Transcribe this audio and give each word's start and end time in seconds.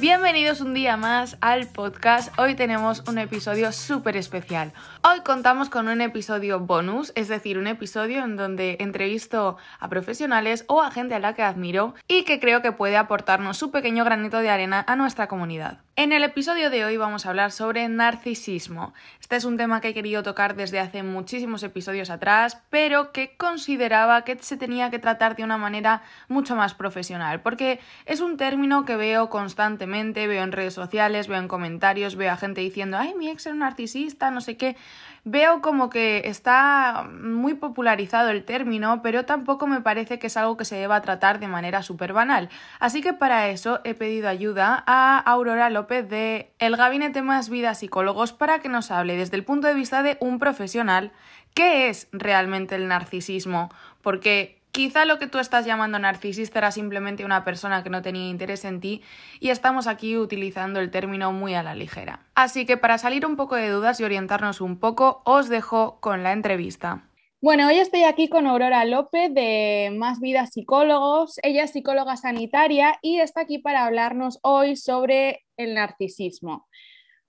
Bienvenidos 0.00 0.60
un 0.60 0.74
día 0.74 0.96
más 0.96 1.36
al 1.40 1.66
podcast. 1.66 2.32
Hoy 2.38 2.54
tenemos 2.54 3.02
un 3.08 3.18
episodio 3.18 3.72
súper 3.72 4.16
especial. 4.16 4.72
Hoy 5.02 5.22
contamos 5.24 5.70
con 5.70 5.88
un 5.88 6.00
episodio 6.00 6.60
bonus, 6.60 7.10
es 7.16 7.26
decir, 7.26 7.58
un 7.58 7.66
episodio 7.66 8.22
en 8.22 8.36
donde 8.36 8.76
entrevisto 8.78 9.56
a 9.80 9.88
profesionales 9.88 10.64
o 10.68 10.82
a 10.82 10.92
gente 10.92 11.16
a 11.16 11.18
la 11.18 11.34
que 11.34 11.42
admiro 11.42 11.94
y 12.06 12.22
que 12.22 12.38
creo 12.38 12.62
que 12.62 12.70
puede 12.70 12.96
aportarnos 12.96 13.56
su 13.56 13.72
pequeño 13.72 14.04
granito 14.04 14.38
de 14.38 14.50
arena 14.50 14.84
a 14.86 14.94
nuestra 14.94 15.26
comunidad. 15.26 15.80
En 15.96 16.12
el 16.12 16.22
episodio 16.22 16.70
de 16.70 16.84
hoy 16.84 16.96
vamos 16.96 17.26
a 17.26 17.30
hablar 17.30 17.50
sobre 17.50 17.88
narcisismo. 17.88 18.94
Este 19.20 19.34
es 19.34 19.44
un 19.44 19.56
tema 19.56 19.80
que 19.80 19.88
he 19.88 19.94
querido 19.94 20.22
tocar 20.22 20.54
desde 20.54 20.78
hace 20.78 21.02
muchísimos 21.02 21.64
episodios 21.64 22.08
atrás, 22.08 22.62
pero 22.70 23.10
que 23.10 23.36
consideraba 23.36 24.22
que 24.22 24.38
se 24.38 24.56
tenía 24.56 24.90
que 24.90 25.00
tratar 25.00 25.34
de 25.34 25.42
una 25.42 25.58
manera 25.58 26.02
mucho 26.28 26.54
más 26.54 26.74
profesional, 26.74 27.40
porque 27.40 27.80
es 28.06 28.20
un 28.20 28.36
término 28.36 28.84
que 28.84 28.94
veo 28.94 29.28
constantemente, 29.28 29.87
veo 29.88 30.42
en 30.42 30.52
redes 30.52 30.74
sociales, 30.74 31.28
veo 31.28 31.38
en 31.38 31.48
comentarios, 31.48 32.16
veo 32.16 32.32
a 32.32 32.36
gente 32.36 32.60
diciendo, 32.60 32.96
ay, 32.98 33.14
mi 33.14 33.28
ex 33.28 33.46
era 33.46 33.54
un 33.54 33.60
narcisista, 33.60 34.30
no 34.30 34.40
sé 34.40 34.56
qué. 34.56 34.76
Veo 35.24 35.60
como 35.60 35.90
que 35.90 36.22
está 36.24 37.08
muy 37.10 37.54
popularizado 37.54 38.30
el 38.30 38.44
término, 38.44 39.02
pero 39.02 39.24
tampoco 39.24 39.66
me 39.66 39.80
parece 39.80 40.18
que 40.18 40.28
es 40.28 40.36
algo 40.36 40.56
que 40.56 40.64
se 40.64 40.76
deba 40.76 41.02
tratar 41.02 41.40
de 41.40 41.48
manera 41.48 41.82
súper 41.82 42.12
banal. 42.12 42.48
Así 42.78 43.02
que 43.02 43.12
para 43.12 43.48
eso 43.48 43.80
he 43.84 43.94
pedido 43.94 44.28
ayuda 44.28 44.84
a 44.86 45.18
Aurora 45.18 45.70
López 45.70 46.08
de 46.08 46.50
El 46.58 46.76
Gabinete 46.76 47.22
Más 47.22 47.48
Vida 47.48 47.74
Psicólogos 47.74 48.32
para 48.32 48.60
que 48.60 48.68
nos 48.68 48.90
hable 48.90 49.16
desde 49.16 49.36
el 49.36 49.44
punto 49.44 49.66
de 49.66 49.74
vista 49.74 50.02
de 50.02 50.16
un 50.20 50.38
profesional 50.38 51.12
qué 51.54 51.88
es 51.88 52.08
realmente 52.12 52.76
el 52.76 52.88
narcisismo. 52.88 53.70
Porque 54.02 54.57
Quizá 54.72 55.04
lo 55.04 55.18
que 55.18 55.26
tú 55.26 55.38
estás 55.38 55.66
llamando 55.66 55.98
narcisista 55.98 56.58
era 56.58 56.70
simplemente 56.70 57.24
una 57.24 57.44
persona 57.44 57.82
que 57.82 57.90
no 57.90 58.02
tenía 58.02 58.28
interés 58.28 58.64
en 58.64 58.80
ti 58.80 59.02
y 59.40 59.50
estamos 59.50 59.86
aquí 59.86 60.16
utilizando 60.16 60.78
el 60.78 60.90
término 60.90 61.32
muy 61.32 61.54
a 61.54 61.62
la 61.62 61.74
ligera. 61.74 62.20
Así 62.34 62.66
que 62.66 62.76
para 62.76 62.98
salir 62.98 63.26
un 63.26 63.36
poco 63.36 63.56
de 63.56 63.70
dudas 63.70 63.98
y 63.98 64.04
orientarnos 64.04 64.60
un 64.60 64.78
poco, 64.78 65.22
os 65.24 65.48
dejo 65.48 65.98
con 66.00 66.22
la 66.22 66.32
entrevista. 66.32 67.08
Bueno, 67.40 67.68
hoy 67.68 67.78
estoy 67.78 68.02
aquí 68.02 68.28
con 68.28 68.48
Aurora 68.48 68.84
López 68.84 69.32
de 69.32 69.94
Más 69.96 70.18
Vida 70.18 70.46
Psicólogos. 70.46 71.38
Ella 71.44 71.64
es 71.64 71.70
psicóloga 71.70 72.16
sanitaria 72.16 72.98
y 73.00 73.20
está 73.20 73.42
aquí 73.42 73.58
para 73.58 73.84
hablarnos 73.84 74.40
hoy 74.42 74.74
sobre 74.74 75.44
el 75.56 75.74
narcisismo. 75.74 76.66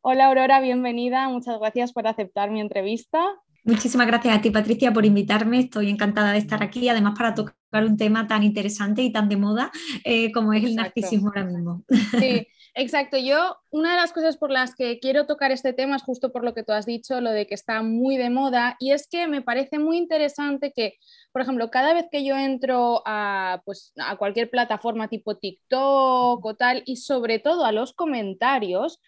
Hola 0.01 0.25
Aurora, 0.27 0.61
bienvenida. 0.61 1.29
Muchas 1.29 1.59
gracias 1.59 1.93
por 1.93 2.07
aceptar 2.07 2.49
mi 2.49 2.59
entrevista. 2.59 3.23
Muchísimas 3.63 4.07
gracias 4.07 4.37
a 4.37 4.41
ti, 4.41 4.51
Patricia, 4.51 4.93
por 4.93 5.05
invitarme. 5.05 5.59
Estoy 5.59 5.89
encantada 5.89 6.31
de 6.31 6.37
estar 6.37 6.63
aquí, 6.63 6.87
además 6.89 7.13
para 7.17 7.35
tocar 7.35 7.55
un 7.85 7.97
tema 7.97 8.27
tan 8.27 8.43
interesante 8.43 9.01
y 9.01 9.11
tan 9.11 9.29
de 9.29 9.37
moda 9.37 9.71
eh, 10.03 10.31
como 10.31 10.53
es 10.53 10.63
el 10.63 10.75
narcisismo 10.75 11.27
ahora 11.27 11.43
mismo. 11.43 11.83
Sí, 12.19 12.47
exacto. 12.73 13.17
Yo, 13.17 13.57
una 13.69 13.91
de 13.91 13.97
las 13.97 14.11
cosas 14.13 14.37
por 14.37 14.49
las 14.49 14.75
que 14.75 14.99
quiero 14.99 15.25
tocar 15.25 15.51
este 15.51 15.73
tema 15.73 15.97
es 15.97 16.03
justo 16.03 16.31
por 16.31 16.43
lo 16.43 16.53
que 16.53 16.63
tú 16.63 16.71
has 16.71 16.85
dicho, 16.85 17.21
lo 17.21 17.31
de 17.31 17.47
que 17.47 17.55
está 17.55 17.83
muy 17.83 18.17
de 18.17 18.29
moda, 18.29 18.75
y 18.79 18.91
es 18.91 19.07
que 19.07 19.27
me 19.27 19.41
parece 19.41 19.77
muy 19.77 19.97
interesante 19.97 20.71
que, 20.73 20.95
por 21.31 21.41
ejemplo, 21.41 21.69
cada 21.69 21.93
vez 21.93 22.05
que 22.11 22.25
yo 22.25 22.35
entro 22.35 23.03
a, 23.05 23.61
pues, 23.65 23.93
a 23.97 24.15
cualquier 24.17 24.49
plataforma 24.49 25.09
tipo 25.09 25.37
TikTok 25.37 26.43
o 26.43 26.55
tal, 26.55 26.83
y 26.85 26.95
sobre 26.95 27.39
todo 27.39 27.65
a 27.65 27.71
los 27.71 27.93
comentarios, 27.93 28.99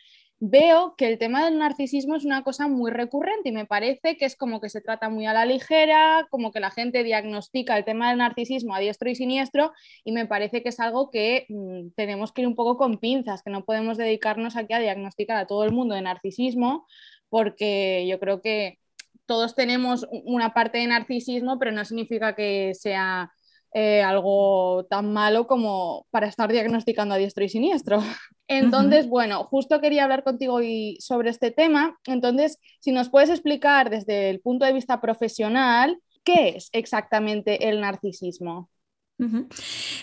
veo 0.43 0.95
que 0.97 1.07
el 1.07 1.19
tema 1.19 1.45
del 1.45 1.59
narcisismo 1.59 2.15
es 2.15 2.25
una 2.25 2.43
cosa 2.43 2.67
muy 2.67 2.89
recurrente 2.89 3.49
y 3.49 3.51
me 3.51 3.67
parece 3.67 4.17
que 4.17 4.25
es 4.25 4.35
como 4.35 4.59
que 4.59 4.69
se 4.69 4.81
trata 4.81 5.07
muy 5.07 5.27
a 5.27 5.33
la 5.33 5.45
ligera, 5.45 6.27
como 6.31 6.51
que 6.51 6.59
la 6.59 6.71
gente 6.71 7.03
diagnostica 7.03 7.77
el 7.77 7.85
tema 7.85 8.09
del 8.09 8.17
narcisismo 8.17 8.73
a 8.73 8.79
diestro 8.79 9.07
y 9.07 9.15
siniestro 9.15 9.71
y 10.03 10.11
me 10.11 10.25
parece 10.25 10.63
que 10.63 10.69
es 10.69 10.79
algo 10.79 11.11
que 11.11 11.45
mm, 11.47 11.89
tenemos 11.95 12.31
que 12.31 12.41
ir 12.41 12.47
un 12.47 12.55
poco 12.55 12.75
con 12.75 12.97
pinzas, 12.97 13.43
que 13.43 13.51
no 13.51 13.65
podemos 13.65 13.97
dedicarnos 13.97 14.55
aquí 14.55 14.73
a 14.73 14.79
diagnosticar 14.79 15.37
a 15.37 15.45
todo 15.45 15.63
el 15.63 15.73
mundo 15.73 15.93
de 15.93 16.01
narcisismo 16.01 16.87
porque 17.29 18.07
yo 18.07 18.19
creo 18.19 18.41
que 18.41 18.79
todos 19.27 19.53
tenemos 19.53 20.07
una 20.11 20.55
parte 20.55 20.79
de 20.79 20.87
narcisismo, 20.87 21.59
pero 21.59 21.71
no 21.71 21.85
significa 21.85 22.33
que 22.35 22.73
sea 22.73 23.31
eh, 23.73 24.01
algo 24.01 24.85
tan 24.89 25.13
malo 25.13 25.47
como 25.47 26.07
para 26.09 26.27
estar 26.27 26.51
diagnosticando 26.51 27.13
a 27.15 27.17
diestro 27.17 27.43
y 27.43 27.49
siniestro. 27.49 27.99
Entonces, 28.51 29.07
bueno, 29.07 29.45
justo 29.45 29.79
quería 29.79 30.03
hablar 30.03 30.25
contigo 30.25 30.55
hoy 30.55 30.97
sobre 30.99 31.29
este 31.29 31.51
tema. 31.51 31.97
Entonces, 32.05 32.59
si 32.81 32.91
nos 32.91 33.09
puedes 33.09 33.29
explicar 33.29 33.89
desde 33.89 34.29
el 34.29 34.41
punto 34.41 34.65
de 34.65 34.73
vista 34.73 34.99
profesional, 34.99 35.97
¿qué 36.25 36.49
es 36.57 36.69
exactamente 36.73 37.69
el 37.69 37.79
narcisismo? 37.79 38.69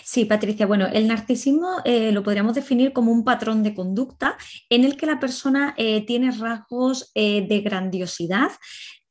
Sí, 0.03 0.25
Patricia. 0.25 0.65
Bueno, 0.65 0.87
el 0.87 1.07
narcisismo 1.07 1.81
eh, 1.85 2.11
lo 2.11 2.23
podríamos 2.23 2.55
definir 2.55 2.91
como 2.91 3.11
un 3.11 3.23
patrón 3.23 3.61
de 3.61 3.75
conducta 3.75 4.35
en 4.69 4.83
el 4.83 4.97
que 4.97 5.05
la 5.05 5.19
persona 5.19 5.75
eh, 5.77 6.05
tiene 6.05 6.31
rasgos 6.31 7.11
de 7.13 7.61
grandiosidad, 7.63 8.49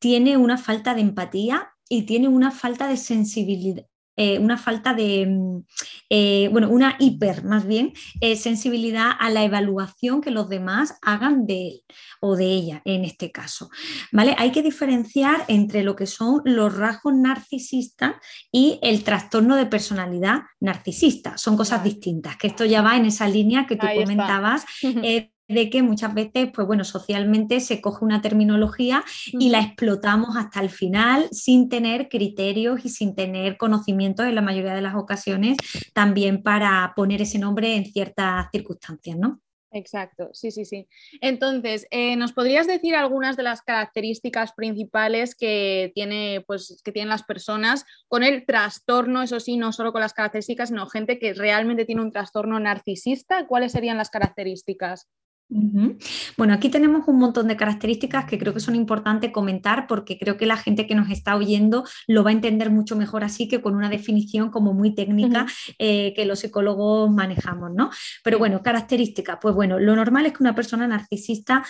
tiene 0.00 0.37
una 0.37 0.59
falta 0.59 0.94
de 0.94 1.03
empatía 1.03 1.70
y 1.88 2.03
tiene 2.03 2.26
una 2.26 2.50
falta 2.50 2.88
de 2.88 2.97
sensibilidad, 2.97 3.84
eh, 4.18 4.40
una 4.40 4.58
falta 4.58 4.94
de, 4.94 5.26
mm, 5.26 5.64
eh, 6.10 6.48
bueno, 6.50 6.68
una 6.70 6.96
hiper 6.98 7.44
más 7.44 7.64
bien 7.64 7.92
eh, 8.20 8.34
sensibilidad 8.34 9.12
a 9.16 9.30
la 9.30 9.44
evaluación 9.44 10.20
que 10.20 10.32
los 10.32 10.48
demás 10.48 10.98
hagan 11.02 11.46
de 11.46 11.68
él 11.68 11.82
o 12.20 12.34
de 12.34 12.46
ella 12.46 12.82
en 12.84 13.04
este 13.04 13.30
caso. 13.30 13.70
¿vale? 14.10 14.34
Hay 14.36 14.50
que 14.50 14.62
diferenciar 14.62 15.44
entre 15.46 15.84
lo 15.84 15.94
que 15.94 16.06
son 16.06 16.42
los 16.44 16.76
rasgos 16.76 17.14
narcisistas 17.14 18.16
y 18.50 18.80
el 18.82 19.04
trastorno 19.04 19.54
de 19.54 19.66
personalidad 19.66 20.40
narcisista. 20.58 21.38
Son 21.38 21.56
cosas 21.56 21.84
distintas, 21.84 22.36
que 22.36 22.48
esto 22.48 22.64
ya 22.64 22.82
va 22.82 22.96
en 22.96 23.06
esa 23.06 23.28
línea 23.28 23.66
que 23.66 23.76
tú 23.76 23.86
comentabas. 23.94 24.64
de 25.48 25.70
que 25.70 25.82
muchas 25.82 26.14
veces, 26.14 26.50
pues 26.54 26.66
bueno, 26.66 26.84
socialmente 26.84 27.60
se 27.60 27.81
coge 27.81 28.04
una 28.04 28.20
terminología 28.20 29.04
y 29.32 29.48
la 29.48 29.60
explotamos 29.60 30.36
hasta 30.36 30.60
el 30.60 30.70
final 30.70 31.28
sin 31.32 31.69
tener 31.69 32.09
criterios 32.09 32.84
y 32.84 32.91
sin 32.91 33.14
tener 33.14 33.56
conocimientos 33.56 34.26
en 34.26 34.34
la 34.34 34.42
mayoría 34.42 34.75
de 34.75 34.82
las 34.82 34.94
ocasiones 34.94 35.56
también 35.92 36.42
para 36.42 36.92
poner 36.94 37.22
ese 37.22 37.38
nombre 37.38 37.75
en 37.75 37.87
ciertas 37.87 38.47
circunstancias, 38.53 39.16
¿no? 39.16 39.41
Exacto, 39.70 40.31
sí, 40.32 40.50
sí, 40.50 40.64
sí. 40.64 40.88
Entonces, 41.20 41.87
eh, 41.91 42.16
¿nos 42.16 42.32
podrías 42.32 42.66
decir 42.66 42.97
algunas 42.97 43.37
de 43.37 43.42
las 43.42 43.60
características 43.60 44.53
principales 44.53 45.34
que, 45.34 45.92
tiene, 45.94 46.42
pues, 46.47 46.81
que 46.82 46.92
tienen 46.92 47.10
las 47.10 47.22
personas 47.22 47.84
con 48.08 48.22
el 48.22 48.47
trastorno, 48.47 49.22
eso 49.22 49.41
sí, 49.41 49.58
no 49.58 49.72
solo 49.72 49.92
con 49.92 50.00
las 50.00 50.14
características, 50.14 50.70
sino 50.70 50.87
gente 50.87 51.19
que 51.19 51.34
realmente 51.34 51.84
tiene 51.84 52.00
un 52.00 52.12
trastorno 52.12 52.58
narcisista? 52.58 53.47
¿Cuáles 53.47 53.72
serían 53.72 53.98
las 53.98 54.08
características? 54.08 55.06
Bueno, 55.50 56.53
aquí 56.53 56.69
tenemos 56.69 57.09
un 57.09 57.19
montón 57.19 57.48
de 57.48 57.56
características 57.56 58.26
que 58.26 58.38
creo 58.38 58.53
que 58.53 58.60
son 58.60 58.75
importantes 58.75 59.31
comentar 59.32 59.86
porque 59.86 60.19
creo 60.19 60.36
que 60.36 60.44
la 60.44 60.59
gente 60.59 60.86
que 60.86 60.94
nos 60.94 61.10
está 61.10 61.36
oyendo 61.36 61.84
lo 62.06 62.22
va 62.22 62.31
a 62.31 62.34
entender 62.34 62.70
mucho 62.70 62.97
mejor 62.97 63.25
así 63.25 63.48
que 63.48 63.62
con 63.62 63.75
una 63.75 63.88
definición 63.88 64.50
como 64.50 64.75
muy 64.75 64.94
técnica 64.94 65.47
eh, 65.78 66.12
que 66.14 66.26
los 66.26 66.41
psicólogos 66.41 67.10
manejamos, 67.10 67.72
¿no? 67.75 67.91
Pero 68.22 68.38
bueno, 68.38 68.62
características, 68.62 69.38
pues 69.41 69.54
bueno, 69.54 69.78
lo 69.78 69.97
normal 69.97 70.26
es 70.26 70.34
que 70.34 70.42
una 70.42 70.54
persona 70.54 70.87
narcisista 70.87 71.64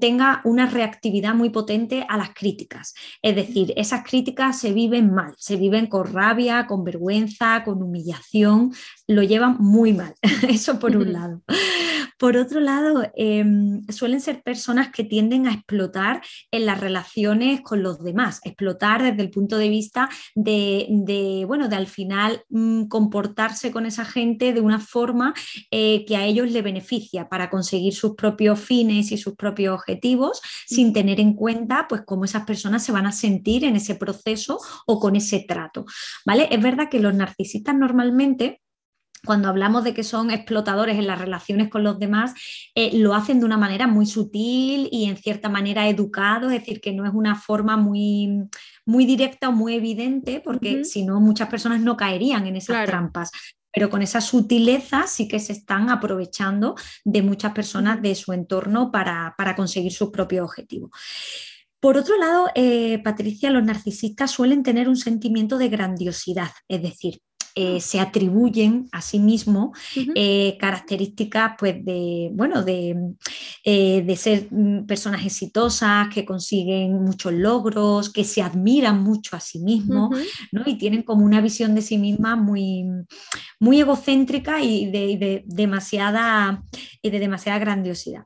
tenga 0.00 0.40
una 0.44 0.66
reactividad 0.66 1.34
muy 1.34 1.50
potente 1.50 2.06
a 2.08 2.16
las 2.16 2.30
críticas. 2.34 2.94
Es 3.20 3.34
decir, 3.34 3.72
esas 3.76 4.04
críticas 4.04 4.60
se 4.60 4.72
viven 4.72 5.12
mal, 5.12 5.34
se 5.38 5.56
viven 5.56 5.88
con 5.88 6.12
rabia, 6.12 6.66
con 6.68 6.84
vergüenza, 6.84 7.64
con 7.64 7.82
humillación, 7.82 8.72
lo 9.08 9.22
llevan 9.22 9.56
muy 9.58 9.92
mal. 9.92 10.14
Eso 10.48 10.78
por 10.78 10.96
un 10.96 11.12
lado. 11.12 11.42
Por 12.18 12.36
otro 12.36 12.60
lado, 12.60 13.10
em, 13.16 13.82
suelen 13.88 14.20
ser 14.20 14.42
personas 14.42 14.90
que 14.90 15.04
tienden 15.04 15.46
a 15.46 15.52
explotar 15.52 16.22
en 16.50 16.66
las 16.66 16.80
relaciones 16.80 17.60
con 17.60 17.82
los 17.82 18.02
demás, 18.02 18.40
explotar 18.44 19.02
desde 19.02 19.22
el 19.22 19.30
punto 19.30 19.58
de 19.58 19.68
vista 19.68 20.08
de, 20.34 21.44
bueno, 21.46 21.68
de 21.68 21.76
al 21.76 21.86
final 21.86 22.42
mm, 22.48 22.84
comportarse 22.84 23.70
con 23.70 23.86
esa 23.86 24.04
gente 24.04 24.52
de 24.52 24.60
una 24.60 24.80
forma 24.80 25.34
eh, 25.70 26.04
que 26.06 26.16
a 26.16 26.24
ellos 26.24 26.50
le 26.50 26.62
beneficia 26.62 27.28
para 27.28 27.50
conseguir 27.50 27.94
sus 27.94 28.14
propios 28.14 28.60
fines 28.60 29.12
y 29.12 29.18
sus 29.18 29.34
propios 29.34 29.74
objetivos, 29.74 30.40
sin 30.66 30.92
tener 30.92 31.20
en 31.20 31.34
cuenta 31.34 31.86
pues 31.88 32.02
cómo 32.06 32.24
esas 32.24 32.44
personas 32.44 32.84
se 32.84 32.92
van 32.92 33.06
a 33.06 33.12
sentir 33.12 33.64
en 33.64 33.76
ese 33.76 33.94
proceso 33.94 34.58
o 34.86 35.00
con 35.00 35.16
ese 35.16 35.44
trato. 35.46 35.84
¿Vale? 36.24 36.48
Es 36.50 36.62
verdad 36.62 36.88
que 36.90 37.00
los 37.00 37.14
narcisistas 37.14 37.74
normalmente 37.74 38.60
cuando 39.24 39.48
hablamos 39.48 39.84
de 39.84 39.94
que 39.94 40.04
son 40.04 40.30
explotadores 40.30 40.98
en 40.98 41.06
las 41.06 41.18
relaciones 41.18 41.68
con 41.68 41.82
los 41.82 41.98
demás, 41.98 42.34
eh, 42.74 42.96
lo 42.98 43.14
hacen 43.14 43.40
de 43.40 43.46
una 43.46 43.56
manera 43.56 43.86
muy 43.86 44.06
sutil 44.06 44.88
y 44.92 45.06
en 45.06 45.16
cierta 45.16 45.48
manera 45.48 45.88
educado, 45.88 46.50
es 46.50 46.60
decir, 46.60 46.80
que 46.80 46.92
no 46.92 47.06
es 47.06 47.12
una 47.14 47.34
forma 47.34 47.76
muy, 47.76 48.48
muy 48.84 49.06
directa 49.06 49.48
o 49.48 49.52
muy 49.52 49.74
evidente, 49.74 50.40
porque 50.44 50.84
si 50.84 51.04
no, 51.04 51.20
muchas 51.20 51.48
personas 51.48 51.80
no 51.80 51.96
caerían 51.96 52.46
en 52.46 52.56
esas 52.56 52.86
trampas. 52.86 53.30
Pero 53.72 53.90
con 53.90 54.02
esa 54.02 54.20
sutileza 54.20 55.08
sí 55.08 55.26
que 55.26 55.40
se 55.40 55.52
están 55.52 55.90
aprovechando 55.90 56.76
de 57.04 57.22
muchas 57.22 57.52
personas 57.52 58.00
de 58.00 58.14
su 58.14 58.32
entorno 58.32 58.92
para, 58.92 59.34
conseguir 59.56 59.92
sus 59.92 60.10
propios 60.10 60.44
objetivos. 60.44 60.90
Por 61.80 61.98
otro 61.98 62.16
lado, 62.16 62.48
eh, 62.54 63.00
Patricia, 63.02 63.50
los 63.50 63.64
narcisistas 63.64 64.30
suelen 64.30 64.62
tener 64.62 64.88
un 64.88 64.96
sentimiento 64.96 65.58
de 65.58 65.68
grandiosidad, 65.68 66.50
es 66.68 66.82
decir, 66.82 67.20
eh, 67.56 67.80
se 67.80 68.00
atribuyen 68.00 68.88
a 68.90 69.00
sí 69.00 69.20
mismos 69.20 69.78
eh, 70.16 70.56
características 70.58 71.52
pues, 71.56 71.84
de, 71.84 72.30
bueno, 72.32 72.64
de, 72.64 72.96
eh, 73.62 74.02
de, 74.02 74.16
ser 74.16 74.48
mm, 74.50 74.86
personas 74.86 75.24
exitosas, 75.24 76.08
que 76.12 76.24
consiguen 76.24 77.04
muchos 77.04 77.32
logros, 77.32 78.10
que 78.10 78.24
se 78.24 78.42
admiran 78.42 79.04
mucho 79.04 79.36
a 79.36 79.40
sí 79.40 79.60
mismos 79.60 80.18
¿no? 80.50 80.62
y 80.66 80.74
tienen 80.74 81.04
como 81.04 81.24
una 81.24 81.40
visión 81.40 81.76
de 81.76 81.82
sí 81.82 81.96
misma 81.96 82.34
muy, 82.34 82.86
muy 83.60 83.80
egocéntrica 83.80 84.60
y 84.60 84.90
de, 84.90 85.44
demasiada, 85.46 86.60
y 87.02 87.10
de 87.10 87.18
demasiada 87.20 87.60
grandiosidad. 87.60 88.24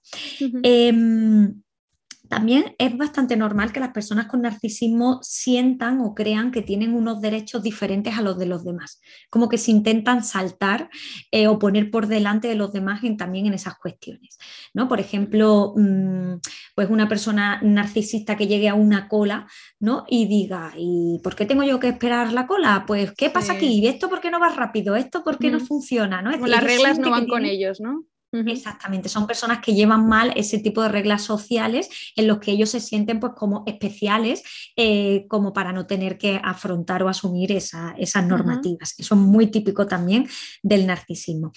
También 2.29 2.75
es 2.79 2.97
bastante 2.97 3.37
normal 3.37 3.73
que 3.73 3.81
las 3.81 3.93
personas 3.93 4.27
con 4.27 4.43
narcisismo 4.43 5.21
sientan 5.23 6.01
o 6.01 6.15
crean 6.15 6.51
que 6.51 6.63
tienen 6.63 6.95
unos 6.95 7.21
derechos 7.21 7.63
diferentes 7.63 8.17
a 8.17 8.23
los 8.23 8.39
de 8.39 8.47
los 8.47 8.65
demás, 8.65 9.01
como 9.31 9.49
que 9.49 9.59
se 9.59 9.71
intentan 9.71 10.23
saltar 10.23 10.91
eh, 11.31 11.47
o 11.49 11.59
poner 11.59 11.91
por 11.91 12.07
delante 12.07 12.49
de 12.49 12.55
los 12.55 12.73
demás 12.73 13.01
también 13.17 13.47
en 13.47 13.55
esas 13.55 13.77
cuestiones. 13.79 14.39
¿no? 14.75 14.89
Por 14.89 15.01
ejemplo, 15.01 15.73
mm, 15.77 16.35
pues 16.75 16.91
una 16.91 17.09
persona 17.09 17.61
narcisista 17.63 18.37
que 18.37 18.47
llegue 18.47 18.69
a 18.69 18.75
una 18.75 19.09
cola 19.09 19.47
¿no? 19.81 20.05
y 20.09 20.27
diga, 20.27 20.73
¿y 20.77 21.21
por 21.23 21.35
qué 21.35 21.47
tengo 21.47 21.63
yo 21.63 21.81
que 21.81 21.89
esperar 21.89 22.33
la 22.33 22.47
cola? 22.47 22.85
Pues, 22.87 23.13
¿qué 23.13 23.31
pasa 23.31 23.55
aquí? 23.55 23.87
¿Esto 23.87 24.09
por 24.09 24.21
qué 24.21 24.31
no 24.31 24.41
va 24.41 24.51
rápido? 24.51 24.97
¿Esto 24.97 25.25
por 25.25 25.39
qué 25.39 25.51
no 25.51 25.61
funciona? 25.61 26.23
¿no? 26.23 26.31
las 26.31 26.63
reglas 26.63 26.99
no 26.99 27.11
van 27.11 27.27
con 27.27 27.45
ellos, 27.45 27.81
¿no? 27.81 28.05
Exactamente, 28.31 29.09
son 29.09 29.27
personas 29.27 29.61
que 29.61 29.75
llevan 29.75 30.07
mal 30.07 30.33
ese 30.37 30.59
tipo 30.59 30.83
de 30.83 30.91
reglas 30.91 31.23
sociales 31.23 31.89
en 32.15 32.27
los 32.27 32.39
que 32.39 32.51
ellos 32.51 32.69
se 32.71 32.81
sienten 32.81 33.21
pues 33.21 33.33
como 33.35 33.65
especiales 33.67 34.43
eh, 34.77 35.27
como 35.29 35.53
para 35.55 35.73
no 35.73 35.87
tener 35.87 36.19
que 36.19 36.41
afrontar 36.45 37.03
o 37.03 37.09
asumir 37.09 37.53
esas 37.53 38.27
normativas. 38.27 38.95
Eso 38.99 39.15
es 39.15 39.21
muy 39.21 39.47
típico 39.47 39.87
también 39.87 40.29
del 40.63 40.87
narcisismo. 40.87 41.53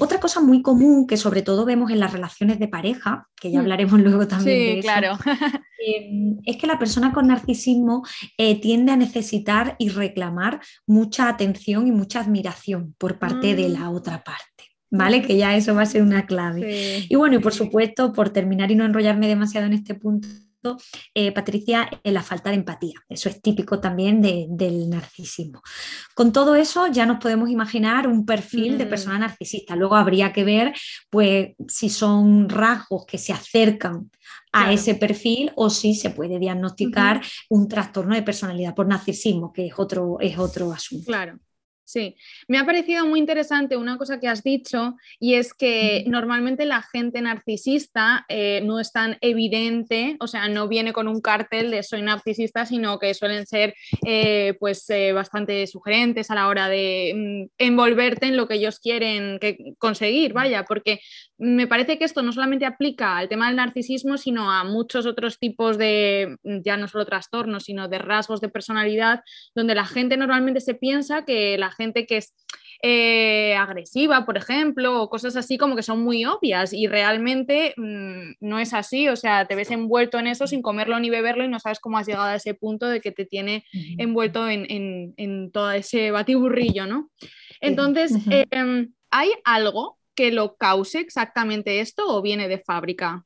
Otra 0.00 0.18
cosa 0.18 0.40
muy 0.40 0.62
común 0.62 1.06
que 1.06 1.16
sobre 1.16 1.42
todo 1.42 1.64
vemos 1.64 1.90
en 1.90 2.00
las 2.00 2.12
relaciones 2.12 2.58
de 2.58 2.68
pareja, 2.68 3.28
que 3.36 3.50
ya 3.50 3.58
mm. 3.58 3.62
hablaremos 3.62 4.00
luego 4.00 4.26
también 4.26 4.56
de 4.56 4.78
eso, 4.78 4.82
claro. 4.82 5.18
Em, 5.84 6.38
es 6.44 6.58
que 6.58 6.68
la 6.68 6.78
persona 6.78 7.12
con 7.12 7.26
narcisismo 7.26 8.04
eh, 8.38 8.60
tiende 8.60 8.92
a 8.92 8.96
necesitar 8.96 9.74
y 9.80 9.88
reclamar 9.88 10.60
mucha 10.86 11.28
atención 11.28 11.88
y 11.88 11.90
mucha 11.90 12.20
admiración 12.20 12.94
por 12.98 13.18
parte 13.18 13.56
de 13.56 13.68
mm. 13.68 13.72
la 13.72 13.90
otra 13.90 14.22
parte. 14.22 14.51
¿Vale? 14.92 15.22
Que 15.22 15.36
ya 15.36 15.56
eso 15.56 15.74
va 15.74 15.82
a 15.82 15.86
ser 15.86 16.02
una 16.02 16.26
clave. 16.26 17.06
Y 17.08 17.16
bueno, 17.16 17.36
y 17.36 17.38
por 17.40 17.54
supuesto, 17.54 18.12
por 18.12 18.30
terminar 18.30 18.70
y 18.70 18.76
no 18.76 18.84
enrollarme 18.84 19.26
demasiado 19.26 19.66
en 19.66 19.72
este 19.72 19.94
punto, 19.94 20.28
eh, 21.14 21.32
Patricia, 21.32 21.88
eh, 22.04 22.12
la 22.12 22.22
falta 22.22 22.50
de 22.50 22.56
empatía. 22.56 23.00
Eso 23.08 23.28
es 23.28 23.40
típico 23.40 23.80
también 23.80 24.20
del 24.22 24.88
narcisismo. 24.88 25.62
Con 26.14 26.30
todo 26.32 26.54
eso 26.54 26.86
ya 26.86 27.06
nos 27.06 27.18
podemos 27.18 27.50
imaginar 27.50 28.06
un 28.06 28.24
perfil 28.24 28.78
de 28.78 28.86
persona 28.86 29.18
narcisista. 29.18 29.74
Luego 29.74 29.96
habría 29.96 30.32
que 30.32 30.44
ver 30.44 30.72
pues, 31.10 31.54
si 31.66 31.88
son 31.88 32.48
rasgos 32.48 33.06
que 33.06 33.18
se 33.18 33.32
acercan 33.32 34.10
a 34.52 34.72
ese 34.72 34.94
perfil 34.94 35.50
o 35.56 35.70
si 35.70 35.94
se 35.94 36.10
puede 36.10 36.38
diagnosticar 36.38 37.22
un 37.48 37.66
trastorno 37.66 38.14
de 38.14 38.22
personalidad 38.22 38.74
por 38.74 38.86
narcisismo, 38.86 39.52
que 39.52 39.66
es 39.66 39.72
otro, 39.78 40.18
es 40.20 40.38
otro 40.38 40.70
asunto. 40.70 41.06
Claro. 41.06 41.38
Sí, 41.92 42.16
me 42.48 42.56
ha 42.56 42.64
parecido 42.64 43.04
muy 43.04 43.20
interesante 43.20 43.76
una 43.76 43.98
cosa 43.98 44.18
que 44.18 44.26
has 44.26 44.42
dicho 44.42 44.96
y 45.20 45.34
es 45.34 45.52
que 45.52 46.04
normalmente 46.06 46.64
la 46.64 46.80
gente 46.80 47.20
narcisista 47.20 48.24
eh, 48.30 48.62
no 48.64 48.80
es 48.80 48.92
tan 48.92 49.18
evidente, 49.20 50.16
o 50.18 50.26
sea, 50.26 50.48
no 50.48 50.68
viene 50.68 50.94
con 50.94 51.06
un 51.06 51.20
cartel 51.20 51.70
de 51.70 51.82
soy 51.82 52.00
narcisista, 52.00 52.64
sino 52.64 52.98
que 52.98 53.12
suelen 53.12 53.46
ser 53.46 53.74
eh, 54.06 54.56
pues 54.58 54.88
eh, 54.88 55.12
bastante 55.12 55.66
sugerentes 55.66 56.30
a 56.30 56.34
la 56.34 56.48
hora 56.48 56.66
de 56.70 57.12
mm, 57.14 57.50
envolverte 57.58 58.24
en 58.24 58.38
lo 58.38 58.48
que 58.48 58.54
ellos 58.54 58.80
quieren 58.80 59.38
conseguir, 59.76 60.32
vaya, 60.32 60.64
porque 60.64 61.00
me 61.36 61.66
parece 61.66 61.98
que 61.98 62.06
esto 62.06 62.22
no 62.22 62.32
solamente 62.32 62.64
aplica 62.64 63.18
al 63.18 63.28
tema 63.28 63.48
del 63.48 63.56
narcisismo, 63.56 64.16
sino 64.16 64.50
a 64.50 64.64
muchos 64.64 65.04
otros 65.04 65.38
tipos 65.38 65.76
de, 65.76 66.38
ya 66.42 66.78
no 66.78 66.88
solo 66.88 67.04
trastornos, 67.04 67.64
sino 67.64 67.86
de 67.88 67.98
rasgos 67.98 68.40
de 68.40 68.48
personalidad, 68.48 69.20
donde 69.54 69.74
la 69.74 69.84
gente 69.84 70.16
normalmente 70.16 70.60
se 70.60 70.74
piensa 70.74 71.26
que 71.26 71.58
la 71.58 71.70
gente 71.70 71.81
que 72.06 72.18
es 72.18 72.34
eh, 72.84 73.54
agresiva, 73.54 74.26
por 74.26 74.36
ejemplo, 74.36 75.02
o 75.02 75.08
cosas 75.08 75.36
así 75.36 75.56
como 75.56 75.76
que 75.76 75.84
son 75.84 76.02
muy 76.02 76.24
obvias 76.24 76.72
y 76.72 76.88
realmente 76.88 77.74
mm, 77.76 78.32
no 78.40 78.58
es 78.58 78.74
así, 78.74 79.08
o 79.08 79.14
sea, 79.14 79.46
te 79.46 79.54
ves 79.54 79.70
envuelto 79.70 80.18
en 80.18 80.26
eso 80.26 80.48
sin 80.48 80.62
comerlo 80.62 80.98
ni 80.98 81.08
beberlo 81.08 81.44
y 81.44 81.48
no 81.48 81.60
sabes 81.60 81.78
cómo 81.78 81.98
has 81.98 82.08
llegado 82.08 82.26
a 82.26 82.34
ese 82.34 82.54
punto 82.54 82.88
de 82.88 83.00
que 83.00 83.12
te 83.12 83.24
tiene 83.24 83.64
envuelto 83.98 84.48
en, 84.48 85.50
todo 85.52 85.70
ese 85.70 86.10
batiburrillo, 86.10 86.86
¿no? 86.86 87.08
Entonces, 87.60 88.14
em, 88.50 88.92
¿hay 89.10 89.30
algo 89.44 89.98
que 90.16 90.32
lo 90.32 90.56
cause 90.56 90.98
exactamente 90.98 91.80
esto 91.80 92.04
o 92.08 92.20
viene 92.20 92.48
de 92.48 92.58
fábrica? 92.58 93.24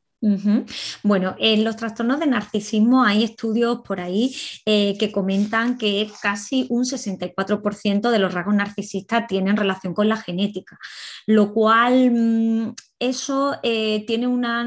Bueno, 1.03 1.37
en 1.39 1.63
los 1.63 1.77
trastornos 1.77 2.19
de 2.19 2.27
narcisismo 2.27 3.05
hay 3.05 3.23
estudios 3.23 3.81
por 3.87 4.01
ahí 4.01 4.35
eh, 4.65 4.97
que 4.99 5.13
comentan 5.13 5.77
que 5.77 6.11
casi 6.23 6.67
un 6.71 6.85
64% 6.85 8.11
de 8.11 8.19
los 8.19 8.33
rasgos 8.33 8.55
narcisistas 8.55 9.27
tienen 9.27 9.57
relación 9.57 9.95
con 9.95 10.09
la 10.09 10.17
genética, 10.17 10.79
lo 11.27 11.53
cual 11.53 12.11
mm, 12.11 12.75
eso 12.99 13.57
eh, 13.63 14.05
tiene 14.07 14.27
una, 14.27 14.65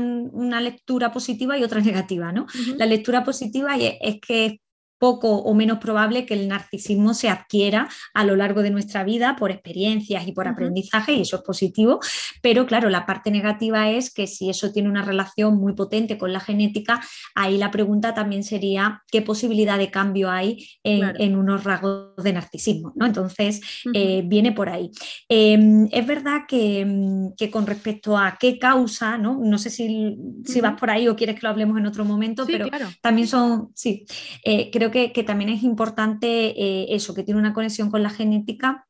lectura 0.62 1.12
positiva 1.12 1.58
y 1.58 1.64
otra 1.64 1.82
negativa. 1.82 2.32
¿no? 2.32 2.46
La 2.78 2.86
lectura 2.86 3.24
positiva 3.24 3.76
es, 3.76 3.96
es 4.02 4.22
que 4.22 4.62
poco 5.00 5.38
o 5.38 5.54
menos 5.54 5.80
probable 5.80 6.26
que 6.26 6.34
el 6.34 6.48
narcisismo 6.48 7.14
se 7.14 7.30
adquiera 7.30 7.90
a 8.14 8.24
lo 8.26 8.36
largo 8.36 8.62
de 8.62 8.70
nuestra 8.70 9.04
vida 9.04 9.36
por 9.38 9.52
experiencias 9.52 10.28
y 10.28 10.34
por 10.34 10.48
aprendizaje, 10.48 11.14
y 11.14 11.22
eso 11.22 11.38
es 11.38 11.42
positivo, 11.42 12.00
pero 12.42 12.66
claro, 12.66 12.90
la 12.90 13.06
parte 13.06 13.32
negativa 13.32 13.90
es 13.90 14.14
que 14.14 14.28
si 14.28 14.50
eso 14.50 14.72
tiene 14.72 14.90
una 14.90 15.04
relación 15.04 15.58
muy 15.58 15.74
potente 15.74 16.18
con 16.18 16.34
la 16.34 16.40
genética, 16.40 17.02
ahí 17.36 17.58
la 17.58 17.72
pregunta 17.72 18.14
también 18.14 18.44
sería 18.44 19.04
qué 19.12 19.22
posibilidad 19.22 19.78
de 19.78 19.90
cambio 19.90 20.30
hay 20.30 20.68
en, 20.84 21.36
unos 21.36 21.64
rasgos 21.64 22.16
de 22.18 22.34
narcisismo, 22.34 22.94
¿no? 22.96 23.06
Entonces, 23.06 23.62
eh, 23.94 24.24
viene 24.26 24.52
por 24.52 24.70
ahí. 24.70 24.92
Em, 25.28 25.88
es 25.92 26.06
verdad 26.06 26.42
que, 26.48 27.50
con 27.52 27.66
respecto 27.66 28.18
a 28.18 28.38
qué 28.40 28.60
causa, 28.60 29.18
¿no? 29.18 29.40
No 29.42 29.58
sé 29.58 29.70
si, 29.70 30.18
vas 30.62 30.80
por 30.80 30.90
ahí 30.90 31.08
o 31.08 31.16
quieres 31.16 31.36
que 31.36 31.42
lo 31.44 31.50
hablemos 31.50 31.78
en 31.78 31.86
otro 31.86 32.04
momento, 32.04 32.46
pero 32.46 32.68
también 33.02 33.28
son, 33.28 33.70
sí, 33.74 34.06
eh, 34.44 34.70
creo 34.72 34.89
que, 34.92 35.24
también 35.24 35.50
es 35.50 35.64
importante 35.64 36.28
eh, 36.62 36.88
eso, 36.90 37.14
que 37.14 37.24
tiene 37.24 37.40
una 37.40 37.54
conexión 37.54 37.90
con 37.90 38.04
la 38.04 38.10
genética 38.10 38.89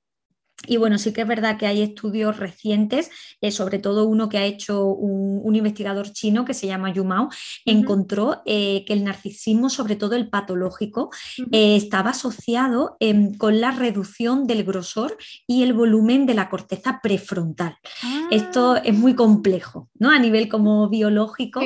y 0.67 0.77
bueno, 0.77 0.97
sí 0.97 1.13
que 1.13 1.21
es 1.21 1.27
verdad 1.27 1.57
que 1.57 1.67
hay 1.67 1.81
estudios 1.81 2.37
recientes, 2.37 3.09
eh, 3.41 3.51
sobre 3.51 3.79
todo 3.79 4.05
uno 4.05 4.29
que 4.29 4.37
ha 4.37 4.45
hecho 4.45 4.85
un, 4.85 5.55
investigador 5.55 6.13
chino 6.13 6.45
que 6.45 6.53
se 6.53 6.67
llama 6.67 6.93
Yumao, 6.93 7.29
encontró 7.65 8.43
eh, 8.45 8.85
que 8.85 8.93
el 8.93 9.03
narcisismo, 9.03 9.69
sobre 9.69 9.95
todo 9.95 10.15
el 10.15 10.29
patológico, 10.29 11.09
eh, 11.51 11.75
estaba 11.75 12.11
asociado 12.11 12.95
em, 12.99 13.33
con 13.33 13.59
la 13.59 13.71
reducción 13.71 14.45
del 14.45 14.63
grosor 14.63 15.17
y 15.47 15.63
el 15.63 15.73
volumen 15.73 16.27
de 16.27 16.35
la 16.35 16.49
corteza 16.49 16.99
prefrontal. 17.01 17.77
Esto 18.29 18.75
es 18.77 18.93
muy 18.95 19.15
complejo, 19.15 19.89
¿no? 19.95 20.11
A 20.11 20.19
nivel 20.19 20.47
como 20.49 20.87
biológico, 20.87 21.61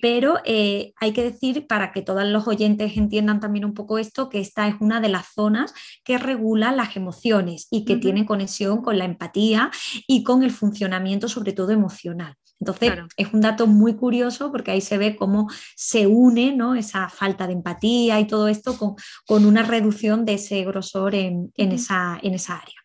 pero 0.00 0.36
hay 0.44 1.12
que 1.12 1.24
decir, 1.24 1.66
para 1.66 1.92
que 1.92 2.02
todos 2.02 2.24
los 2.24 2.46
oyentes 2.46 2.96
entiendan 2.96 3.40
también 3.40 3.64
un 3.64 3.74
poco 3.74 3.98
esto, 3.98 4.28
que 4.28 4.38
esta 4.40 4.68
es 4.68 4.76
una 4.80 5.00
de 5.00 5.08
las 5.08 5.26
zonas 5.34 5.74
que 6.04 6.18
regula 6.18 6.72
las 6.72 6.96
emociones 6.96 7.66
y 7.70 7.84
que 7.84 7.96
tiene 8.02 8.26
conexión 8.26 8.82
con 8.82 8.98
la 8.98 9.06
empatía 9.06 9.70
y 10.06 10.22
con 10.22 10.42
el 10.42 10.50
funcionamiento, 10.50 11.28
sobre 11.28 11.52
todo 11.52 11.70
emocional. 11.70 12.36
Entonces, 12.60 12.92
es 13.16 13.32
un 13.32 13.40
dato 13.40 13.66
muy 13.66 13.96
curioso 13.96 14.52
porque 14.52 14.70
ahí 14.70 14.80
se 14.80 14.96
ve 14.96 15.16
cómo 15.16 15.48
se 15.74 16.06
une 16.06 16.54
¿no? 16.54 16.76
esa 16.76 17.08
falta 17.08 17.46
de 17.48 17.54
empatía 17.54 18.20
y 18.20 18.26
todo 18.28 18.46
esto 18.46 18.78
con, 18.78 18.94
con 19.26 19.46
una 19.46 19.64
reducción 19.64 20.24
de 20.24 20.34
ese 20.34 20.64
grosor 20.64 21.16
en, 21.16 21.52
en, 21.56 21.72
esa, 21.72 22.20
en 22.22 22.34
esa 22.34 22.58
área. 22.58 22.76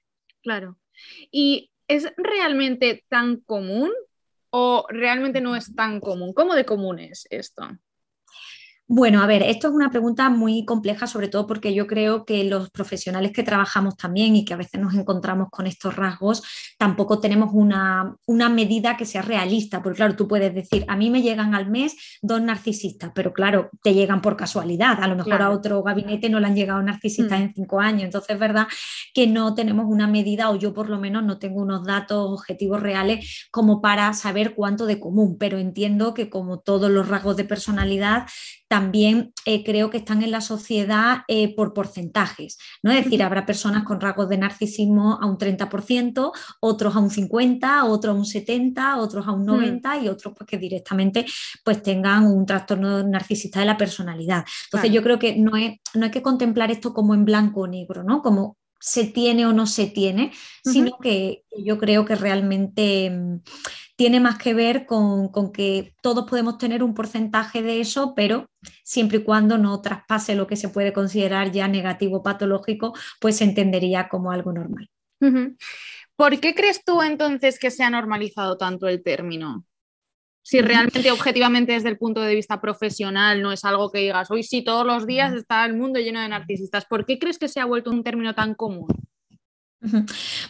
Claro. 0.41 0.77
¿Y 1.31 1.69
es 1.87 2.11
realmente 2.17 3.05
tan 3.07 3.37
común 3.37 3.91
o 4.49 4.85
realmente 4.89 5.41
no 5.41 5.55
es 5.55 5.75
tan 5.75 5.99
común? 5.99 6.33
¿Cómo 6.33 6.55
de 6.55 6.65
común 6.65 6.97
es 6.97 7.27
esto? 7.29 7.67
Bueno, 8.89 9.21
a 9.21 9.27
ver, 9.27 9.43
esto 9.43 9.67
es 9.67 9.73
una 9.73 9.89
pregunta 9.89 10.29
muy 10.29 10.63
compleja, 10.63 11.07
sobre 11.07 11.27
todo 11.27 11.45
porque 11.45 11.73
yo 11.73 11.87
creo 11.87 12.23
que 12.23 12.45
los 12.45 12.69
profesionales 12.69 13.33
que 13.33 13.43
trabajamos 13.43 13.97
también 13.97 14.37
y 14.37 14.45
que 14.45 14.53
a 14.53 14.57
veces 14.57 14.79
nos 14.79 14.93
encontramos 14.93 15.49
con 15.51 15.67
estos 15.67 15.97
rasgos, 15.97 16.41
tampoco 16.77 17.19
tenemos 17.19 17.49
una, 17.51 18.15
medida 18.49 18.95
que 18.95 19.05
sea 19.05 19.21
realista, 19.21 19.83
porque 19.83 19.97
claro, 19.97 20.15
tú 20.15 20.25
puedes 20.29 20.55
decir, 20.55 20.85
a 20.87 20.95
mí 20.95 21.09
me 21.09 21.21
llegan 21.21 21.53
al 21.53 21.69
mes 21.69 21.97
dos 22.21 22.41
narcisistas, 22.41 23.11
pero 23.13 23.33
claro, 23.33 23.69
te 23.83 23.93
llegan 23.93 24.21
por 24.21 24.37
casualidad, 24.37 25.03
a 25.03 25.07
lo 25.09 25.17
mejor 25.17 25.41
a 25.41 25.49
otro 25.49 25.83
gabinete 25.83 26.29
no 26.29 26.39
le 26.39 26.47
han 26.47 26.55
llegado 26.55 26.81
narcisistas 26.81 27.39
mm. 27.41 27.43
en 27.43 27.53
cinco 27.53 27.81
años, 27.81 28.03
entonces 28.03 28.35
es 28.35 28.39
verdad 28.39 28.67
que 29.13 29.27
no 29.27 29.53
tenemos 29.53 29.87
una 29.89 30.07
medida 30.07 30.49
o 30.49 30.55
yo 30.55 30.73
por 30.73 30.89
lo 30.89 30.97
menos 30.97 31.25
no 31.25 31.39
tengo 31.39 31.61
unos 31.61 31.85
datos 31.85 32.25
objetivos 32.31 32.81
reales 32.81 33.47
como 33.51 33.81
para 33.81 34.13
saber 34.13 34.55
cuánto 34.55 34.85
de 34.85 34.97
común, 34.97 35.35
pero 35.37 35.57
entiendo 35.57 36.13
que 36.13 36.29
como 36.29 36.59
todos 36.59 36.89
los 36.89 37.09
rasgos 37.09 37.35
de 37.35 37.43
personalidad, 37.43 38.27
también 38.77 39.33
eh, 39.45 39.63
creo 39.63 39.89
que 39.89 39.97
están 39.97 40.21
en 40.21 40.29
la 40.29 40.39
sociedad 40.39 41.23
eh, 41.27 41.55
por 41.55 41.73
porcentajes. 41.73 42.59
¿no? 42.83 42.91
Es 42.91 43.05
decir, 43.05 43.23
habrá 43.23 43.43
personas 43.43 43.83
con 43.83 43.99
rasgos 43.99 44.29
de 44.29 44.37
narcisismo 44.37 45.17
a 45.19 45.25
un 45.25 45.39
30%, 45.39 46.31
otros 46.59 46.95
a 46.95 46.99
un 46.99 47.09
50%, 47.09 47.85
otros 47.85 48.15
a 48.15 48.19
un 48.19 48.25
70%, 48.25 48.99
otros 48.99 49.27
a 49.27 49.31
un 49.31 49.47
90% 49.47 49.81
mm. 49.81 50.05
y 50.05 50.09
otros 50.09 50.35
pues, 50.37 50.47
que 50.47 50.59
directamente 50.59 51.25
pues, 51.63 51.81
tengan 51.81 52.27
un 52.27 52.45
trastorno 52.45 53.01
narcisista 53.01 53.61
de 53.61 53.65
la 53.65 53.77
personalidad. 53.77 54.45
Entonces 54.65 54.91
yo 54.91 55.01
creo 55.01 55.17
que 55.17 55.35
no, 55.37 55.57
es, 55.57 55.79
no 55.95 56.05
hay 56.05 56.11
que 56.11 56.21
contemplar 56.21 56.69
esto 56.69 56.93
como 56.93 57.15
en 57.15 57.25
blanco 57.25 57.61
o 57.61 57.67
negro, 57.67 58.03
¿no? 58.03 58.21
como 58.21 58.57
se 58.79 59.05
tiene 59.05 59.47
o 59.47 59.53
no 59.53 59.65
se 59.65 59.87
tiene, 59.87 60.31
sino 60.63 60.99
que 61.01 61.45
yo 61.57 61.79
creo 61.79 62.05
que 62.05 62.15
realmente 62.15 63.11
tiene 63.97 64.19
más 64.19 64.37
que 64.37 64.53
ver 64.53 64.85
con, 64.85 65.31
que 65.51 65.95
todos 66.01 66.29
podemos 66.29 66.59
tener 66.59 66.83
un 66.83 66.93
porcentaje 66.93 67.63
de 67.63 67.81
eso, 67.81 68.13
pero 68.15 68.45
siempre 68.83 69.17
y 69.17 69.23
cuando 69.23 69.57
no 69.57 69.81
traspase 69.81 70.35
lo 70.35 70.45
que 70.45 70.55
se 70.55 70.69
puede 70.69 70.93
considerar 70.93 71.51
ya 71.51 71.67
negativo 71.67 72.21
patológico, 72.21 72.93
pues 73.19 73.37
se 73.37 73.43
entendería 73.43 74.07
como 74.07 74.31
algo 74.31 74.53
normal. 74.53 74.87
¿Por 76.15 76.39
qué 76.39 76.53
crees 76.53 76.85
tú 76.85 77.01
entonces 77.01 77.57
que 77.57 77.71
se 77.71 77.83
ha 77.83 77.89
normalizado 77.89 78.55
tanto 78.55 78.87
el 78.87 79.01
término? 79.01 79.65
Si 80.43 80.61
realmente, 80.61 81.11
objetivamente, 81.11 81.73
desde 81.73 81.89
el 81.89 81.97
punto 81.97 82.21
de 82.21 82.35
vista 82.35 82.61
profesional, 82.61 83.41
no 83.41 83.51
es 83.51 83.65
algo 83.65 83.91
que 83.91 83.99
digas, 83.99 84.29
hoy 84.29 84.43
sí, 84.43 84.63
todos 84.63 84.85
los 84.85 85.07
días 85.07 85.33
está 85.33 85.65
el 85.65 85.75
mundo 85.75 85.99
lleno 85.99 86.21
de 86.21 86.29
narcisistas. 86.29 86.85
¿Por 86.85 87.05
qué 87.05 87.17
crees 87.17 87.39
que 87.39 87.47
se 87.47 87.59
ha 87.59 87.65
vuelto 87.65 87.89
un 87.89 88.03
término 88.03 88.33
tan 88.35 88.53
común? 88.53 88.87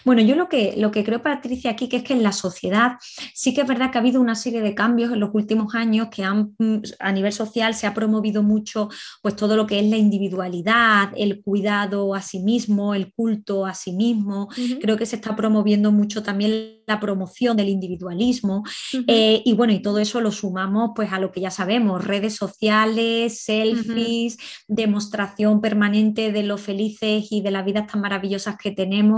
Bueno, 0.05 0.21
yo 0.21 0.35
lo 0.35 0.47
que, 0.47 0.75
lo 0.77 0.89
que 0.91 1.03
creo, 1.03 1.21
Patricia, 1.21 1.71
aquí 1.71 1.89
que 1.89 1.97
es 1.97 2.03
que 2.03 2.13
en 2.13 2.23
la 2.23 2.31
sociedad 2.31 2.93
sí 3.33 3.53
que 3.53 3.61
es 3.61 3.67
verdad 3.67 3.91
que 3.91 3.97
ha 3.97 4.01
habido 4.01 4.21
una 4.21 4.35
serie 4.35 4.61
de 4.61 4.73
cambios 4.73 5.11
en 5.11 5.19
los 5.19 5.31
últimos 5.33 5.75
años 5.75 6.07
que 6.09 6.23
han, 6.23 6.55
mm, 6.57 6.77
a 6.99 7.11
nivel 7.11 7.33
social 7.33 7.73
se 7.73 7.87
ha 7.87 7.93
promovido 7.93 8.41
mucho 8.41 8.89
pues 9.21 9.35
todo 9.35 9.57
lo 9.57 9.67
que 9.67 9.79
es 9.79 9.85
la 9.85 9.97
individualidad, 9.97 11.11
el 11.17 11.41
cuidado 11.41 12.15
a 12.15 12.21
sí 12.21 12.39
mismo, 12.39 12.93
el 12.93 13.11
culto 13.11 13.65
a 13.65 13.73
sí 13.73 13.91
mismo. 13.91 14.47
Creo 14.79 14.97
que 14.97 15.05
se 15.05 15.17
está 15.17 15.35
promoviendo 15.35 15.91
mucho 15.91 16.23
también 16.23 16.77
la 16.87 16.99
promoción 16.99 17.57
del 17.57 17.67
individualismo 17.67 18.63
eh, 19.07 19.41
y 19.43 19.53
bueno, 19.53 19.73
y 19.73 19.81
todo 19.81 19.99
eso 19.99 20.21
lo 20.21 20.31
sumamos 20.31 20.91
pues 20.95 21.11
a 21.11 21.19
lo 21.19 21.31
que 21.31 21.41
ya 21.41 21.51
sabemos, 21.51 22.05
redes 22.05 22.35
sociales, 22.35 23.41
selfies, 23.43 24.37
demostración 24.67 25.59
permanente 25.59 26.31
de 26.31 26.43
lo 26.43 26.57
felices 26.57 27.27
y 27.29 27.41
de 27.41 27.51
las 27.51 27.65
vidas 27.65 27.87
tan 27.87 27.99
maravillosas 27.99 28.57
que 28.57 28.71
tenemos 28.71 29.16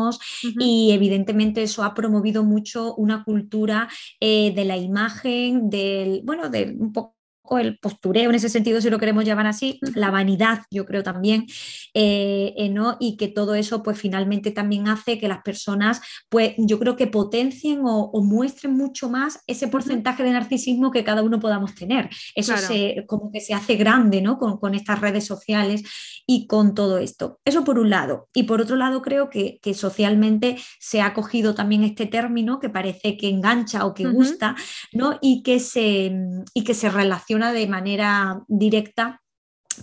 y 0.60 0.92
evidentemente 0.92 1.64
eso 1.64 1.84
ha 1.84 1.94
promovido 1.94 2.44
mucho 2.44 2.96
una 2.96 3.24
cultura 3.24 3.90
eh, 4.20 4.54
de 4.54 4.66
la 4.66 4.78
imagen, 4.78 5.70
del, 5.70 6.22
bueno, 6.24 6.50
de 6.50 6.76
un 6.78 6.94
poco 6.94 7.20
el 7.58 7.80
postureo 7.80 8.30
en 8.30 8.36
ese 8.36 8.50
sentido, 8.50 8.82
si 8.82 8.90
lo 8.90 9.00
queremos 9.00 9.26
llamar 9.26 9.48
así, 9.48 9.80
la 9.96 10.12
vanidad, 10.12 10.64
yo 10.70 10.86
creo 10.86 11.02
también, 11.02 11.48
eh, 11.94 12.54
eh, 12.58 12.70
¿no? 12.70 12.98
Y 13.00 13.18
que 13.18 13.30
todo 13.30 13.56
eso, 13.56 13.82
pues 13.82 13.98
finalmente 13.98 14.52
también 14.52 14.88
hace 14.88 15.18
que 15.18 15.28
las 15.28 15.42
personas, 15.42 16.02
pues 16.30 16.54
yo 16.58 16.78
creo 16.78 16.96
que 16.96 17.08
potencien 17.08 17.82
o, 17.84 18.12
muestren 18.22 18.76
mucho 18.76 19.10
más 19.10 19.40
ese 19.48 19.68
porcentaje 19.70 20.24
de 20.24 20.32
narcisismo 20.32 20.92
que 20.92 21.04
cada 21.04 21.24
uno 21.24 21.40
podamos 21.40 21.74
tener. 21.74 22.10
Eso 22.36 22.56
se, 22.58 23.06
como 23.08 23.32
que 23.32 23.40
se 23.40 23.54
hace 23.54 23.76
grande, 23.76 24.22
¿no? 24.22 24.38
Con, 24.38 24.58
con, 24.58 24.76
estas 24.76 25.02
redes 25.02 25.26
sociales 25.26 25.84
y 26.32 26.46
con 26.46 26.76
todo 26.76 27.00
esto. 27.00 27.40
Eso 27.44 27.64
por 27.64 27.80
un 27.80 27.90
lado. 27.90 28.30
Y 28.36 28.44
por 28.44 28.62
otro 28.62 28.76
lado, 28.76 29.02
creo 29.02 29.32
que, 29.32 29.58
que 29.64 29.74
socialmente 29.74 30.58
se 30.80 31.02
ha 31.02 31.16
cogido 31.16 31.56
también 31.56 31.84
este 31.84 32.06
término 32.06 32.60
que 32.60 32.70
parece 32.70 33.18
que 33.18 33.30
engancha 33.30 33.84
o 33.84 33.96
que 33.96 34.06
gusta, 34.06 34.56
¿no? 34.94 35.18
Y 35.24 35.42
que 35.42 35.60
se, 35.60 36.14
y 36.54 36.64
que 36.64 36.76
se 36.76 36.92
relaciona 36.92 37.52
de 37.52 37.66
manera 37.66 38.44
directa 38.48 39.24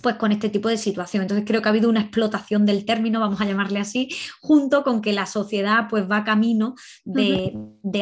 pues 0.01 0.15
con 0.15 0.31
este 0.31 0.49
tipo 0.49 0.69
de 0.69 0.77
situación. 0.77 1.23
Entonces 1.23 1.45
creo 1.47 1.61
que 1.61 1.69
ha 1.69 1.71
habido 1.71 1.89
una 1.89 2.01
explotación 2.01 2.65
del 2.65 2.85
término, 2.85 3.19
vamos 3.19 3.41
a 3.41 3.45
llamarle 3.45 3.79
así, 3.79 4.09
junto 4.41 4.83
con 4.83 5.01
que 5.01 5.13
la 5.13 5.25
sociedad 5.25 5.87
pues 5.89 6.09
va 6.09 6.23
camino 6.23 6.75
de, 7.03 7.53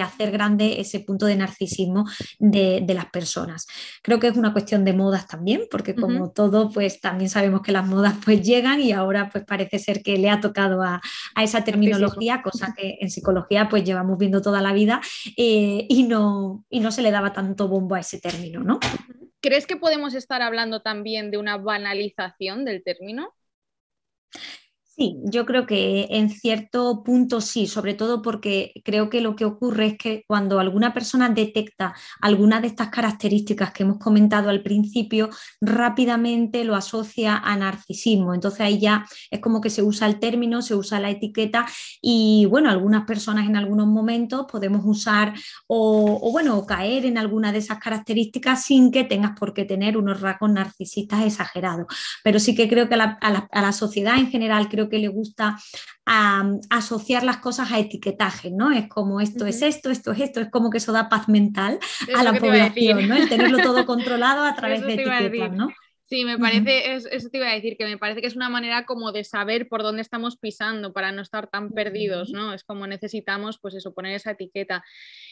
hacer 0.01 0.31
grande 0.31 0.81
ese 0.81 0.99
punto 0.99 1.25
de 1.25 1.35
narcisismo 1.35 2.05
de, 2.39 2.85
las 2.95 3.05
personas. 3.07 3.65
Creo 4.01 4.19
que 4.19 4.27
es 4.27 4.37
una 4.37 4.53
cuestión 4.53 4.85
de 4.85 4.93
modas 4.93 5.27
también, 5.27 5.63
porque 5.71 5.95
como 5.95 6.31
todo, 6.31 6.69
pues 6.69 7.01
también 7.01 7.29
sabemos 7.29 7.61
que 7.61 7.71
las 7.71 7.87
modas 7.87 8.15
pues 8.23 8.41
llegan 8.41 8.81
y 8.81 8.91
ahora 8.91 9.29
pues 9.29 9.43
parece 9.45 9.79
ser 9.79 10.01
que 10.01 10.17
le 10.17 10.29
ha 10.29 10.39
tocado 10.39 10.81
a, 10.81 11.01
esa 11.41 11.63
terminología, 11.63 12.41
cosa 12.41 12.73
que 12.75 12.97
en 13.01 13.09
psicología 13.09 13.67
pues 13.69 13.83
llevamos 13.83 14.17
viendo 14.17 14.41
toda 14.41 14.61
la 14.61 14.73
vida 14.73 15.01
eh, 15.37 15.85
y, 15.89 16.03
no, 16.03 16.65
y 16.69 16.79
no 16.79 16.91
se 16.91 17.01
le 17.01 17.11
daba 17.11 17.33
tanto 17.33 17.67
bombo 17.67 17.95
a 17.95 17.99
ese 17.99 18.19
término, 18.19 18.63
¿no? 18.63 18.79
¿Crees 19.45 19.67
que 19.67 19.75
podemos 19.75 20.15
estar 20.15 20.41
hablando 20.41 20.81
también 20.81 21.29
de 21.29 21.37
una 21.37 21.57
banalización 21.57 22.65
del 22.65 22.83
término? 22.83 23.31
Sí, 24.97 25.17
yo 25.25 25.45
creo 25.45 25.65
que 25.65 26.07
en 26.09 26.29
cierto 26.29 27.03
punto 27.03 27.41
sí, 27.41 27.67
sobre 27.67 27.95
todo 27.95 28.21
porque 28.21 28.71
creo 28.85 29.09
que 29.09 29.19
lo 29.19 29.35
que 29.35 29.43
ocurre 29.43 29.87
es 29.87 29.97
que 29.97 30.23
cuando 30.25 30.57
alguna 30.57 30.93
persona 30.93 31.27
detecta 31.27 31.93
alguna 32.21 32.61
de 32.61 32.67
estas 32.67 32.87
características 32.91 33.73
que 33.73 33.83
hemos 33.83 33.99
comentado 33.99 34.49
al 34.49 34.63
principio, 34.63 35.29
rápidamente 35.59 36.63
lo 36.63 36.75
asocia 36.75 37.35
a 37.39 37.57
narcisismo. 37.57 38.33
Entonces 38.33 38.61
ahí 38.61 38.79
ya 38.79 39.05
es 39.29 39.41
como 39.41 39.59
que 39.59 39.69
se 39.69 39.83
usa 39.83 40.07
el 40.07 40.17
término, 40.17 40.61
se 40.61 40.75
usa 40.75 41.01
la 41.01 41.09
etiqueta 41.09 41.65
y 42.01 42.45
bueno, 42.49 42.69
algunas 42.69 43.03
personas 43.03 43.49
en 43.49 43.57
algunos 43.57 43.87
momentos 43.87 44.45
podemos 44.49 44.81
usar 44.85 45.33
o, 45.67 46.31
bueno, 46.31 46.65
caer 46.65 47.05
en 47.05 47.17
alguna 47.17 47.51
de 47.51 47.57
esas 47.57 47.79
características 47.79 48.63
sin 48.63 48.91
que 48.91 49.03
tengas 49.03 49.37
por 49.37 49.53
qué 49.53 49.65
tener 49.65 49.97
unos 49.97 50.21
rasgos 50.21 50.51
narcisistas 50.51 51.25
exagerados. 51.25 51.87
Pero 52.23 52.39
sí 52.39 52.55
que 52.55 52.69
creo 52.69 52.87
que 52.87 52.95
a 52.95 53.61
la 53.61 53.71
sociedad 53.73 54.17
en 54.17 54.29
general 54.31 54.69
creo 54.69 54.84
que 54.89 54.99
le 54.99 55.07
gusta 55.07 55.57
asociar 56.69 57.23
las 57.23 57.37
cosas 57.37 57.71
a 57.71 57.79
etiquetaje, 57.79 58.51
¿no? 58.51 58.71
Es 58.71 58.87
como 58.87 59.21
esto 59.21 59.45
es 59.45 59.61
esto, 59.61 59.89
esto 59.89 60.11
es 60.11 60.19
esto, 60.21 60.41
es 60.41 60.51
como 60.51 60.69
que 60.69 60.77
eso 60.77 60.91
da 60.91 61.09
paz 61.09 61.27
mental 61.27 61.79
a 62.15 62.23
la 62.23 62.33
población, 62.33 63.07
¿no? 63.07 63.15
El 63.15 63.27
tenerlo 63.29 63.59
todo 63.59 63.85
controlado 63.85 64.43
a 64.43 64.55
través 64.55 64.81
de 64.81 64.93
etiquetas, 64.93 65.51
¿no? 65.51 65.69
Sí, 66.07 66.23
me 66.23 66.37
parece, 66.37 66.93
eso 66.93 67.29
te 67.31 67.37
iba 67.37 67.49
a 67.49 67.55
decir, 67.55 67.77
que 67.77 67.85
me 67.85 67.97
parece 67.97 68.21
que 68.21 68.27
es 68.27 68.35
una 68.35 68.47
manera 68.47 68.85
como 68.85 69.11
de 69.11 69.23
saber 69.23 69.67
por 69.67 69.81
dónde 69.81 70.03
estamos 70.03 70.37
pisando 70.37 70.93
para 70.93 71.11
no 71.11 71.23
estar 71.23 71.47
tan 71.47 71.71
perdidos, 71.71 72.29
¿no? 72.29 72.53
Es 72.53 72.63
como 72.63 72.85
necesitamos, 72.85 73.57
pues 73.59 73.73
eso, 73.73 73.91
poner 73.91 74.13
esa 74.13 74.31
etiqueta. 74.31 74.83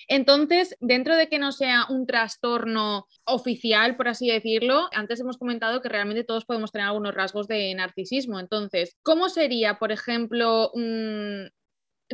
Entonces, 0.08 0.75
dentro 0.80 1.15
de 1.15 1.30
que 1.30 1.38
no 1.38 1.51
sea 1.51 1.86
un 1.89 2.08
trastorno 2.08 3.06
oficial, 3.24 3.96
por 3.98 4.08
así 4.08 4.32
decirlo, 4.32 4.88
antes 4.94 5.20
hemos 5.20 5.38
comentado 5.38 5.80
que 5.80 5.89
realmente 5.89 6.24
todos 6.24 6.46
podemos 6.46 6.72
tener 6.72 6.88
algunos 6.88 7.13
rasgos 7.13 7.48
de 7.48 7.72
narcisismo. 7.75 8.39
Entonces, 8.39 8.98
¿cómo 9.03 9.30
sería, 9.30 9.77
por 9.77 9.92
ejemplo, 9.92 10.72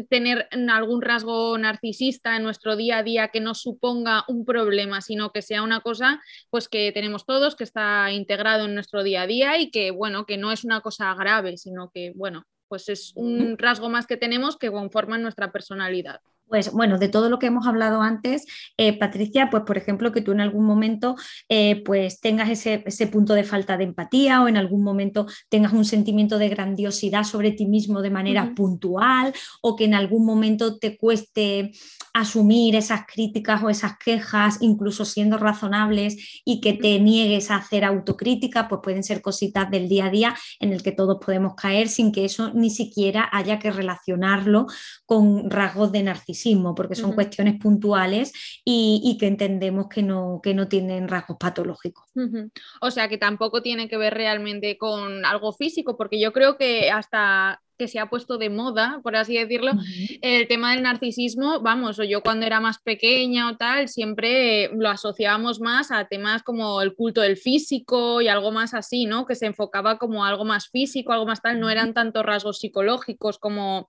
tener 0.08 0.48
algún 0.70 1.02
rasgo 1.02 1.58
narcisista 1.58 2.36
en 2.36 2.44
nuestro 2.44 2.76
día 2.76 3.00
a 3.00 3.04
día 3.04 3.28
que 3.30 3.40
no 3.40 3.54
suponga 3.56 4.24
un 4.28 4.46
problema, 4.46 5.02
sino 5.02 5.32
que 5.32 5.42
sea 5.42 5.64
una 5.64 5.82
cosa 5.82 6.22
pues 6.50 6.68
que 6.70 6.92
tenemos 6.92 7.26
todos, 7.26 7.56
que 7.56 7.64
está 7.64 8.12
integrado 8.12 8.66
en 8.66 8.76
nuestro 8.76 9.04
día 9.04 9.24
a 9.24 9.28
día 9.28 9.60
y 9.60 9.72
que 9.72 9.92
bueno, 9.92 10.26
que 10.26 10.38
no 10.38 10.52
es 10.52 10.64
una 10.64 10.82
cosa 10.82 11.14
grave, 11.16 11.58
sino 11.58 11.92
que 11.94 12.14
bueno, 12.16 12.46
pues 12.68 12.88
es 12.90 13.12
un 13.16 13.58
rasgo 13.58 13.90
más 13.90 14.08
que 14.08 14.18
tenemos 14.18 14.58
que 14.58 14.72
conforman 14.72 15.22
nuestra 15.22 15.52
personalidad. 15.52 16.22
Pues 16.50 16.72
bueno, 16.72 16.98
de 16.98 17.10
todo 17.10 17.30
lo 17.30 17.38
que 17.38 17.46
hemos 17.46 17.68
hablado 17.68 18.02
antes, 18.02 18.48
eh, 18.76 18.98
Patricia, 18.98 19.50
pues 19.52 19.64
por 19.68 19.78
ejemplo 19.78 20.12
que 20.12 20.22
tú 20.22 20.32
en 20.32 20.42
algún 20.42 20.66
momento 20.66 21.16
eh, 21.48 21.84
pues 21.86 22.20
tengas 22.22 22.50
ese, 22.50 23.08
punto 23.08 23.36
de 23.36 23.44
falta 23.44 23.78
de 23.78 23.84
empatía 23.84 24.42
o 24.42 24.48
en 24.48 24.58
algún 24.58 24.84
momento 24.84 25.28
tengas 25.48 25.74
un 25.74 25.86
sentimiento 25.86 26.40
de 26.40 26.50
grandiosidad 26.50 27.24
sobre 27.24 27.52
ti 27.52 27.68
mismo 27.68 28.02
de 28.02 28.10
manera 28.10 28.54
puntual 28.56 29.32
o 29.62 29.76
que 29.76 29.86
en 29.86 29.94
algún 29.94 30.26
momento 30.26 30.80
te 30.80 30.98
cueste 30.98 31.72
asumir 32.16 32.76
esas 32.76 33.02
críticas 33.06 33.62
o 33.62 33.70
esas 33.70 34.00
quejas, 34.04 34.58
incluso 34.62 35.06
siendo 35.06 35.38
razonables 35.38 36.42
y 36.44 36.62
que 36.62 36.74
te 36.74 37.00
niegues 37.00 37.52
a 37.52 37.58
hacer 37.58 37.86
autocrítica, 37.86 38.68
pues 38.68 38.82
pueden 38.84 39.04
ser 39.04 39.22
cositas 39.22 39.70
del 39.70 39.88
día 39.88 40.06
a 40.06 40.10
día 40.10 40.36
en 40.60 40.74
el 40.74 40.82
que 40.82 40.92
todos 40.92 41.20
podemos 41.24 41.54
caer 41.54 41.90
sin 41.90 42.12
que 42.12 42.26
eso 42.26 42.52
ni 42.56 42.72
siquiera 42.72 43.30
haya 43.32 43.60
que 43.60 43.70
relacionarlo 43.70 44.66
con 45.06 45.52
rasgos 45.52 45.92
de 45.92 46.02
narcisismo 46.04 46.39
narcisismo, 46.40 46.76
porque 46.76 46.96
son 46.96 47.14
cuestiones 47.14 47.60
puntuales 47.60 48.34
y, 48.66 49.18
que 49.20 49.28
entendemos 49.28 49.88
que 49.88 50.02
no, 50.02 50.40
que 50.42 50.54
no 50.54 50.68
tienen 50.68 51.08
rasgos 51.08 51.38
patológicos. 51.38 52.06
O 52.82 52.92
sea 52.92 53.08
que 53.08 53.18
tampoco 53.18 53.62
tiene 53.62 53.88
que 53.88 53.98
ver 53.98 54.14
realmente 54.14 54.78
con 54.78 55.26
algo 55.26 55.54
físico, 55.54 55.98
porque 55.98 56.20
yo 56.20 56.32
creo 56.32 56.58
que 56.58 56.92
hasta 56.92 57.62
que 57.78 57.88
se 57.88 57.98
ha 57.98 58.10
puesto 58.10 58.38
de 58.38 58.50
moda, 58.50 59.00
por 59.04 59.16
así 59.16 59.38
decirlo, 59.38 59.72
el 60.22 60.50
tema 60.50 60.74
del 60.74 60.84
narcisismo, 60.84 61.62
vamos, 61.62 61.98
o 61.98 62.04
yo 62.04 62.22
cuando 62.22 62.46
era 62.46 62.60
más 62.60 62.80
pequeña 62.80 63.50
o 63.50 63.56
tal, 63.56 63.88
siempre 63.88 64.70
lo 64.76 64.90
asociábamos 64.90 65.62
más 65.62 65.90
a 65.90 66.06
temas 66.06 66.44
como 66.44 66.82
el 66.82 66.94
culto 66.94 67.22
del 67.22 67.38
físico 67.38 68.20
y 68.20 68.28
algo 68.28 68.52
más 68.52 68.74
así, 68.74 69.06
¿no? 69.06 69.26
Que 69.26 69.36
se 69.36 69.46
enfocaba 69.46 69.98
como 69.98 70.26
algo 70.26 70.44
más 70.44 70.68
físico, 70.68 71.14
algo 71.14 71.26
más 71.26 71.42
tal, 71.42 71.62
no 71.62 71.70
eran 71.70 71.94
tantos 71.94 72.26
rasgos 72.26 72.60
psicológicos 72.60 73.40
como 73.40 73.88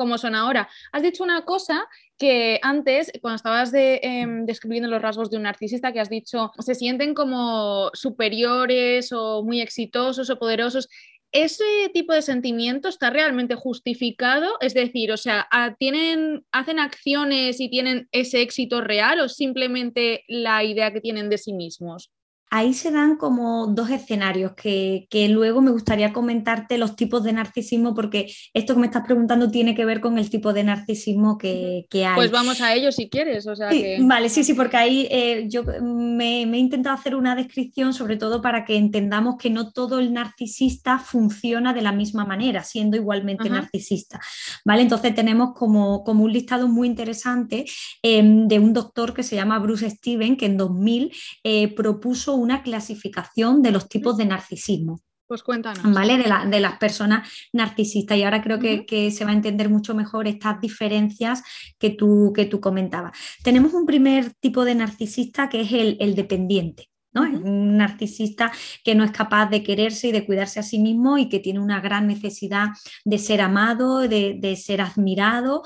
como 0.00 0.16
son 0.16 0.34
ahora. 0.34 0.66
Has 0.92 1.02
dicho 1.02 1.22
una 1.22 1.44
cosa 1.44 1.86
que 2.16 2.58
antes, 2.62 3.12
cuando 3.20 3.36
estabas 3.36 3.70
em, 3.74 4.46
describiendo 4.46 4.88
los 4.88 5.02
rasgos 5.02 5.30
de 5.30 5.36
un 5.36 5.42
narcisista, 5.42 5.92
que 5.92 6.00
has 6.00 6.08
dicho, 6.08 6.52
se 6.58 6.74
sienten 6.74 7.12
como 7.12 7.90
superiores 7.92 9.12
o 9.12 9.42
muy 9.44 9.60
exitosos 9.60 10.30
o 10.30 10.38
poderosos. 10.38 10.88
¿Ese 11.32 11.90
tipo 11.92 12.14
de 12.14 12.22
sentimiento 12.22 12.88
está 12.88 13.10
realmente 13.10 13.56
justificado? 13.56 14.56
Es 14.62 14.72
decir, 14.72 15.12
o 15.12 15.18
sea, 15.18 15.46
¿tienen, 15.78 16.46
¿hacen 16.50 16.78
acciones 16.78 17.60
y 17.60 17.68
tienen 17.68 18.08
ese 18.10 18.40
éxito 18.40 18.80
real 18.80 19.20
o 19.20 19.28
simplemente 19.28 20.24
la 20.28 20.64
idea 20.64 20.94
que 20.94 21.02
tienen 21.02 21.28
de 21.28 21.36
sí 21.36 21.52
mismos? 21.52 22.10
Ahí 22.50 22.74
se 22.74 22.90
dan 22.90 23.16
como 23.16 23.68
dos 23.68 23.90
escenarios 23.90 24.52
que, 24.52 25.06
luego 25.30 25.60
me 25.60 25.70
gustaría 25.70 26.12
comentarte 26.12 26.78
los 26.78 26.96
tipos 26.96 27.22
de 27.22 27.32
narcisismo 27.32 27.94
porque 27.94 28.32
esto 28.52 28.74
que 28.74 28.80
me 28.80 28.86
estás 28.86 29.04
preguntando 29.04 29.50
tiene 29.50 29.74
que 29.74 29.84
ver 29.84 30.00
con 30.00 30.18
el 30.18 30.28
tipo 30.28 30.52
de 30.52 30.64
narcisismo 30.64 31.38
que, 31.38 31.86
hay. 31.92 32.14
Pues 32.16 32.32
vamos 32.32 32.60
a 32.60 32.74
ello 32.74 32.90
si 32.90 33.08
quieres. 33.08 33.46
O 33.46 33.54
sea 33.54 33.70
Vale, 34.00 34.28
sí, 34.28 34.42
sí, 34.42 34.54
porque 34.54 34.76
ahí 34.76 35.06
eh, 35.10 35.46
yo 35.48 35.62
me, 35.80 36.42
he 36.42 36.58
intentado 36.58 36.96
hacer 36.96 37.14
una 37.14 37.36
descripción 37.36 37.94
sobre 37.94 38.16
todo 38.16 38.42
para 38.42 38.64
que 38.64 38.76
entendamos 38.76 39.36
que 39.36 39.50
no 39.50 39.70
todo 39.70 40.00
el 40.00 40.12
narcisista 40.12 40.98
funciona 40.98 41.72
de 41.72 41.82
la 41.82 41.92
misma 41.92 42.24
manera, 42.24 42.64
siendo 42.64 42.96
igualmente 42.96 43.48
narcisista. 43.48 44.20
¿Vale? 44.64 44.82
Entonces 44.82 45.14
tenemos 45.14 45.54
como, 45.54 46.02
como 46.02 46.24
un 46.24 46.32
listado 46.32 46.66
muy 46.66 46.88
interesante 46.88 47.64
em, 48.02 48.48
de 48.48 48.58
un 48.58 48.72
doctor 48.72 49.14
que 49.14 49.22
se 49.22 49.36
llama 49.36 49.60
Bruce 49.60 49.88
Steven, 49.88 50.36
que 50.36 50.46
en 50.46 50.56
2000 50.56 51.12
eh, 51.44 51.74
propuso 51.74 52.39
una 52.40 52.62
clasificación 52.62 53.62
de 53.62 53.72
los 53.72 53.88
tipos 53.88 54.16
de 54.16 54.26
narcisismo. 54.26 55.00
Pues 55.30 55.44
cuéntanos. 55.44 55.94
¿Vale? 55.94 56.18
De, 56.18 56.60
las 56.60 56.78
personas 56.78 57.30
narcisistas. 57.52 58.18
Y 58.18 58.24
ahora 58.24 58.42
creo 58.42 58.58
que, 58.58 59.12
se 59.12 59.24
va 59.24 59.30
a 59.30 59.34
entender 59.34 59.68
mucho 59.68 59.94
mejor 59.94 60.26
estas 60.26 60.60
diferencias 60.60 61.44
que 61.78 61.90
tú, 61.90 62.32
que 62.34 62.46
tú 62.46 62.60
comentabas. 62.60 63.16
Tenemos 63.44 63.72
un 63.72 63.86
primer 63.86 64.34
tipo 64.40 64.64
de 64.64 64.74
narcisista 64.74 65.48
que 65.48 65.60
es 65.60 65.72
el, 65.72 66.16
dependiente. 66.16 66.90
¿no? 67.12 67.24
Es 67.24 67.34
un 67.34 67.76
narcisista 67.76 68.50
que 68.82 68.96
no 68.96 69.04
es 69.04 69.12
capaz 69.12 69.46
de 69.50 69.62
quererse 69.62 70.08
y 70.08 70.12
de 70.12 70.26
cuidarse 70.26 70.58
a 70.58 70.64
sí 70.64 70.80
mismo 70.80 71.16
y 71.16 71.28
que 71.28 71.38
tiene 71.38 71.60
una 71.60 71.80
gran 71.80 72.08
necesidad 72.08 72.70
de 73.04 73.18
ser 73.18 73.40
amado, 73.40 74.00
de, 74.00 74.36
de 74.36 74.56
ser 74.56 74.80
admirado 74.80 75.62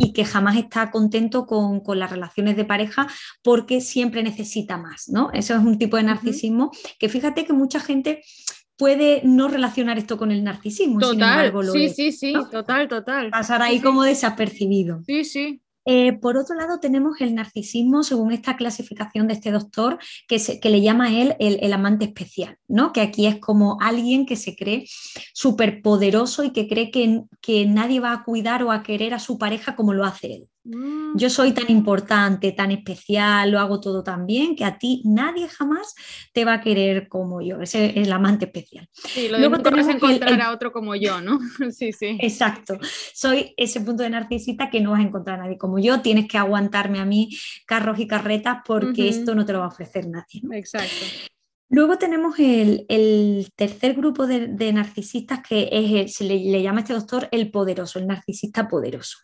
y 0.00 0.12
que 0.12 0.24
jamás 0.24 0.56
está 0.56 0.90
contento 0.90 1.46
con, 1.46 1.82
las 1.98 2.10
relaciones 2.10 2.56
de 2.56 2.64
pareja 2.64 3.06
porque 3.42 3.80
siempre 3.80 4.22
necesita 4.22 4.78
más, 4.78 5.08
¿no? 5.08 5.30
Eso 5.32 5.54
es 5.54 5.60
un 5.60 5.78
tipo 5.78 5.96
de 5.96 6.04
narcisismo 6.04 6.70
que 6.98 7.08
fíjate 7.08 7.44
que 7.44 7.52
mucha 7.52 7.80
gente 7.80 8.22
puede 8.76 9.20
no 9.24 9.48
relacionar 9.48 9.98
esto 9.98 10.16
con 10.16 10.30
el 10.30 10.42
narcisismo. 10.42 10.98
Total, 10.98 11.52
sí, 11.72 11.90
sí, 11.90 12.12
sí, 12.12 12.32
total, 12.50 12.88
total. 12.88 13.30
Pasar 13.30 13.60
ahí 13.60 13.80
como 13.80 14.02
desapercibido. 14.04 15.02
Sí, 15.06 15.24
sí. 15.24 15.60
Eh, 15.86 16.12
por 16.12 16.36
otro 16.36 16.54
lado, 16.54 16.78
tenemos 16.78 17.20
el 17.20 17.34
narcisismo, 17.34 18.02
según 18.02 18.32
esta 18.32 18.56
clasificación 18.56 19.26
de 19.28 19.34
este 19.34 19.50
doctor, 19.50 19.98
que, 20.28 20.38
que 20.60 20.70
le 20.70 20.82
llama 20.82 21.12
él 21.20 21.36
el, 21.38 21.72
amante 21.72 22.04
especial, 22.04 22.56
¿no? 22.68 22.92
que 22.92 23.00
aquí 23.00 23.26
es 23.26 23.38
como 23.38 23.78
alguien 23.80 24.26
que 24.26 24.36
se 24.36 24.56
cree 24.56 24.86
súper 25.32 25.82
poderoso 25.82 26.44
y 26.44 26.50
que 26.50 26.68
cree 26.68 26.90
que, 26.90 27.22
que 27.40 27.66
nadie 27.66 28.00
va 28.00 28.12
a 28.12 28.24
cuidar 28.24 28.62
o 28.62 28.72
a 28.72 28.82
querer 28.82 29.14
a 29.14 29.18
su 29.18 29.38
pareja 29.38 29.76
como 29.76 29.94
lo 29.94 30.04
hace 30.04 30.34
él. 30.34 30.49
Mm. 30.62 31.16
Yo 31.16 31.30
soy 31.30 31.52
tan 31.52 31.70
importante, 31.70 32.52
tan 32.52 32.70
especial, 32.70 33.50
lo 33.50 33.58
hago 33.58 33.80
todo 33.80 34.04
tan 34.04 34.26
bien 34.26 34.54
que 34.54 34.64
a 34.64 34.78
ti 34.78 35.02
nadie 35.04 35.48
jamás 35.48 35.94
te 36.32 36.44
va 36.44 36.54
a 36.54 36.60
querer 36.60 37.08
como 37.08 37.40
yo. 37.40 37.60
Ese 37.60 37.86
es 37.86 38.06
el 38.06 38.12
amante 38.12 38.44
especial. 38.44 38.88
Sí, 38.92 39.28
lo 39.28 39.38
Luego 39.38 39.58
te 39.58 39.70
vas 39.70 39.88
a 39.88 39.92
encontrar 39.92 40.40
a 40.40 40.52
otro 40.52 40.72
como 40.72 40.94
yo, 40.94 41.20
¿no? 41.20 41.38
sí, 41.70 41.92
sí. 41.92 42.18
Exacto. 42.20 42.78
Soy 43.14 43.54
ese 43.56 43.80
punto 43.80 44.02
de 44.02 44.10
narcisista 44.10 44.70
que 44.70 44.80
no 44.80 44.92
vas 44.92 45.00
a 45.00 45.04
encontrar 45.04 45.40
a 45.40 45.44
nadie 45.44 45.58
como 45.58 45.78
yo. 45.78 46.02
Tienes 46.02 46.28
que 46.28 46.38
aguantarme 46.38 47.00
a 47.00 47.04
mí 47.04 47.30
carros 47.66 47.98
y 47.98 48.06
carretas 48.06 48.58
porque 48.66 49.08
esto 49.08 49.34
no 49.34 49.46
te 49.46 49.52
lo 49.52 49.60
va 49.60 49.66
a 49.66 49.68
ofrecer 49.68 50.08
nadie. 50.08 50.42
Exacto. 50.52 51.06
Luego 51.72 51.98
tenemos 51.98 52.34
el, 52.38 53.48
tercer 53.54 53.94
grupo 53.94 54.26
de, 54.26 54.72
narcisistas 54.72 55.40
que 55.40 55.68
es, 55.70 56.14
se 56.14 56.24
le, 56.24 56.62
llama 56.62 56.80
a 56.80 56.82
este 56.82 56.94
doctor 56.94 57.28
el 57.30 57.50
poderoso, 57.50 58.00
el 58.00 58.08
narcisista 58.08 58.68
poderoso 58.68 59.18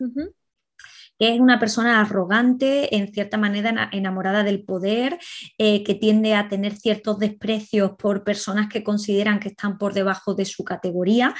que 1.19 1.33
es 1.33 1.39
una 1.39 1.59
persona 1.59 1.99
arrogante, 1.99 2.95
en 2.95 3.11
cierta 3.11 3.37
manera 3.37 3.89
enamorada 3.91 4.43
del 4.43 4.63
poder, 4.63 5.17
eh, 5.57 5.83
que 5.83 5.95
tiende 5.95 6.35
a 6.35 6.47
tener 6.47 6.75
ciertos 6.75 7.19
desprecios 7.19 7.91
por 7.97 8.23
personas 8.23 8.67
que 8.69 8.83
consideran 8.83 9.39
que 9.39 9.49
están 9.49 9.77
por 9.77 9.93
debajo 9.93 10.33
de 10.33 10.45
su 10.45 10.63
categoría 10.63 11.35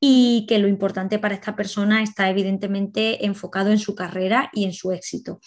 y 0.00 0.46
que 0.48 0.58
lo 0.58 0.68
importante 0.68 1.18
para 1.18 1.34
esta 1.34 1.54
persona 1.54 2.02
está 2.02 2.28
evidentemente 2.30 3.24
enfocado 3.26 3.70
en 3.70 3.78
su 3.78 3.94
carrera 3.94 4.50
y 4.52 4.64
en 4.64 4.72
su 4.72 4.92
éxito. 4.92 5.40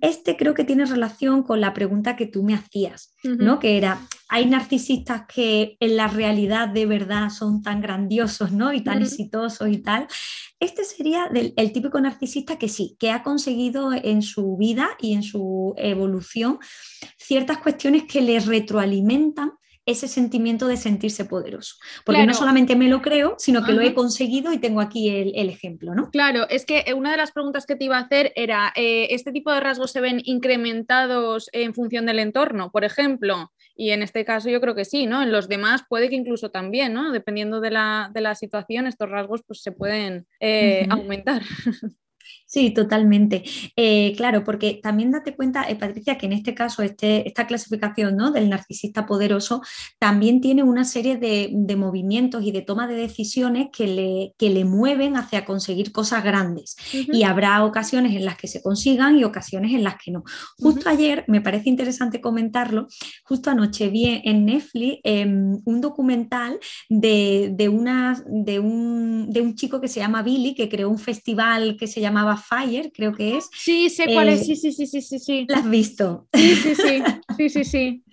Este 0.00 0.36
creo 0.36 0.54
que 0.54 0.64
tiene 0.64 0.84
relación 0.84 1.42
con 1.42 1.60
la 1.60 1.72
pregunta 1.72 2.16
que 2.16 2.26
tú 2.26 2.42
me 2.42 2.54
hacías, 2.54 3.14
¿no? 3.22 3.58
Que 3.58 3.76
era, 3.76 4.00
hay 4.28 4.46
narcisistas 4.46 5.22
que 5.26 5.76
en 5.80 5.96
la 5.96 6.08
realidad 6.08 6.68
de 6.68 6.86
verdad 6.86 7.30
son 7.30 7.62
tan 7.62 7.80
grandiosos, 7.80 8.52
¿no? 8.52 8.72
Y 8.72 8.82
tan 8.82 9.02
exitosos 9.02 9.68
y 9.68 9.78
tal. 9.78 10.08
Este 10.58 10.84
sería 10.84 11.28
el 11.32 11.72
típico 11.72 12.00
narcisista 12.00 12.58
que 12.58 12.68
sí, 12.68 12.96
que 12.98 13.10
ha 13.10 13.22
conseguido 13.22 13.92
en 13.92 14.22
su 14.22 14.56
vida 14.56 14.90
y 15.00 15.12
en 15.12 15.22
su 15.22 15.74
evolución 15.76 16.58
ciertas 17.18 17.58
cuestiones 17.58 18.04
que 18.04 18.20
le 18.20 18.40
retroalimentan 18.40 19.52
ese 19.86 20.08
sentimiento 20.08 20.66
de 20.66 20.76
sentirse 20.76 21.24
poderoso. 21.24 21.76
Porque 22.04 22.26
no 22.26 22.34
solamente 22.34 22.74
me 22.74 22.88
lo 22.88 23.00
creo, 23.00 23.36
sino 23.38 23.64
que 23.64 23.72
lo 23.72 23.80
he 23.80 23.94
conseguido 23.94 24.52
y 24.52 24.58
tengo 24.58 24.80
aquí 24.80 25.08
el, 25.08 25.48
ejemplo, 25.48 25.94
¿no? 25.94 26.10
Claro, 26.10 26.48
es 26.48 26.66
que 26.66 26.84
una 26.94 27.12
de 27.12 27.16
las 27.16 27.30
preguntas 27.30 27.66
que 27.66 27.76
te 27.76 27.84
iba 27.84 27.96
a 27.96 28.00
hacer 28.00 28.32
era, 28.34 28.72
eh, 28.74 29.06
¿este 29.10 29.30
tipo 29.30 29.52
de 29.52 29.60
rasgos 29.60 29.92
se 29.92 30.00
ven 30.00 30.20
incrementados 30.24 31.48
en 31.52 31.72
función 31.72 32.06
del 32.06 32.18
entorno? 32.18 32.72
Por 32.72 32.82
ejemplo, 32.82 33.52
y 33.76 33.90
en 33.90 34.02
este 34.02 34.24
caso 34.24 34.48
yo 34.48 34.60
creo 34.60 34.74
que 34.74 34.84
sí, 34.84 35.06
¿no? 35.06 35.22
En 35.22 35.30
los 35.30 35.48
demás 35.48 35.82
puede 35.88 36.08
que 36.08 36.16
incluso 36.16 36.50
también, 36.50 36.94
¿no? 36.94 37.12
Dependiendo 37.12 37.60
de 37.60 37.70
la, 37.70 38.34
situación, 38.34 38.86
estos 38.86 39.10
rasgos 39.10 39.42
pues, 39.46 39.62
se 39.62 39.72
pueden 39.72 40.26
eh, 40.40 40.86
aumentar. 40.90 41.42
Sí, 42.48 42.70
totalmente. 42.70 43.42
Eh, 43.74 44.14
claro, 44.16 44.44
porque 44.44 44.78
también 44.80 45.10
date 45.10 45.34
cuenta, 45.34 45.64
eh, 45.68 45.74
Patricia, 45.74 46.16
que 46.16 46.26
en 46.26 46.32
este 46.32 46.54
caso 46.54 46.82
este, 46.82 47.26
esta 47.26 47.44
clasificación 47.48 48.16
¿no? 48.16 48.30
del 48.30 48.48
narcisista 48.48 49.04
poderoso 49.04 49.62
también 49.98 50.40
tiene 50.40 50.62
una 50.62 50.84
serie 50.84 51.16
de, 51.16 51.76
movimientos 51.76 52.44
y 52.44 52.52
de 52.52 52.62
toma 52.62 52.86
de 52.86 52.94
decisiones 52.94 53.68
que 53.70 53.86
le, 53.86 54.34
que 54.38 54.48
le 54.48 54.64
mueven 54.64 55.16
hacia 55.16 55.44
conseguir 55.44 55.90
cosas 55.90 56.22
grandes. 56.22 56.76
Y 56.92 57.24
habrá 57.24 57.64
ocasiones 57.64 58.14
en 58.14 58.24
las 58.24 58.36
que 58.36 58.46
se 58.46 58.62
consigan 58.62 59.18
y 59.18 59.24
ocasiones 59.24 59.72
en 59.72 59.82
las 59.82 59.96
que 59.96 60.12
no. 60.12 60.22
Justo 60.56 60.88
ayer, 60.88 61.24
me 61.26 61.40
parece 61.40 61.68
interesante 61.68 62.20
comentarlo, 62.20 62.86
justo 63.24 63.50
anoche 63.50 63.88
vi 63.88 64.22
en 64.24 64.46
Netflix 64.46 65.00
em, 65.02 65.58
un 65.64 65.80
documental 65.80 66.58
de, 66.88 67.50
de, 67.52 67.68
una, 67.68 68.22
de, 68.26 68.60
un, 68.60 69.28
de 69.30 69.40
un 69.40 69.54
chico 69.56 69.80
que 69.80 69.88
se 69.88 70.00
llama 70.00 70.22
Billy, 70.22 70.54
que 70.54 70.68
creó 70.68 70.88
un 70.88 70.98
festival 70.98 71.76
que 71.76 71.88
se 71.88 72.00
llamaba 72.00 72.35
Fire, 72.36 72.92
creo 72.94 73.12
que 73.12 73.36
es. 73.36 73.48
Sí, 73.52 73.90
sé 73.90 74.06
cuál 74.12 74.28
es, 74.28 74.42
eh, 74.42 74.44
sí, 74.44 74.56
sí, 74.56 74.72
sí, 74.72 74.86
sí, 74.86 75.02
sí, 75.02 75.18
sí. 75.18 75.46
¿La 75.48 75.58
has 75.58 75.70
visto? 75.70 76.28
Sí, 76.34 76.54
sí, 76.56 76.74
sí, 76.74 77.02
sí, 77.36 77.48
sí, 77.48 77.64
sí. 77.64 78.04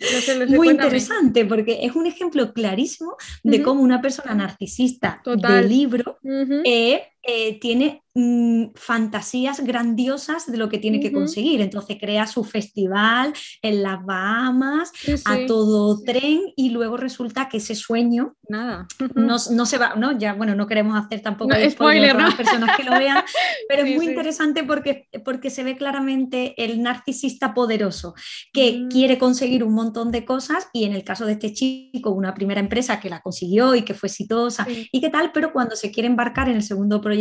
Muy 0.49 0.69
interesante 0.69 1.45
porque 1.45 1.79
es 1.81 1.95
un 1.95 2.07
ejemplo 2.07 2.53
clarísimo 2.53 3.15
de 3.43 3.61
cómo 3.61 3.81
una 3.81 4.01
persona 4.01 4.33
narcisista 4.33 5.21
de 5.25 5.63
libro 5.63 6.17
eh, 6.63 7.12
eh, 7.23 7.59
tiene 7.59 8.03
Mm, 8.15 8.73
fantasías 8.75 9.61
grandiosas 9.61 10.45
de 10.45 10.57
lo 10.57 10.69
que 10.69 10.77
tiene 10.77 10.99
que 10.99 11.11
conseguir. 11.11 11.61
Entonces 11.61 11.97
crea 11.99 12.27
su 12.27 12.43
festival 12.43 13.33
en 13.63 13.81
las 13.81 14.05
Bahamas 14.05 14.91
a 15.25 15.47
todo 15.47 15.99
tren 16.03 16.41
y 16.55 16.69
luego 16.69 16.97
resulta 16.97 17.49
que 17.49 17.57
ese 17.57 17.73
sueño 17.73 18.35
Nada. 18.47 18.87
no, 19.15 19.39
se 19.39 19.77
va, 19.79 19.95
no, 19.95 20.15
ya 20.15 20.33
bueno, 20.33 20.53
no 20.53 20.67
queremos 20.67 20.95
hacer 20.95 21.21
tampoco 21.21 21.55
spoiler, 21.71 22.15
las 22.15 22.35
personas 22.35 22.77
que 22.77 22.83
lo 22.83 22.91
vean, 22.91 23.23
pero 23.67 23.83
es 23.83 23.95
muy 23.95 24.05
interesante 24.05 24.63
porque, 24.63 25.07
porque 25.25 25.49
se 25.49 25.63
ve 25.63 25.75
claramente 25.75 26.53
el 26.63 26.83
narcisista 26.83 27.55
poderoso 27.55 28.13
que 28.51 28.73
mm. 28.73 28.89
quiere 28.89 29.17
conseguir 29.17 29.63
un 29.63 29.73
montón 29.73 30.11
de 30.11 30.23
cosas 30.23 30.67
y 30.71 30.83
en 30.83 30.93
el 30.93 31.03
caso 31.03 31.25
de 31.25 31.31
este 31.31 31.51
chico, 31.51 32.11
una 32.11 32.35
primera 32.35 32.59
empresa 32.59 32.99
que 32.99 33.09
la 33.09 33.21
consiguió 33.21 33.73
y 33.73 33.81
que 33.81 33.95
fue 33.95 34.05
exitosa 34.05 34.67
y 34.69 35.01
qué 35.01 35.09
tal, 35.09 35.31
pero 35.33 35.51
cuando 35.51 35.75
se 35.75 35.89
quiere 35.89 36.07
embarcar 36.07 36.47
en 36.47 36.57
el 36.57 36.63
segundo 36.63 37.01
proyecto 37.01 37.12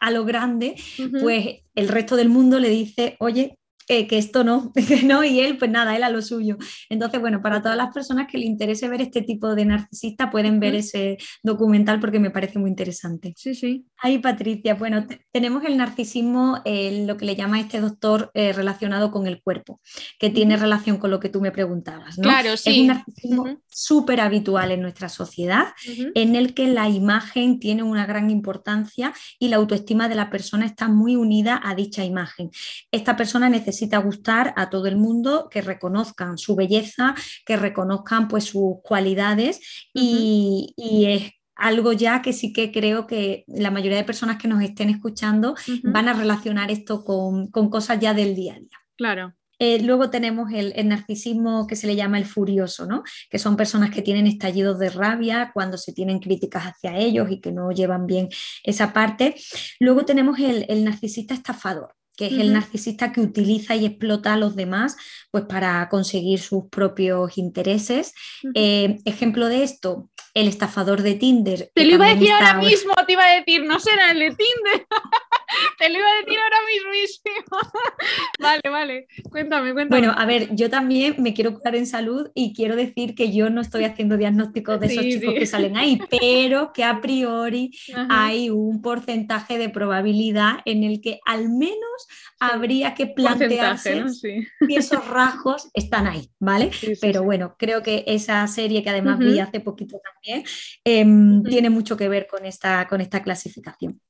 a 0.00 0.10
lo 0.10 0.24
grande, 0.24 0.76
pues 1.20 1.62
el 1.74 1.88
resto 1.88 2.16
del 2.16 2.28
mundo 2.28 2.58
le 2.58 2.68
dice, 2.68 3.16
oye, 3.20 3.58
que 3.86 4.18
esto 4.18 4.44
no, 4.44 4.72
no, 5.04 5.24
y 5.24 5.40
él, 5.40 5.58
pues 5.58 5.70
nada, 5.70 5.96
él 5.96 6.02
a 6.02 6.10
lo 6.10 6.22
suyo. 6.22 6.56
Entonces, 6.88 7.20
bueno, 7.20 7.42
para 7.42 7.62
todas 7.62 7.76
las 7.76 7.92
personas 7.92 8.26
que 8.30 8.38
le 8.38 8.46
interese 8.46 8.88
ver 8.88 9.02
este 9.02 9.22
tipo 9.22 9.54
de 9.54 9.64
narcisista, 9.64 10.30
pueden 10.30 10.60
ver 10.60 10.74
ese 10.74 11.18
documental 11.42 12.00
porque 12.00 12.18
me 12.18 12.30
parece 12.30 12.58
muy 12.58 12.70
interesante. 12.70 13.34
Sí, 13.36 13.54
sí. 13.54 13.86
Ahí, 13.98 14.18
Patricia, 14.18 14.74
bueno, 14.74 15.06
tenemos 15.32 15.64
el 15.64 15.76
narcisismo, 15.76 16.62
lo 16.64 17.16
que 17.16 17.24
le 17.24 17.36
llama 17.36 17.60
este 17.60 17.80
doctor 17.80 18.30
eh, 18.34 18.52
relacionado 18.52 19.10
con 19.10 19.26
el 19.26 19.42
cuerpo, 19.42 19.80
que 20.18 20.30
tiene 20.30 20.56
relación 20.56 20.98
con 20.98 21.10
lo 21.10 21.20
que 21.20 21.28
tú 21.28 21.40
me 21.40 21.52
preguntabas, 21.52 22.18
¿no? 22.18 22.24
Claro, 22.24 22.56
sí. 22.56 22.70
Es 22.70 22.78
un 22.78 22.86
narcisismo 22.88 23.58
súper 23.68 24.20
habitual 24.20 24.70
en 24.70 24.82
nuestra 24.82 25.08
sociedad, 25.08 25.68
en 26.14 26.36
el 26.36 26.54
que 26.54 26.68
la 26.68 26.88
imagen 26.88 27.58
tiene 27.58 27.82
una 27.82 28.06
gran 28.06 28.30
importancia 28.30 29.12
y 29.38 29.48
la 29.48 29.56
autoestima 29.56 30.08
de 30.08 30.14
la 30.14 30.30
persona 30.30 30.66
está 30.66 30.88
muy 30.88 31.16
unida 31.16 31.60
a 31.62 31.74
dicha 31.74 32.04
imagen. 32.04 32.50
Esta 32.90 33.16
persona 33.16 33.48
necesita 33.48 33.73
necesita 33.74 33.98
gustar 33.98 34.54
a 34.56 34.70
todo 34.70 34.86
el 34.86 34.96
mundo, 34.96 35.48
que 35.50 35.60
reconozcan 35.60 36.38
su 36.38 36.54
belleza, 36.54 37.16
que 37.44 37.56
reconozcan 37.56 38.28
pues 38.28 38.44
sus 38.44 38.76
cualidades 38.84 39.60
y, 39.92 40.74
es 40.76 41.32
algo 41.56 41.92
ya 41.92 42.22
que 42.22 42.32
sí 42.32 42.52
que 42.52 42.72
creo 42.72 43.06
que 43.06 43.44
la 43.46 43.70
mayoría 43.70 43.98
de 43.98 44.04
personas 44.04 44.38
que 44.38 44.48
nos 44.48 44.62
estén 44.62 44.90
escuchando 44.90 45.54
van 45.82 46.08
a 46.08 46.12
relacionar 46.12 46.70
esto 46.70 47.04
con, 47.04 47.48
cosas 47.50 47.98
ya 48.00 48.14
del 48.14 48.34
día 48.34 48.54
a 48.54 48.58
día. 48.58 48.78
Claro. 48.96 49.34
Eh, 49.58 49.80
luego 49.82 50.10
tenemos 50.10 50.52
el, 50.52 50.72
el, 50.76 50.88
narcisismo 50.88 51.66
que 51.66 51.76
se 51.76 51.86
le 51.86 51.94
llama 51.94 52.18
el 52.18 52.26
furioso, 52.26 52.86
¿no? 52.86 53.02
que 53.30 53.38
son 53.38 53.56
personas 53.56 53.90
que 53.90 54.02
tienen 54.02 54.26
estallidos 54.26 54.78
de 54.78 54.90
rabia 54.90 55.52
cuando 55.54 55.78
se 55.78 55.92
tienen 55.92 56.18
críticas 56.18 56.64
hacia 56.64 56.96
ellos 56.96 57.30
y 57.30 57.40
que 57.40 57.52
no 57.52 57.70
llevan 57.70 58.06
bien 58.06 58.28
esa 58.64 58.92
parte. 58.92 59.36
Luego 59.78 60.04
tenemos 60.04 60.38
el, 60.40 60.66
el 60.68 60.84
narcisista 60.84 61.34
estafador 61.34 61.94
que 62.16 62.26
es 62.26 62.32
el 62.32 62.52
narcisista 62.52 63.12
que 63.12 63.20
utiliza 63.20 63.74
y 63.74 63.86
explota 63.86 64.34
a 64.34 64.36
los 64.36 64.56
demás 64.56 64.96
pues, 65.30 65.44
para 65.44 65.88
conseguir 65.88 66.40
sus 66.40 66.64
propios 66.70 67.38
intereses. 67.38 68.14
Eh, 68.54 68.98
ejemplo 69.04 69.48
de 69.48 69.64
esto, 69.64 70.10
el 70.34 70.48
estafador 70.48 71.02
de 71.02 71.14
Tinder. 71.14 71.70
Te 71.74 71.84
lo 71.84 71.94
iba 71.94 72.06
a 72.06 72.14
decir 72.14 72.32
ahora 72.32 72.54
mismo, 72.54 72.94
te 73.06 73.12
iba 73.12 73.24
a 73.24 73.36
decir, 73.36 73.64
no 73.64 73.80
será 73.80 74.12
el 74.12 74.18
de 74.18 74.28
Tinder. 74.30 74.86
te 75.78 75.88
lo 75.88 75.98
iba 75.98 76.08
a 76.08 76.16
decir 76.16 76.38
ahora 76.38 76.58
mismo. 76.66 76.84
vale, 78.40 78.62
vale, 78.70 79.06
cuéntame, 79.30 79.72
cuéntame. 79.72 80.00
Bueno, 80.00 80.14
a 80.16 80.26
ver, 80.26 80.54
yo 80.54 80.70
también 80.70 81.16
me 81.18 81.34
quiero 81.34 81.54
curar 81.54 81.76
en 81.76 81.86
salud 81.86 82.30
y 82.34 82.54
quiero 82.54 82.76
decir 82.76 83.14
que 83.14 83.32
yo 83.32 83.50
no 83.50 83.60
estoy 83.60 83.84
haciendo 83.84 84.16
diagnósticos 84.16 84.80
de 84.80 84.86
esos 84.86 85.04
chicos 85.04 85.34
que 85.34 85.46
salen 85.46 85.76
ahí, 85.76 85.98
pero 86.20 86.72
que 86.72 86.84
a 86.84 87.00
priori 87.00 87.70
hay 88.08 88.50
un 88.50 88.82
porcentaje 88.82 89.58
de 89.58 89.68
probabilidad 89.68 90.58
en 90.64 90.84
el 90.84 91.00
que 91.00 91.20
al 91.24 91.48
menos 91.48 92.06
habría 92.38 92.94
que 92.94 93.06
plantearse 93.06 94.04
si 94.08 94.46
esos 94.68 95.06
rasgos 95.08 95.68
están 95.74 96.06
ahí, 96.06 96.30
¿vale? 96.38 96.70
Pero 97.00 97.22
bueno, 97.22 97.56
creo 97.58 97.82
que 97.82 98.04
esa 98.06 98.46
serie 98.46 98.82
que 98.82 98.90
además 98.90 99.18
vi 99.18 99.38
hace 99.38 99.60
poquito 99.60 100.00
también 100.00 100.44
em, 100.84 101.42
tiene 101.42 101.70
mucho 101.70 101.96
que 101.96 102.08
ver 102.08 102.26
con 102.26 102.44
esta, 102.44 102.86
con 102.88 103.00
esta 103.00 103.22
clasificación 103.22 104.00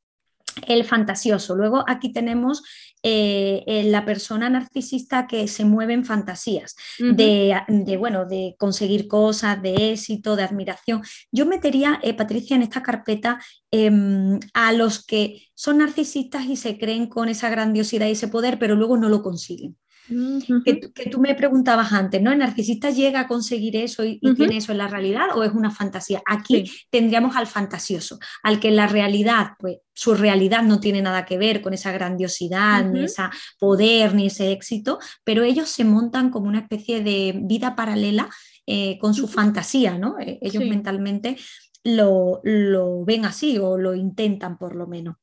el 0.67 0.85
fantasioso. 0.85 1.55
Luego 1.55 1.85
aquí 1.87 2.13
tenemos 2.13 2.63
eh, 3.03 3.83
la 3.87 4.05
persona 4.05 4.49
narcisista 4.49 5.27
que 5.27 5.47
se 5.49 5.65
mueve 5.65 5.93
en 5.93 6.05
fantasías, 6.05 6.75
de, 6.99 7.97
bueno, 7.99 8.25
de 8.25 8.55
conseguir 8.59 9.09
cosas, 9.09 9.61
de 9.61 9.93
éxito, 9.93 10.37
de 10.37 10.45
admiración. 10.45 11.03
Yo 11.31 11.47
metería, 11.47 12.01
eh, 12.03 12.15
Patricia, 12.15 12.57
en 12.57 12.63
esta 12.63 12.83
carpeta 12.83 13.41
em, 13.71 14.41
a 14.55 14.73
los 14.73 15.05
que 15.05 15.43
son 15.55 15.79
narcisistas 15.79 16.47
y 16.47 16.57
se 16.57 16.79
creen 16.79 17.09
con 17.09 17.29
esa 17.29 17.51
grandiosidad 17.51 18.07
y 18.07 18.13
ese 18.13 18.29
poder, 18.29 18.59
pero 18.59 18.75
luego 18.75 18.97
no 18.97 19.09
lo 19.09 19.23
consiguen 19.23 19.77
que, 20.07 21.11
tú 21.11 21.21
me 21.21 21.35
preguntabas 21.35 21.93
antes, 21.93 22.21
¿no? 22.21 22.33
¿El 22.33 22.39
narcisista 22.39 22.91
llega 22.91 23.21
a 23.21 23.27
conseguir 23.27 23.77
eso 23.77 24.05
y, 24.05 24.19
tiene 24.37 24.59
eso 24.59 24.73
en 24.73 24.79
la 24.79 24.89
realidad 24.89 25.29
o 25.35 25.43
es 25.43 25.53
una 25.53 25.71
fantasía? 25.71 26.23
Aquí 26.27 26.71
tendríamos 26.91 27.37
al 27.37 27.47
fantasioso, 27.47 28.19
al 28.43 28.61
que 28.61 28.69
en 28.69 28.77
la 28.77 28.87
realidad, 28.87 29.53
pues 29.59 29.79
su 29.95 30.15
realidad 30.15 30.63
no 30.63 30.81
tiene 30.81 31.01
nada 31.03 31.25
que 31.25 31.39
ver 31.39 31.63
con 31.63 31.73
esa 31.73 31.93
grandiosidad, 31.93 32.85
ni 32.85 33.05
ese 33.05 33.23
poder, 33.59 34.15
ni 34.15 34.27
ese 34.27 34.53
éxito, 34.53 34.99
pero 35.23 35.43
ellos 35.43 35.69
se 35.69 35.85
montan 35.85 36.31
como 36.31 36.49
una 36.49 36.61
especie 36.61 37.03
de 37.03 37.41
vida 37.43 37.77
paralela 37.77 38.29
eh, 38.67 38.99
con 38.99 39.15
su 39.15 39.29
fantasía, 39.29 39.99
¿no? 39.99 40.19
Eh, 40.19 40.39
ellos 40.41 40.65
mentalmente 40.65 41.37
lo, 41.85 42.41
lo 42.43 43.05
ven 43.05 43.25
así 43.25 43.59
o 43.59 43.79
lo 43.79 43.95
intentan 43.95 44.59
por 44.59 44.75
lo 44.75 44.87
menos. 44.87 45.17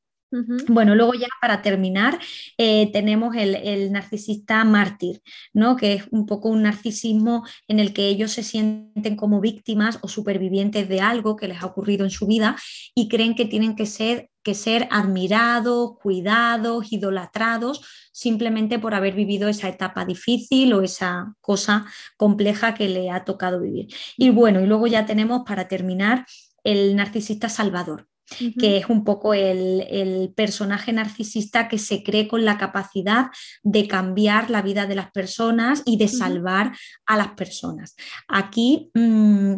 Bueno, 0.70 0.96
luego 0.96 1.14
ya 1.14 1.28
para 1.42 1.62
terminar 1.62 2.18
eh, 2.58 2.90
tenemos 2.94 3.36
el, 3.36 3.92
narcisista 3.92 4.64
mártir, 4.64 5.22
¿no? 5.54 5.76
que 5.76 5.94
es 5.94 6.06
un 6.12 6.26
poco 6.26 6.48
un 6.48 6.64
narcisismo 6.64 7.46
en 7.68 7.80
el 7.80 7.92
que 7.92 8.08
ellos 8.08 8.32
se 8.32 8.44
sienten 8.44 9.18
como 9.18 9.42
víctimas 9.42 10.00
o 10.02 10.08
supervivientes 10.08 10.88
de 10.88 11.02
algo 11.02 11.36
que 11.36 11.50
les 11.50 11.62
ha 11.62 11.66
ocurrido 11.66 12.06
en 12.06 12.12
su 12.12 12.28
vida 12.28 12.56
y 12.96 13.10
creen 13.10 13.36
que 13.36 13.44
tienen 13.44 13.76
que 13.76 13.86
ser, 13.86 14.30
que 14.42 14.56
ser 14.56 14.88
admirados, 14.90 15.98
cuidados, 16.02 16.94
idolatrados, 16.94 17.82
simplemente 18.14 18.80
por 18.80 18.96
haber 18.96 19.16
vivido 19.16 19.50
esa 19.50 19.68
etapa 19.68 20.06
difícil 20.06 20.72
o 20.74 20.82
esa 20.82 21.36
cosa 21.42 21.86
compleja 22.16 22.74
que 22.74 22.88
le 22.88 23.12
ha 23.12 23.26
tocado 23.26 23.60
vivir. 23.60 23.88
Y 24.16 24.30
bueno, 24.30 24.62
y 24.62 24.66
luego 24.66 24.88
ya 24.88 25.06
tenemos 25.06 25.42
para 25.46 25.68
terminar 25.68 26.26
el 26.64 26.96
narcisista 26.96 27.50
salvador 27.50 28.11
que 28.60 28.78
es 28.78 28.90
un 28.90 29.04
poco 29.04 29.34
el, 29.34 30.34
personaje 30.36 30.94
narcisista 30.94 31.68
que 31.68 31.78
se 31.78 32.04
cree 32.04 32.28
con 32.28 32.46
la 32.46 32.58
capacidad 32.58 33.28
de 33.64 33.88
cambiar 33.88 34.50
la 34.50 34.62
vida 34.62 34.88
de 34.88 34.96
las 34.96 35.12
personas 35.12 35.84
y 35.86 35.98
de 35.98 36.08
salvar 36.08 36.72
a 37.06 37.18
las 37.18 37.30
personas. 37.30 37.96
Aquí, 38.28 38.90
mm, 38.94 39.56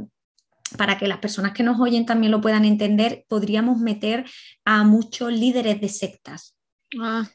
para 0.77 0.97
que 0.97 1.07
las 1.07 1.19
personas 1.19 1.53
que 1.53 1.63
nos 1.63 1.79
oyen 1.79 2.05
también 2.05 2.31
lo 2.31 2.41
puedan 2.41 2.65
entender, 2.65 3.25
podríamos 3.27 3.77
meter 3.77 4.25
a 4.65 4.83
muchos 4.83 5.31
líderes 5.31 5.79
de 5.79 5.89
sectas. 5.89 6.52
Ah, 6.99 7.27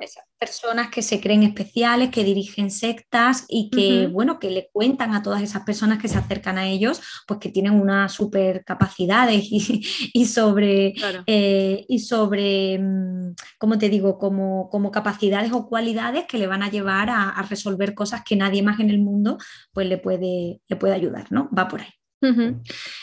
Esas 0.00 0.24
personas 0.38 0.88
que 0.88 1.02
se 1.02 1.20
creen 1.20 1.42
especiales, 1.42 2.10
que 2.10 2.24
dirigen 2.24 2.70
sectas 2.70 3.44
y 3.48 3.70
que, 3.70 4.06
bueno, 4.06 4.38
que 4.38 4.50
le 4.50 4.70
cuentan 4.72 5.14
a 5.14 5.22
todas 5.22 5.42
esas 5.42 5.62
personas 5.64 5.98
que 5.98 6.08
se 6.08 6.18
acercan 6.18 6.58
a 6.58 6.66
ellos, 6.66 7.00
pues 7.26 7.40
que 7.40 7.50
tienen 7.50 7.74
unas 7.74 8.12
super 8.12 8.64
capacidades 8.64 9.44
y, 9.50 10.26
sobre, 10.26 10.94
eh, 11.26 11.84
y 11.88 11.98
sobre 11.98 12.78
mm, 12.78 13.34
¿cómo 13.58 13.78
te 13.78 13.88
digo?, 13.88 14.18
como, 14.18 14.68
como, 14.70 14.90
capacidades 14.90 15.52
o 15.52 15.68
cualidades 15.68 16.24
que 16.26 16.38
le 16.38 16.46
van 16.46 16.62
a 16.62 16.70
llevar 16.70 17.10
a, 17.10 17.30
a, 17.30 17.42
resolver 17.42 17.94
cosas 17.94 18.22
que 18.24 18.36
nadie 18.36 18.62
más 18.62 18.80
en 18.80 18.90
el 18.90 18.98
mundo 18.98 19.38
pues 19.72 19.88
le 19.88 19.98
puede, 19.98 20.60
le 20.66 20.76
puede 20.76 20.94
ayudar, 20.94 21.30
¿no? 21.30 21.48
Va 21.56 21.68
por 21.68 21.80
ahí. 21.82 21.99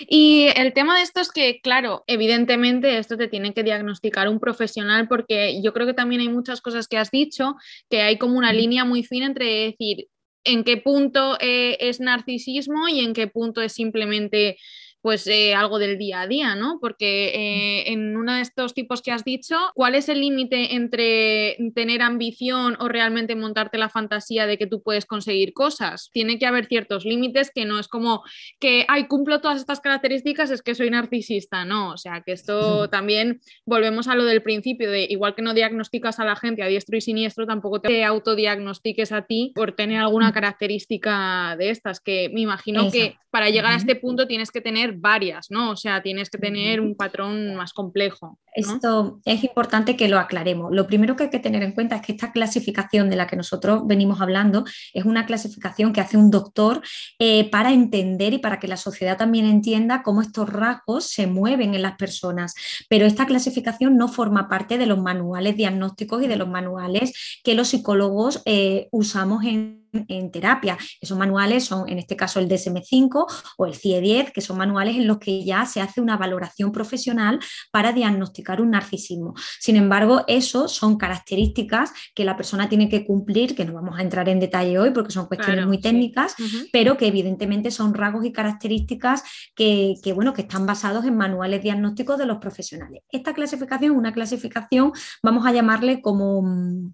Y 0.07 0.47
el 0.55 0.73
tema 0.73 0.95
de 0.95 1.01
esto 1.01 1.19
es 1.21 1.31
que, 1.31 1.59
claro, 1.61 2.03
evidentemente 2.07 2.97
esto 2.97 3.17
te 3.17 3.27
tiene 3.27 3.53
que 3.53 3.63
diagnosticar 3.63 4.29
un 4.29 4.39
profesional 4.39 5.07
porque 5.07 5.61
yo 5.61 5.73
creo 5.73 5.87
que 5.87 5.93
también 5.93 6.21
hay 6.21 6.29
muchas 6.29 6.61
cosas 6.61 6.87
que 6.87 6.97
has 6.97 7.11
dicho, 7.11 7.55
que 7.89 8.01
hay 8.01 8.17
como 8.17 8.37
una 8.37 8.53
línea 8.53 8.85
muy 8.85 9.03
fina 9.03 9.25
entre 9.25 9.45
decir 9.45 10.07
en 10.43 10.63
qué 10.63 10.77
punto 10.77 11.37
eh, 11.41 11.77
es 11.79 11.99
narcisismo 11.99 12.87
y 12.87 13.01
en 13.01 13.13
qué 13.13 13.27
punto 13.27 13.61
es 13.61 13.73
simplemente 13.73 14.57
pues 15.01 15.27
eh, 15.27 15.53
algo 15.53 15.79
del 15.79 15.97
día 15.97 16.21
a 16.21 16.27
día, 16.27 16.55
¿no? 16.55 16.79
Porque 16.81 17.27
eh, 17.29 17.91
en 17.91 18.17
uno 18.17 18.33
de 18.33 18.41
estos 18.41 18.73
tipos 18.73 19.01
que 19.01 19.11
has 19.11 19.23
dicho, 19.23 19.55
¿cuál 19.73 19.95
es 19.95 20.09
el 20.09 20.21
límite 20.21 20.75
entre 20.75 21.57
tener 21.75 22.01
ambición 22.01 22.77
o 22.79 22.87
realmente 22.87 23.35
montarte 23.35 23.77
la 23.77 23.89
fantasía 23.89 24.47
de 24.47 24.57
que 24.57 24.67
tú 24.67 24.81
puedes 24.81 25.05
conseguir 25.05 25.53
cosas? 25.53 26.09
Tiene 26.11 26.39
que 26.39 26.45
haber 26.45 26.65
ciertos 26.65 27.05
límites 27.05 27.51
que 27.53 27.65
no 27.65 27.79
es 27.79 27.87
como 27.87 28.23
que, 28.59 28.85
ay, 28.87 29.07
cumplo 29.07 29.39
todas 29.39 29.59
estas 29.59 29.79
características, 29.79 30.49
es 30.51 30.61
que 30.61 30.75
soy 30.75 30.89
narcisista, 30.89 31.63
¿no? 31.65 31.91
O 31.91 31.97
sea, 31.97 32.21
que 32.21 32.31
esto 32.31 32.89
también 32.89 33.39
volvemos 33.65 34.07
a 34.07 34.15
lo 34.15 34.25
del 34.25 34.41
principio, 34.41 34.91
de 34.91 35.03
igual 35.09 35.35
que 35.35 35.41
no 35.41 35.53
diagnosticas 35.53 36.19
a 36.19 36.25
la 36.25 36.35
gente 36.35 36.63
a 36.63 36.67
diestro 36.67 36.97
y 36.97 37.01
siniestro, 37.01 37.45
tampoco 37.45 37.81
te 37.81 38.03
autodiagnostiques 38.03 39.11
a 39.11 39.23
ti 39.23 39.51
por 39.55 39.73
tener 39.73 39.99
alguna 39.99 40.33
característica 40.33 41.55
de 41.57 41.69
estas, 41.69 41.99
que 41.99 42.29
me 42.33 42.41
imagino 42.41 42.91
que 42.91 43.15
para 43.29 43.49
llegar 43.49 43.73
a 43.73 43.77
este 43.77 43.95
punto 43.95 44.27
tienes 44.27 44.51
que 44.51 44.61
tener 44.61 44.86
varias, 44.95 45.51
¿no? 45.51 45.71
O 45.71 45.75
sea, 45.75 46.01
tienes 46.01 46.29
que 46.29 46.37
tener 46.37 46.79
un 46.79 46.95
patrón 46.95 47.55
más 47.55 47.73
complejo. 47.73 48.37
Esto 48.53 49.19
es 49.23 49.43
importante 49.43 49.95
que 49.95 50.07
lo 50.07 50.17
aclaremos. 50.17 50.71
Lo 50.71 50.87
primero 50.87 51.15
que 51.15 51.25
hay 51.25 51.29
que 51.29 51.39
tener 51.39 51.61
en 51.61 51.73
cuenta 51.73 51.97
es 51.97 52.01
que 52.01 52.13
esta 52.13 52.31
clasificación 52.31 53.07
de 53.07 53.15
la 53.15 53.27
que 53.27 53.35
nosotros 53.35 53.85
venimos 53.85 54.19
hablando 54.19 54.65
es 54.93 55.05
una 55.05 55.27
clasificación 55.27 55.93
que 55.93 56.01
hace 56.01 56.17
un 56.17 56.31
doctor 56.31 56.81
eh, 57.19 57.49
para 57.51 57.71
entender 57.71 58.33
y 58.33 58.39
para 58.39 58.59
que 58.59 58.67
la 58.67 58.77
sociedad 58.77 59.15
también 59.15 59.45
entienda 59.45 60.01
cómo 60.01 60.23
estos 60.23 60.49
rasgos 60.49 61.05
se 61.05 61.27
mueven 61.27 61.75
en 61.75 61.83
las 61.83 61.97
personas. 61.97 62.55
Pero 62.89 63.05
esta 63.05 63.27
clasificación 63.27 63.95
no 63.95 64.07
forma 64.07 64.49
parte 64.49 64.79
de 64.79 64.87
los 64.87 64.99
manuales 64.99 65.55
diagnósticos 65.55 66.23
y 66.23 66.27
de 66.27 66.37
los 66.37 66.49
manuales 66.49 67.39
que 67.43 67.53
los 67.53 67.67
psicólogos 67.67 68.41
eh, 68.45 68.87
usamos 68.91 69.43
en 69.43 69.86
en 70.07 70.31
terapia. 70.31 70.77
Esos 71.01 71.17
manuales 71.17 71.65
son, 71.65 71.87
en 71.89 71.99
este 71.99 72.15
caso, 72.15 72.39
el 72.39 72.49
DSM5 72.49 73.25
o 73.57 73.65
el 73.65 73.73
CIE-10, 73.73 74.31
que 74.31 74.41
son 74.41 74.57
manuales 74.57 74.95
en 74.95 75.07
los 75.07 75.17
que 75.19 75.43
ya 75.43 75.65
se 75.65 75.81
hace 75.81 76.01
una 76.01 76.17
valoración 76.17 76.71
profesional 76.71 77.39
para 77.71 77.93
diagnosticar 77.93 78.61
un 78.61 78.71
narcisismo. 78.71 79.33
Sin 79.59 79.75
embargo, 79.75 80.23
eso 80.27 80.67
son 80.67 80.97
características 80.97 81.91
que 82.13 82.25
la 82.25 82.35
persona 82.35 82.69
tiene 82.69 82.89
que 82.89 83.05
cumplir, 83.05 83.55
que 83.55 83.65
no 83.65 83.73
vamos 83.73 83.97
a 83.99 84.01
entrar 84.01 84.29
en 84.29 84.39
detalle 84.39 84.79
hoy 84.79 84.91
porque 84.91 85.11
son 85.11 85.27
cuestiones 85.27 85.65
muy 85.67 85.79
técnicas, 85.79 86.35
pero 86.71 86.97
que 86.97 87.07
evidentemente 87.07 87.71
son 87.71 87.93
rasgos 87.93 88.25
y 88.25 88.31
características 88.31 89.23
que, 89.55 89.95
que, 90.03 90.13
bueno, 90.13 90.33
que 90.33 90.41
están 90.41 90.65
basados 90.65 91.05
en 91.05 91.15
manuales 91.15 91.61
diagnósticos 91.61 92.17
de 92.17 92.25
los 92.25 92.37
profesionales. 92.37 93.03
Esta 93.11 93.33
clasificación 93.33 93.67
una 93.85 94.13
clasificación, 94.13 94.91
vamos 95.23 95.45
a 95.45 95.51
llamarle 95.51 96.01
como 96.01 96.41
mm, 96.41 96.93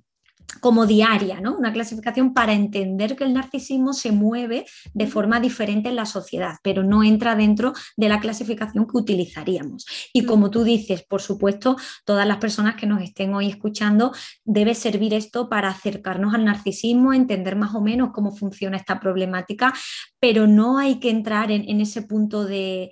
como 0.60 0.86
diaria, 0.86 1.40
¿no? 1.42 1.56
Una 1.56 1.74
clasificación 1.74 2.34
para 2.34 2.54
entender 2.54 3.16
que 3.16 3.24
el 3.24 3.34
narcisismo 3.34 3.94
se 3.94 4.12
mueve 4.12 4.66
de 4.94 5.08
forma 5.08 5.40
diferente 5.40 5.90
en 5.90 5.96
la 5.96 6.06
sociedad, 6.06 6.56
pero 6.64 6.84
no 6.84 7.04
entra 7.04 7.36
dentro 7.36 7.74
de 7.98 8.10
la 8.10 8.20
clasificación 8.20 8.88
que 8.88 8.98
utilizaríamos. 8.98 9.86
Y 10.14 10.26
como 10.26 10.50
tú 10.50 10.64
dices, 10.64 11.04
por 11.04 11.22
supuesto, 11.22 11.78
todas 12.06 12.28
las 12.28 12.38
personas 12.38 12.76
que 12.76 12.88
nos 12.88 13.02
estén 13.02 13.34
hoy 13.34 13.48
escuchando, 13.48 14.12
debe 14.44 14.76
servir 14.76 15.14
esto 15.14 15.50
para 15.50 15.70
acercarnos 15.70 16.34
al 16.34 16.46
narcisismo, 16.46 17.14
entender 17.14 17.56
más 17.56 17.76
o 17.76 17.82
menos 17.82 18.12
cómo 18.14 18.36
funciona 18.36 18.78
esta 18.78 19.00
problemática, 19.00 19.74
pero 20.20 20.48
no 20.48 20.78
hay 20.78 21.00
que 21.00 21.10
entrar 21.10 21.52
en, 21.52 21.82
ese 21.82 22.04
punto 22.04 22.46
de, 22.46 22.92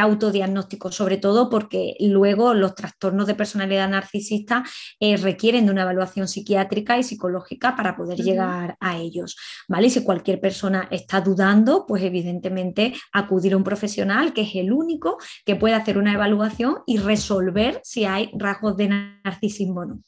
autodiagnóstico, 0.00 0.90
sobre 0.90 1.16
todo 1.16 1.48
porque 1.48 1.94
luego 2.00 2.54
los 2.54 2.74
trastornos 2.74 3.26
de 3.26 3.34
personalidad 3.34 3.88
narcisista 3.88 4.64
eh, 4.98 5.16
requieren 5.16 5.66
de 5.66 5.72
una 5.72 5.82
evaluación 5.82 6.26
psiquiátrica 6.26 6.98
y 6.98 7.01
psicológica 7.02 7.76
para 7.76 7.96
poder 7.96 8.18
llegar 8.18 8.76
a 8.80 8.98
ellos. 8.98 9.36
¿vale? 9.68 9.86
Y 9.88 9.90
si 9.90 10.04
cualquier 10.04 10.40
persona 10.40 10.88
está 10.90 11.20
dudando, 11.20 11.86
pues 11.86 12.02
evidentemente 12.02 12.94
acudir 13.12 13.54
a 13.54 13.56
un 13.56 13.64
profesional 13.64 14.32
que 14.32 14.42
es 14.42 14.54
el 14.54 14.72
único 14.72 15.18
que 15.44 15.56
puede 15.56 15.74
hacer 15.74 15.98
una 15.98 16.14
evaluación 16.14 16.78
y 16.86 16.98
resolver 16.98 17.80
si 17.84 18.04
hay 18.04 18.30
rasgos 18.34 18.76
de 18.76 18.88
narcisismo 18.88 19.80
o 19.80 19.84
no. 19.86 20.02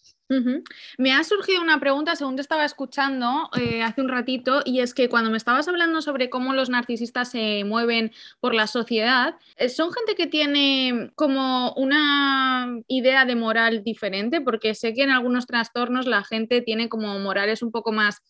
Me 0.99 1.13
ha 1.13 1.23
surgido 1.23 1.61
una 1.61 1.79
pregunta 1.79 2.17
según 2.17 2.37
te 2.37 2.43
estaba 2.43 2.65
escuchando 2.65 3.51
eh, 3.61 3.83
hace 3.83 4.01
un 4.01 4.09
ratito 4.09 4.63
y 4.65 4.81
es 4.81 4.95
que 4.95 5.09
cuando 5.09 5.31
me 5.31 5.37
estabas 5.37 5.69
hablando 5.69 6.01
sobre 6.01 6.31
cómo 6.31 6.55
los 6.55 6.71
narcisistas 6.71 7.31
se 7.31 7.63
mueven 7.65 8.11
por 8.41 8.55
la 8.55 8.67
sociedad, 8.67 9.37
eh, 9.57 9.69
¿son 9.69 9.93
gente 9.93 10.15
que 10.15 10.27
tiene 10.27 11.11
como 11.15 11.73
una 11.75 12.81
idea 12.89 13.27
de 13.27 13.37
moral 13.37 13.85
diferente? 13.85 14.41
Porque 14.41 14.75
sé 14.75 14.95
que 14.95 15.03
en 15.03 15.11
algunos 15.11 15.47
trastornos 15.47 16.07
la 16.07 16.25
gente 16.25 16.63
tiene 16.63 16.89
como 16.89 17.19
morales 17.19 17.63
un 17.63 17.71
poco 17.71 17.93
más 17.93 18.23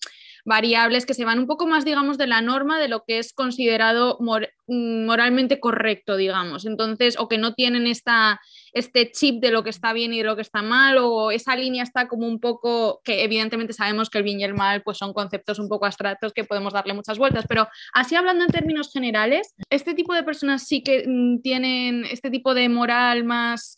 variables 0.45 1.07
que 1.07 1.15
se 1.15 1.25
van 1.25 1.39
un 1.39 1.47
poco 1.47 1.67
más, 1.67 1.85
digamos, 1.85 2.19
de 2.19 2.27
la 2.27 2.43
norma 2.43 2.79
de 2.79 2.89
lo 2.89 3.05
que 3.05 3.19
es 3.19 3.33
considerado 3.33 4.19
mm, 4.21 5.07
moralmente 5.07 5.59
correcto, 5.59 6.17
digamos. 6.17 6.67
Entonces, 6.67 7.17
o 7.19 7.29
que 7.29 7.39
no 7.39 7.55
tienen 7.55 7.87
esta, 7.87 8.41
este 8.75 9.11
chip 9.13 9.41
de 9.41 9.51
lo 9.51 9.63
que 9.63 9.71
está 9.71 9.93
bien 9.93 10.13
y 10.13 10.19
de 10.19 10.25
lo 10.25 10.37
que 10.37 10.43
está 10.43 10.61
mal, 10.63 10.99
o 10.99 11.31
esa 11.31 11.57
línea 11.57 11.83
está 11.83 12.09
como 12.09 12.27
un 12.27 12.41
poco, 12.41 13.01
que 13.05 13.23
evidentemente 13.23 13.73
sabemos 13.73 14.11
que 14.11 14.19
el 14.19 14.25
bien 14.25 14.41
y 14.41 14.45
el 14.45 14.55
mal 14.55 14.83
pues 14.83 14.99
son 14.99 15.13
conceptos 15.13 15.59
un 15.59 15.69
poco 15.69 15.87
abstractos 15.87 16.33
que 16.33 16.45
podemos 16.45 16.73
darle 16.73 16.93
muchas 16.93 17.19
vueltas, 17.19 17.45
pero 17.49 17.69
así 17.93 18.17
hablando 18.17 18.45
en 18.45 18.51
términos 18.51 18.91
generales, 18.93 19.55
este 19.71 19.95
tipo 19.95 20.13
de 20.13 20.25
personas 20.25 20.67
sí 20.67 20.83
que 20.83 21.05
mm, 21.07 21.41
tienen 21.41 22.05
este 22.05 22.31
tipo 22.31 22.53
de 22.55 22.69
moral 22.69 23.25
más 23.25 23.77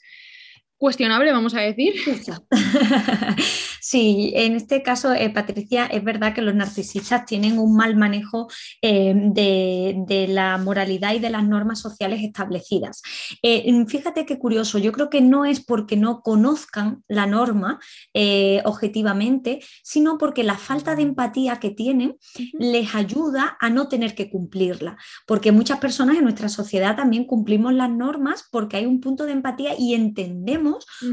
cuestionable, 0.78 1.32
vamos 1.32 1.54
a 1.54 1.60
decir. 1.60 1.94
Sí, 3.88 4.32
en 4.34 4.56
este 4.56 4.82
caso, 4.82 5.12
eh, 5.12 5.30
Patricia, 5.30 5.86
es 5.86 6.02
verdad 6.02 6.34
que 6.34 6.42
los 6.42 6.56
narcisistas 6.56 7.24
tienen 7.24 7.56
un 7.56 7.76
mal 7.76 7.94
manejo 7.94 8.48
eh, 8.82 9.14
de, 9.14 10.26
la 10.28 10.58
moralidad 10.58 11.14
y 11.14 11.20
de 11.20 11.30
las 11.30 11.44
normas 11.46 11.82
sociales 11.82 12.20
establecidas. 12.24 13.00
Eh, 13.44 13.84
fíjate 13.86 14.26
qué 14.26 14.40
curioso, 14.40 14.78
yo 14.78 14.90
creo 14.90 15.08
que 15.08 15.20
no 15.20 15.44
es 15.44 15.64
porque 15.64 15.96
no 15.96 16.22
conozcan 16.22 17.04
la 17.06 17.26
norma 17.26 17.78
objetivamente, 18.64 19.60
sino 19.84 20.18
porque 20.18 20.42
la 20.42 20.58
falta 20.58 20.96
de 20.96 21.02
empatía 21.02 21.60
que 21.60 21.70
tienen 21.70 22.16
les 22.58 22.96
ayuda 22.96 23.56
a 23.60 23.70
no 23.70 23.86
tener 23.86 24.16
que 24.16 24.30
cumplirla. 24.30 24.96
Porque 25.28 25.52
muchas 25.52 25.78
personas 25.78 26.16
en 26.16 26.24
nuestra 26.24 26.48
sociedad 26.48 26.96
también 26.96 27.24
cumplimos 27.24 27.72
las 27.72 27.90
normas 27.90 28.48
porque 28.50 28.78
hay 28.78 28.86
un 28.86 29.00
punto 29.00 29.26
de 29.26 29.32
empatía 29.32 29.74
y 29.78 29.94
entendemos 29.94 30.65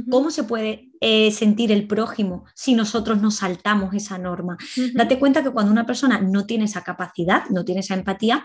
cómo 0.09 0.31
se 0.31 0.43
puede 0.43 0.89
sentir 1.31 1.71
el 1.71 1.85
prójimo 1.85 2.45
si 2.55 2.75
nosotros 2.75 3.21
nos 3.21 3.35
saltamos 3.35 3.93
esa 3.93 4.17
norma. 4.17 4.57
Date 4.93 5.19
cuenta 5.19 5.43
que 5.43 5.51
cuando 5.51 5.71
una 5.71 5.85
persona 5.85 6.21
no 6.21 6.45
tiene 6.45 6.65
esa 6.65 6.81
capacidad, 6.81 7.43
no 7.49 7.65
tiene 7.65 7.81
esa 7.81 7.93
empatía, 7.93 8.43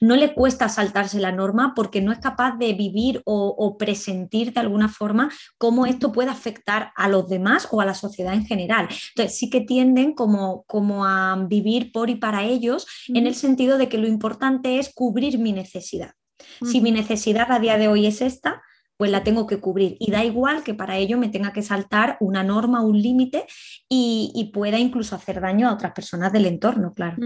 no 0.00 0.16
le 0.16 0.34
cuesta 0.34 0.68
saltarse 0.68 1.18
la 1.18 1.32
norma 1.32 1.72
porque 1.74 2.00
no 2.00 2.12
es 2.12 2.18
capaz 2.18 2.56
de 2.58 2.72
vivir 2.74 3.22
o, 3.24 3.76
presentir 3.78 4.52
de 4.52 4.60
alguna 4.60 4.88
forma 4.88 5.30
cómo 5.58 5.86
esto 5.86 6.12
puede 6.12 6.30
afectar 6.30 6.92
a 6.96 7.08
los 7.08 7.28
demás 7.28 7.68
o 7.70 7.80
a 7.80 7.84
la 7.84 7.94
sociedad 7.94 8.34
en 8.34 8.46
general. 8.46 8.88
Entonces 9.10 9.36
sí 9.36 9.50
que 9.50 9.60
tienden 9.60 10.14
como, 10.14 10.64
como 10.64 11.04
a 11.04 11.36
vivir 11.48 11.92
por 11.92 12.10
y 12.10 12.16
para 12.16 12.44
ellos 12.44 12.86
en 13.08 13.26
el 13.26 13.34
sentido 13.34 13.78
de 13.78 13.88
que 13.88 13.98
lo 13.98 14.06
importante 14.06 14.78
es 14.78 14.92
cubrir 14.94 15.38
mi 15.38 15.52
necesidad. 15.52 16.12
Si 16.62 16.80
mi 16.80 16.92
necesidad 16.92 17.50
a 17.50 17.58
día 17.58 17.78
de 17.78 17.88
hoy 17.88 18.06
es 18.06 18.20
esta, 18.20 18.62
pues 18.96 19.10
la 19.10 19.24
tengo 19.24 19.46
que 19.46 19.58
cubrir. 19.58 19.96
Y 19.98 20.10
da 20.10 20.24
igual 20.24 20.62
que 20.62 20.74
para 20.74 20.96
ello 20.96 21.18
me 21.18 21.28
tenga 21.28 21.52
que 21.52 21.62
saltar 21.62 22.16
una 22.20 22.42
norma, 22.42 22.82
un 22.82 23.00
límite 23.00 23.46
y, 23.88 24.50
pueda 24.54 24.78
incluso 24.78 25.16
hacer 25.16 25.40
daño 25.40 25.68
a 25.68 25.74
otras 25.74 25.92
personas 25.92 26.32
del 26.32 26.46
entorno, 26.46 26.92
claro. 26.94 27.16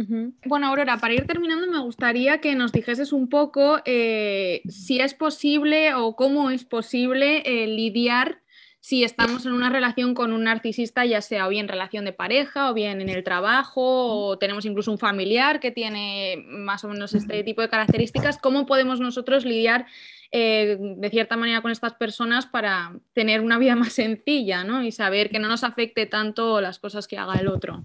Bueno, 0.46 0.68
Aurora, 0.68 0.96
para 0.96 1.14
ir 1.14 1.26
terminando, 1.26 1.66
me 1.70 1.80
gustaría 1.80 2.40
que 2.40 2.54
nos 2.54 2.72
dijeses 2.72 3.12
un 3.12 3.28
poco 3.28 3.80
eh, 3.84 4.62
si 4.68 4.98
es 4.98 5.12
posible 5.14 5.94
o 5.94 6.16
cómo 6.16 6.50
es 6.50 6.64
posible 6.64 7.42
eh, 7.44 7.66
lidiar 7.66 8.40
si 8.80 9.04
estamos 9.04 9.44
en 9.44 9.52
una 9.52 9.68
relación 9.68 10.14
con 10.14 10.32
un 10.32 10.44
narcisista, 10.44 11.04
ya 11.04 11.20
sea 11.20 11.46
o 11.46 11.50
bien 11.50 11.68
relación 11.68 12.06
de 12.06 12.14
pareja, 12.14 12.70
o 12.70 12.74
bien 12.74 13.02
en 13.02 13.10
el 13.10 13.22
trabajo, 13.24 13.82
o 13.82 14.38
tenemos 14.38 14.64
incluso 14.64 14.90
un 14.90 14.98
familiar 14.98 15.60
que 15.60 15.70
tiene 15.70 16.42
más 16.46 16.84
o 16.84 16.88
menos 16.88 17.12
este 17.12 17.42
tipo 17.44 17.60
de 17.60 17.68
características, 17.68 18.38
¿cómo 18.38 18.64
podemos 18.64 19.00
nosotros 19.00 19.44
lidiar 19.44 19.86
eh, 20.30 20.76
de 20.78 21.10
cierta 21.10 21.36
manera 21.36 21.62
con 21.62 21.70
estas 21.70 21.94
personas 21.94 22.46
para 22.46 22.92
tener 23.12 23.40
una 23.40 23.58
vida 23.58 23.76
más 23.76 23.92
sencilla 23.92 24.64
¿no? 24.64 24.82
y 24.82 24.92
saber 24.92 25.30
que 25.30 25.38
no 25.38 25.48
nos 25.48 25.64
afecte 25.64 26.06
tanto 26.06 26.60
las 26.60 26.78
cosas 26.78 27.08
que 27.08 27.18
haga 27.18 27.34
el 27.34 27.48
otro. 27.48 27.84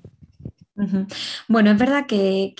Bueno, 1.47 1.69
es 1.69 1.77
verdad 1.77 2.07
que, 2.07 2.53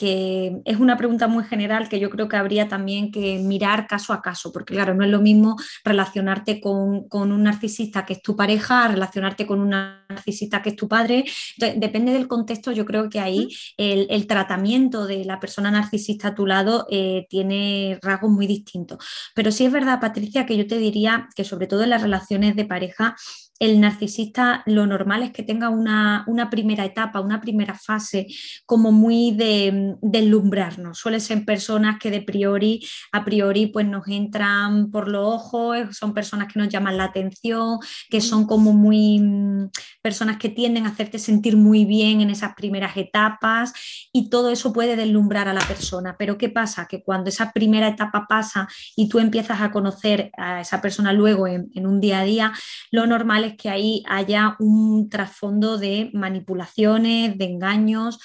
es 0.65 0.78
una 0.78 0.97
pregunta 0.97 1.28
muy 1.28 1.43
general 1.45 1.89
que 1.89 1.99
yo 1.99 2.12
creo 2.12 2.28
que 2.28 2.36
habría 2.36 2.67
también 2.67 3.12
que 3.12 3.39
mirar 3.39 3.88
caso 3.88 4.13
a 4.13 4.21
caso, 4.21 4.52
porque 4.52 4.76
claro, 4.76 4.93
no 4.93 5.04
es 5.04 5.10
lo 5.10 5.19
mismo 5.19 5.56
relacionarte 5.84 6.62
con, 6.62 7.08
un 7.12 7.43
narcisista 7.43 8.06
que 8.06 8.13
es 8.13 8.21
tu 8.21 8.36
pareja, 8.36 8.88
relacionarte 8.88 9.47
con 9.47 9.60
un 9.60 9.69
narcisista 9.69 10.62
que 10.62 10.69
es 10.69 10.76
tu 10.76 10.88
padre. 10.88 11.26
depende 11.58 12.13
del 12.13 12.28
contexto, 12.28 12.71
yo 12.71 12.86
creo 12.86 13.10
que 13.10 13.19
ahí 13.19 13.49
el, 13.78 14.28
tratamiento 14.28 15.06
de 15.06 15.26
la 15.26 15.39
persona 15.39 15.71
narcisista 15.71 16.30
a 16.30 16.36
tu 16.36 16.45
lado 16.45 16.88
eh, 16.89 17.26
tiene 17.30 17.99
rasgos 18.02 18.32
muy 18.32 18.47
distintos. 18.47 19.04
Pero 19.34 19.52
sí 19.52 19.65
es 19.65 19.71
verdad, 19.71 19.99
Patricia, 19.99 20.45
que 20.45 20.58
yo 20.58 20.67
te 20.67 20.78
diría 20.78 21.28
que 21.36 21.43
sobre 21.43 21.67
todo 21.67 21.84
en 21.84 21.89
las 21.89 22.02
relaciones 22.02 22.56
de 22.56 22.65
pareja, 22.65 23.15
el 23.60 23.80
narcisista 23.80 24.63
lo 24.66 24.86
normal 24.88 25.24
es 25.24 25.32
que 25.32 25.44
tenga 25.44 25.70
una, 25.70 26.26
primera 26.50 26.86
etapa, 26.86 27.22
una 27.22 27.39
primera 27.39 27.76
fase 27.76 28.28
como 28.66 28.92
muy 28.92 29.32
de, 29.32 29.96
deslumbrarnos. 30.02 30.98
Suelen 30.98 31.22
ser 31.22 31.46
personas 31.46 32.00
que 32.00 32.12
de 32.12 32.22
priori, 32.22 32.86
a 33.12 33.24
priori, 33.24 33.68
pues 33.68 33.88
nos 33.88 34.08
entran 34.08 34.92
por 34.92 35.08
los 35.08 35.26
ojos, 35.26 35.96
son 35.98 36.13
personas 36.13 36.52
que 36.52 36.60
nos 36.60 36.70
llaman 36.70 36.98
la 36.98 37.06
atención, 37.06 37.80
que 38.10 38.22
son 38.22 38.46
como 38.46 38.74
muy 38.74 39.20
mm, 39.20 39.70
personas 40.02 40.38
que 40.38 40.50
tienden 40.50 40.86
a 40.86 40.89
hacerte 40.89 41.20
sentir 41.20 41.56
muy 41.56 41.86
bien 41.86 42.22
en 42.22 42.30
esas 42.30 42.56
primeras 42.56 42.98
etapas 42.98 43.74
y 44.12 44.30
todo 44.30 44.50
eso 44.50 44.74
puede 44.74 44.96
deslumbrar 44.96 45.48
a 45.48 45.54
la 45.54 45.62
persona. 45.62 46.16
Pero 46.18 46.38
¿qué 46.38 46.50
pasa? 46.50 46.88
Que 46.88 47.04
cuando 47.04 47.30
esa 47.30 47.52
primera 47.52 47.88
etapa 47.88 48.26
pasa 48.28 48.68
y 48.96 49.08
tú 49.08 49.20
empiezas 49.20 49.62
a 49.62 49.72
conocer 49.72 50.32
a 50.38 50.62
esa 50.62 50.82
persona 50.82 51.13
luego 51.13 51.48
en, 51.48 51.70
en 51.76 51.88
un 51.88 52.02
día 52.02 52.20
a 52.20 52.24
día, 52.24 52.54
lo 52.92 53.06
normal 53.08 53.43
es 53.46 53.56
que 53.58 53.70
ahí 53.70 54.04
haya 54.08 54.56
un 54.60 55.10
trasfondo 55.10 55.78
de 55.78 56.10
manipulaciones, 56.14 57.38
de 57.38 57.46
engaños, 57.46 58.20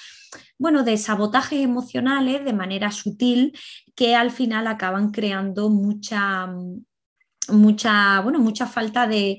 bueno, 0.57 0.83
de 0.83 0.97
sabotajes 0.97 1.61
emocionales 1.61 2.43
de 2.43 2.53
manera 2.53 2.91
sutil 2.91 3.57
que 3.95 4.15
al 4.15 4.31
final 4.31 4.67
acaban 4.67 5.11
creando 5.11 5.69
mucha, 5.69 6.47
mucha, 7.51 8.21
bueno, 8.21 8.39
mucha 8.39 8.67
falta 8.67 9.07
de, 9.07 9.37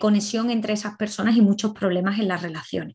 conexión 0.00 0.50
entre 0.50 0.72
esas 0.72 0.96
personas 0.96 1.36
y 1.36 1.40
muchos 1.40 1.72
problemas 1.72 2.18
en 2.18 2.28
las 2.28 2.42
relaciones. 2.42 2.94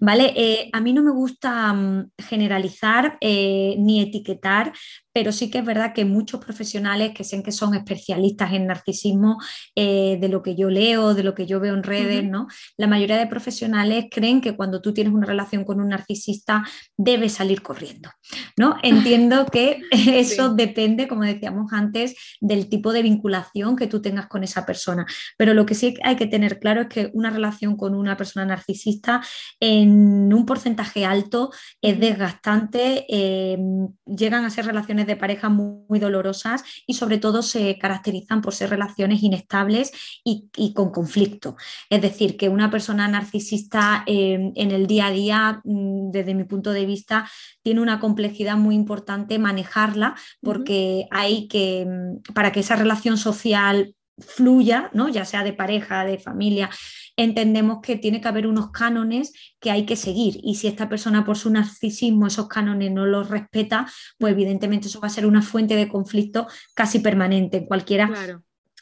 ¿vale? 0.00 0.32
Eh, 0.36 0.70
a 0.72 0.80
mí 0.80 0.92
no 0.92 1.02
me 1.02 1.10
gusta 1.10 1.72
mm, 1.72 2.10
generalizar 2.18 3.18
eh, 3.20 3.76
ni 3.78 4.00
etiquetar, 4.00 4.72
pero 5.16 5.32
sí 5.32 5.48
que 5.48 5.60
es 5.60 5.64
verdad 5.64 5.94
que 5.94 6.04
muchos 6.04 6.44
profesionales 6.44 7.12
que 7.14 7.24
sé 7.24 7.42
que 7.42 7.50
son 7.50 7.74
especialistas 7.74 8.52
en 8.52 8.66
narcisismo, 8.66 9.38
eh, 9.74 10.18
de 10.20 10.28
lo 10.28 10.42
que 10.42 10.56
yo 10.56 10.68
leo, 10.68 11.14
de 11.14 11.22
lo 11.22 11.34
que 11.34 11.46
yo 11.46 11.58
veo 11.58 11.72
en 11.72 11.84
redes, 11.84 12.22
¿no? 12.22 12.48
La 12.76 12.86
mayoría 12.86 13.16
de 13.16 13.26
profesionales 13.26 14.08
creen 14.10 14.42
que 14.42 14.54
cuando 14.54 14.82
tú 14.82 14.92
tienes 14.92 15.14
una 15.14 15.26
relación 15.26 15.64
con 15.64 15.80
un 15.80 15.88
narcisista 15.88 16.64
debes 16.98 17.32
salir 17.32 17.62
corriendo, 17.62 18.10
¿no? 18.58 18.76
Entiendo 18.82 19.46
que 19.46 19.80
eso 19.90 20.54
depende, 20.54 21.08
como 21.08 21.22
decíamos 21.22 21.72
antes, 21.72 22.14
del 22.42 22.68
tipo 22.68 22.92
de 22.92 23.00
vinculación 23.00 23.74
que 23.74 23.86
tú 23.86 24.02
tengas 24.02 24.26
con 24.26 24.44
esa 24.44 24.66
persona, 24.66 25.06
pero 25.38 25.54
lo 25.54 25.64
que 25.64 25.74
sí 25.74 25.94
hay 26.02 26.16
que 26.16 26.26
tener 26.26 26.58
claro 26.58 26.82
es 26.82 26.88
que 26.88 27.10
una 27.14 27.30
relación 27.30 27.78
con 27.78 27.94
una 27.94 28.18
persona 28.18 28.44
narcisista 28.44 29.22
en 29.60 30.30
un 30.34 30.44
porcentaje 30.44 31.06
alto 31.06 31.50
es 31.80 31.98
desgastante, 31.98 33.06
eh, 33.08 33.56
llegan 34.04 34.44
a 34.44 34.50
ser 34.50 34.66
relaciones 34.66 35.05
de 35.06 35.16
pareja 35.16 35.48
muy, 35.48 35.98
dolorosas 35.98 36.62
y 36.86 36.94
sobre 36.94 37.18
todo 37.18 37.42
se 37.42 37.78
caracterizan 37.78 38.42
por 38.42 38.54
ser 38.54 38.70
relaciones 38.70 39.22
inestables 39.22 39.92
y, 40.24 40.72
con 40.74 40.90
conflicto. 40.90 41.56
Es 41.90 42.02
decir, 42.02 42.36
que 42.36 42.48
una 42.48 42.70
persona 42.70 43.08
narcisista 43.08 44.04
eh, 44.06 44.52
en 44.54 44.70
el 44.70 44.86
día 44.86 45.06
a 45.06 45.10
día, 45.10 45.60
mm, 45.64 46.10
desde 46.10 46.34
mi 46.34 46.44
punto 46.44 46.72
de 46.72 46.86
vista, 46.86 47.28
tiene 47.62 47.80
una 47.80 48.00
complejidad 48.00 48.56
muy 48.56 48.74
importante 48.74 49.38
manejarla 49.38 50.16
porque 50.42 51.06
hay 51.10 51.48
que, 51.48 51.86
mm, 51.86 52.32
para 52.34 52.52
que 52.52 52.60
esa 52.60 52.76
relación 52.76 53.16
social 53.16 53.94
fluya, 54.18 54.90
¿no? 54.92 55.08
ya 55.08 55.24
sea 55.24 55.44
de 55.44 55.52
pareja, 55.52 56.04
de 56.04 56.18
familia, 56.18 56.70
entendemos 57.16 57.78
que 57.82 57.96
tiene 57.96 58.20
que 58.20 58.28
haber 58.28 58.46
unos 58.46 58.70
cánones 58.70 59.32
que 59.60 59.70
hay 59.70 59.86
que 59.86 59.96
seguir. 59.96 60.38
Y 60.42 60.56
si 60.56 60.68
esta 60.68 60.88
persona 60.88 61.24
por 61.24 61.36
su 61.36 61.50
narcisismo 61.50 62.26
esos 62.26 62.48
cánones 62.48 62.92
no 62.92 63.06
los 63.06 63.28
respeta, 63.28 63.86
pues 64.18 64.32
evidentemente 64.32 64.88
eso 64.88 65.00
va 65.00 65.08
a 65.08 65.10
ser 65.10 65.26
una 65.26 65.42
fuente 65.42 65.76
de 65.76 65.88
conflicto 65.88 66.46
casi 66.74 66.98
permanente 67.00 67.58
en 67.58 67.66
cualquiera 67.66 68.10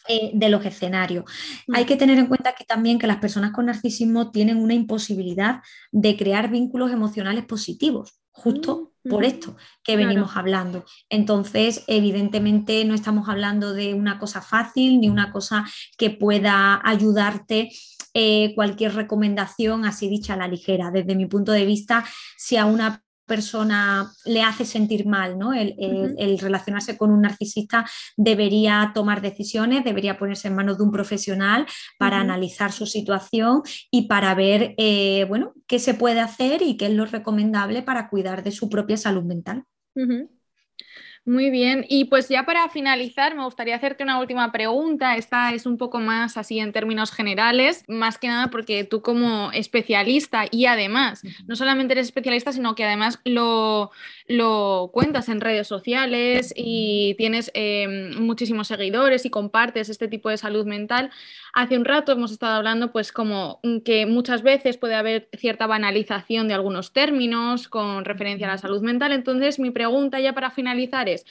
eh, 0.08 0.30
de 0.34 0.48
los 0.48 0.64
escenarios. 0.64 1.24
Mm. 1.66 1.74
Hay 1.76 1.84
que 1.84 1.96
tener 1.96 2.18
en 2.18 2.26
cuenta 2.26 2.54
que 2.54 2.64
también 2.64 2.98
que 2.98 3.06
las 3.06 3.18
personas 3.18 3.52
con 3.52 3.66
narcisismo 3.66 4.30
tienen 4.30 4.58
una 4.58 4.74
imposibilidad 4.74 5.62
de 5.92 6.16
crear 6.16 6.50
vínculos 6.50 6.92
emocionales 6.92 7.44
positivos 7.44 8.20
justo 8.34 8.92
mm, 9.04 9.10
por 9.10 9.24
esto 9.24 9.56
que 9.82 9.96
venimos 9.96 10.36
hablando. 10.36 10.84
Entonces, 11.08 11.84
evidentemente 11.86 12.84
no 12.84 12.94
estamos 12.94 13.28
hablando 13.28 13.72
de 13.72 13.94
una 13.94 14.18
cosa 14.18 14.42
fácil 14.42 15.00
ni 15.00 15.08
una 15.08 15.32
cosa 15.32 15.64
que 15.96 16.10
pueda 16.10 16.80
ayudarte 16.84 17.70
eh, 18.12 18.52
cualquier 18.54 18.94
recomendación 18.94 19.84
así 19.84 20.08
dicha 20.08 20.34
a 20.34 20.36
la 20.36 20.48
ligera. 20.48 20.90
Desde 20.90 21.14
mi 21.14 21.26
punto 21.26 21.52
de 21.52 21.64
vista, 21.64 22.04
si 22.36 22.56
a 22.56 22.66
una 22.66 23.03
persona 23.26 24.10
le 24.24 24.42
hace 24.42 24.64
sentir 24.64 25.06
mal, 25.06 25.38
¿no? 25.38 25.52
El, 25.52 25.74
relacionarse 26.38 26.96
con 26.96 27.10
un 27.10 27.22
narcisista 27.22 27.84
debería 28.16 28.92
tomar 28.94 29.20
decisiones, 29.20 29.84
debería 29.84 30.18
ponerse 30.18 30.48
en 30.48 30.56
manos 30.56 30.78
de 30.78 30.84
un 30.84 30.90
profesional 30.90 31.66
para 31.98 32.20
analizar 32.20 32.72
su 32.72 32.86
situación 32.86 33.62
y 33.90 34.08
para 34.08 34.34
ver, 34.34 34.74
eh, 34.78 35.24
bueno, 35.28 35.52
qué 35.66 35.78
se 35.78 35.94
puede 35.94 36.20
hacer 36.20 36.62
y 36.62 36.76
qué 36.76 36.86
es 36.86 36.92
lo 36.92 37.06
recomendable 37.06 37.82
para 37.82 38.08
cuidar 38.08 38.42
de 38.42 38.50
su 38.50 38.68
propia 38.68 38.96
salud 38.96 39.24
mental. 39.24 39.64
Muy 41.26 41.48
bien, 41.48 41.86
y 41.88 42.04
pues 42.04 42.28
ya 42.28 42.44
para 42.44 42.68
finalizar 42.68 43.34
me 43.34 43.44
gustaría 43.44 43.76
hacerte 43.76 44.02
una 44.04 44.20
última 44.20 44.52
pregunta. 44.52 45.16
Esta 45.16 45.54
es 45.54 45.64
un 45.64 45.78
poco 45.78 45.98
más 45.98 46.36
así 46.36 46.58
en 46.58 46.70
términos 46.70 47.12
generales, 47.12 47.82
más 47.88 48.18
que 48.18 48.28
nada 48.28 48.48
porque 48.50 48.84
tú 48.84 49.00
como 49.00 49.50
especialista 49.52 50.44
y 50.50 50.66
además, 50.66 51.22
no 51.46 51.56
solamente 51.56 51.92
eres 51.94 52.08
especialista, 52.08 52.52
sino 52.52 52.74
que 52.74 52.84
además 52.84 53.20
lo, 53.24 53.90
lo 54.26 54.90
cuentas 54.92 55.28
en 55.28 55.40
redes 55.40 55.66
sociales 55.68 56.54
y 56.56 57.14
tienes 57.18 57.50
em, 57.54 58.14
muchísimos 58.18 58.68
seguidores 58.68 59.26
y 59.26 59.30
compartes 59.30 59.90
este 59.90 60.08
tipo 60.08 60.30
de 60.30 60.38
salud 60.38 60.64
mental. 60.64 61.10
Hace 61.52 61.76
un 61.76 61.84
rato 61.84 62.12
hemos 62.12 62.32
estado 62.32 62.54
hablando 62.54 62.90
pues 62.90 63.12
como 63.12 63.60
que 63.84 64.06
muchas 64.06 64.42
veces 64.42 64.78
puede 64.78 64.94
haber 64.94 65.28
cierta 65.36 65.66
banalización 65.66 66.48
de 66.48 66.54
algunos 66.54 66.92
términos 66.92 67.68
con 67.68 68.04
referencia 68.04 68.46
a 68.46 68.52
la 68.52 68.58
salud 68.58 68.82
mental. 68.82 69.12
Entonces 69.12 69.58
mi 69.58 69.70
pregunta 69.70 70.20
ya 70.20 70.32
para 70.32 70.50
finalizar 70.50 71.08
es, 71.08 71.26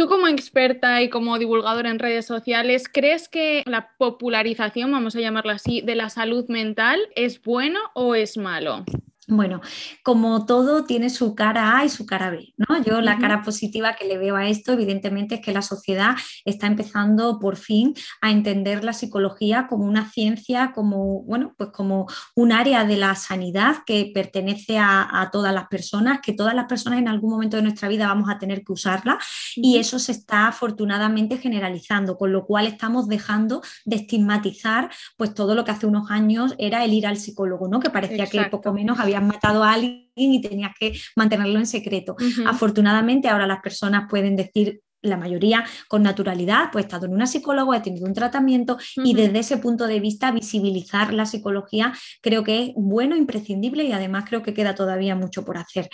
Tú 0.00 0.08
como 0.08 0.28
experta 0.28 1.02
y 1.02 1.10
como 1.10 1.38
divulgadora 1.38 1.90
en 1.90 1.98
redes 1.98 2.24
sociales, 2.24 2.88
¿crees 2.90 3.28
que 3.28 3.62
la 3.66 3.90
popularización, 3.98 4.90
vamos 4.90 5.14
a 5.14 5.20
llamarla 5.20 5.52
así, 5.52 5.82
de 5.82 5.94
la 5.94 6.08
salud 6.08 6.48
mental 6.48 6.98
es 7.16 7.42
bueno 7.42 7.78
o 7.92 8.14
es 8.14 8.38
malo? 8.38 8.86
Bueno, 9.32 9.60
como 10.02 10.44
todo 10.44 10.84
tiene 10.84 11.08
su 11.08 11.36
cara 11.36 11.78
A 11.78 11.84
y 11.84 11.88
su 11.88 12.04
cara 12.04 12.30
B, 12.30 12.52
¿no? 12.56 12.82
Yo 12.82 13.00
la 13.00 13.16
cara 13.18 13.42
positiva 13.42 13.94
que 13.94 14.04
le 14.04 14.18
veo 14.18 14.34
a 14.34 14.48
esto, 14.48 14.72
evidentemente, 14.72 15.36
es 15.36 15.40
que 15.40 15.52
la 15.52 15.62
sociedad 15.62 16.16
está 16.44 16.66
empezando 16.66 17.38
por 17.38 17.56
fin 17.56 17.94
a 18.20 18.32
entender 18.32 18.82
la 18.82 18.92
psicología 18.92 19.68
como 19.68 19.84
una 19.84 20.10
ciencia, 20.10 20.72
como, 20.74 21.22
bueno, 21.22 21.54
pues 21.56 21.70
como 21.70 22.08
un 22.34 22.50
área 22.50 22.84
de 22.84 22.96
la 22.96 23.14
sanidad 23.14 23.76
que 23.86 24.10
pertenece 24.12 24.78
a, 24.78 25.28
todas 25.30 25.54
las 25.54 25.68
personas, 25.68 26.20
que 26.20 26.32
todas 26.32 26.54
las 26.54 26.66
personas 26.66 26.98
en 26.98 27.06
algún 27.06 27.30
momento 27.30 27.56
de 27.56 27.62
nuestra 27.62 27.88
vida 27.88 28.08
vamos 28.08 28.28
a 28.28 28.38
tener 28.38 28.64
que 28.64 28.72
usarla 28.72 29.16
y 29.54 29.78
eso 29.78 30.00
se 30.00 30.10
está 30.10 30.48
afortunadamente 30.48 31.38
generalizando, 31.38 32.18
con 32.18 32.32
lo 32.32 32.46
cual 32.46 32.66
estamos 32.66 33.06
dejando 33.06 33.62
de 33.84 33.96
estigmatizar 33.96 34.90
pues 35.16 35.34
todo 35.34 35.54
lo 35.54 35.64
que 35.64 35.70
hace 35.70 35.86
unos 35.86 36.10
años 36.10 36.56
era 36.58 36.84
el 36.84 36.92
ir 36.92 37.06
al 37.06 37.16
psicólogo, 37.16 37.68
¿no? 37.68 37.78
Que 37.78 37.90
parecía 37.90 38.26
que 38.26 38.40
poco 38.46 38.72
menos 38.72 38.98
había 38.98 39.19
matado 39.26 39.64
a 39.64 39.72
alguien 39.72 40.04
y 40.16 40.40
tenías 40.40 40.72
que 40.78 40.98
mantenerlo 41.16 41.58
en 41.58 41.66
secreto. 41.66 42.16
Afortunadamente 42.46 43.28
ahora 43.28 43.46
las 43.46 43.60
personas 43.60 44.08
pueden 44.08 44.36
decir 44.36 44.80
la 45.02 45.16
mayoría 45.16 45.64
con 45.88 46.02
naturalidad, 46.02 46.70
pues 46.72 46.84
he 46.84 46.86
estado 46.86 47.06
en 47.06 47.14
una 47.14 47.26
psicóloga, 47.26 47.78
he 47.78 47.80
tenido 47.80 48.06
un 48.06 48.14
tratamiento 48.14 48.78
y 48.96 49.14
desde 49.14 49.38
ese 49.38 49.56
punto 49.58 49.86
de 49.86 50.00
vista 50.00 50.30
visibilizar 50.30 51.12
la 51.14 51.26
psicología 51.26 51.94
creo 52.20 52.44
que 52.44 52.64
es 52.64 52.72
bueno, 52.76 53.16
imprescindible 53.16 53.84
y 53.84 53.92
además 53.92 54.24
creo 54.28 54.42
que 54.42 54.54
queda 54.54 54.74
todavía 54.74 55.14
mucho 55.14 55.44
por 55.44 55.56
hacer. 55.56 55.88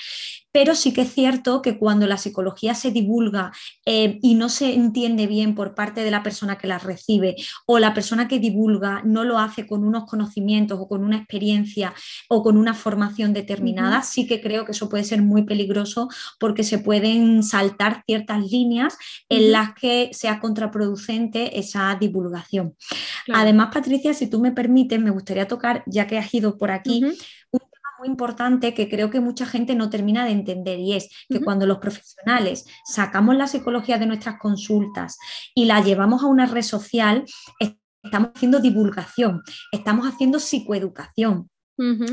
Pero 0.56 0.74
sí 0.74 0.94
que 0.94 1.02
es 1.02 1.12
cierto 1.12 1.60
que 1.60 1.76
cuando 1.76 2.06
la 2.06 2.16
psicología 2.16 2.74
se 2.74 2.90
divulga 2.90 3.52
eh, 3.84 4.18
y 4.22 4.36
no 4.36 4.48
se 4.48 4.72
entiende 4.72 5.26
bien 5.26 5.54
por 5.54 5.74
parte 5.74 6.02
de 6.02 6.10
la 6.10 6.22
persona 6.22 6.56
que 6.56 6.66
la 6.66 6.78
recibe 6.78 7.36
o 7.66 7.78
la 7.78 7.92
persona 7.92 8.26
que 8.26 8.38
divulga 8.38 9.02
no 9.04 9.22
lo 9.22 9.38
hace 9.38 9.66
con 9.66 9.84
unos 9.84 10.06
conocimientos 10.06 10.78
o 10.80 10.88
con 10.88 11.04
una 11.04 11.18
experiencia 11.18 11.92
o 12.30 12.42
con 12.42 12.56
una 12.56 12.72
formación 12.72 13.34
determinada, 13.34 14.00
sí 14.00 14.26
que 14.26 14.40
creo 14.40 14.64
que 14.64 14.72
eso 14.72 14.88
puede 14.88 15.04
ser 15.04 15.20
muy 15.20 15.44
peligroso 15.44 16.08
porque 16.40 16.64
se 16.64 16.78
pueden 16.78 17.42
saltar 17.42 18.02
ciertas 18.06 18.50
líneas 18.50 18.96
en 19.28 19.52
las 19.52 19.74
que 19.74 20.08
sea 20.14 20.40
contraproducente 20.40 21.58
esa 21.58 21.94
divulgación. 22.00 22.74
Además, 23.30 23.68
Patricia, 23.74 24.14
si 24.14 24.26
tú 24.26 24.40
me 24.40 24.52
permites, 24.52 24.98
me 24.98 25.10
gustaría 25.10 25.46
tocar, 25.46 25.82
ya 25.84 26.06
que 26.06 26.16
has 26.16 26.32
ido 26.32 26.56
por 26.56 26.70
aquí, 26.70 27.04
muy 27.98 28.08
importante 28.08 28.74
que 28.74 28.88
creo 28.88 29.10
que 29.10 29.20
mucha 29.20 29.46
gente 29.46 29.74
no 29.74 29.90
termina 29.90 30.24
de 30.24 30.32
entender 30.32 30.78
y 30.78 30.94
es 30.94 31.08
que 31.28 31.40
cuando 31.40 31.66
los 31.66 31.78
profesionales 31.78 32.66
sacamos 32.84 33.36
la 33.36 33.46
psicología 33.46 33.98
de 33.98 34.06
nuestras 34.06 34.38
consultas 34.38 35.18
y 35.54 35.64
la 35.64 35.82
llevamos 35.82 36.22
a 36.22 36.26
una 36.26 36.46
red 36.46 36.62
social, 36.62 37.24
estamos 38.02 38.30
haciendo 38.34 38.60
divulgación, 38.60 39.42
estamos 39.72 40.06
haciendo 40.06 40.40
psicoeducación. 40.40 41.50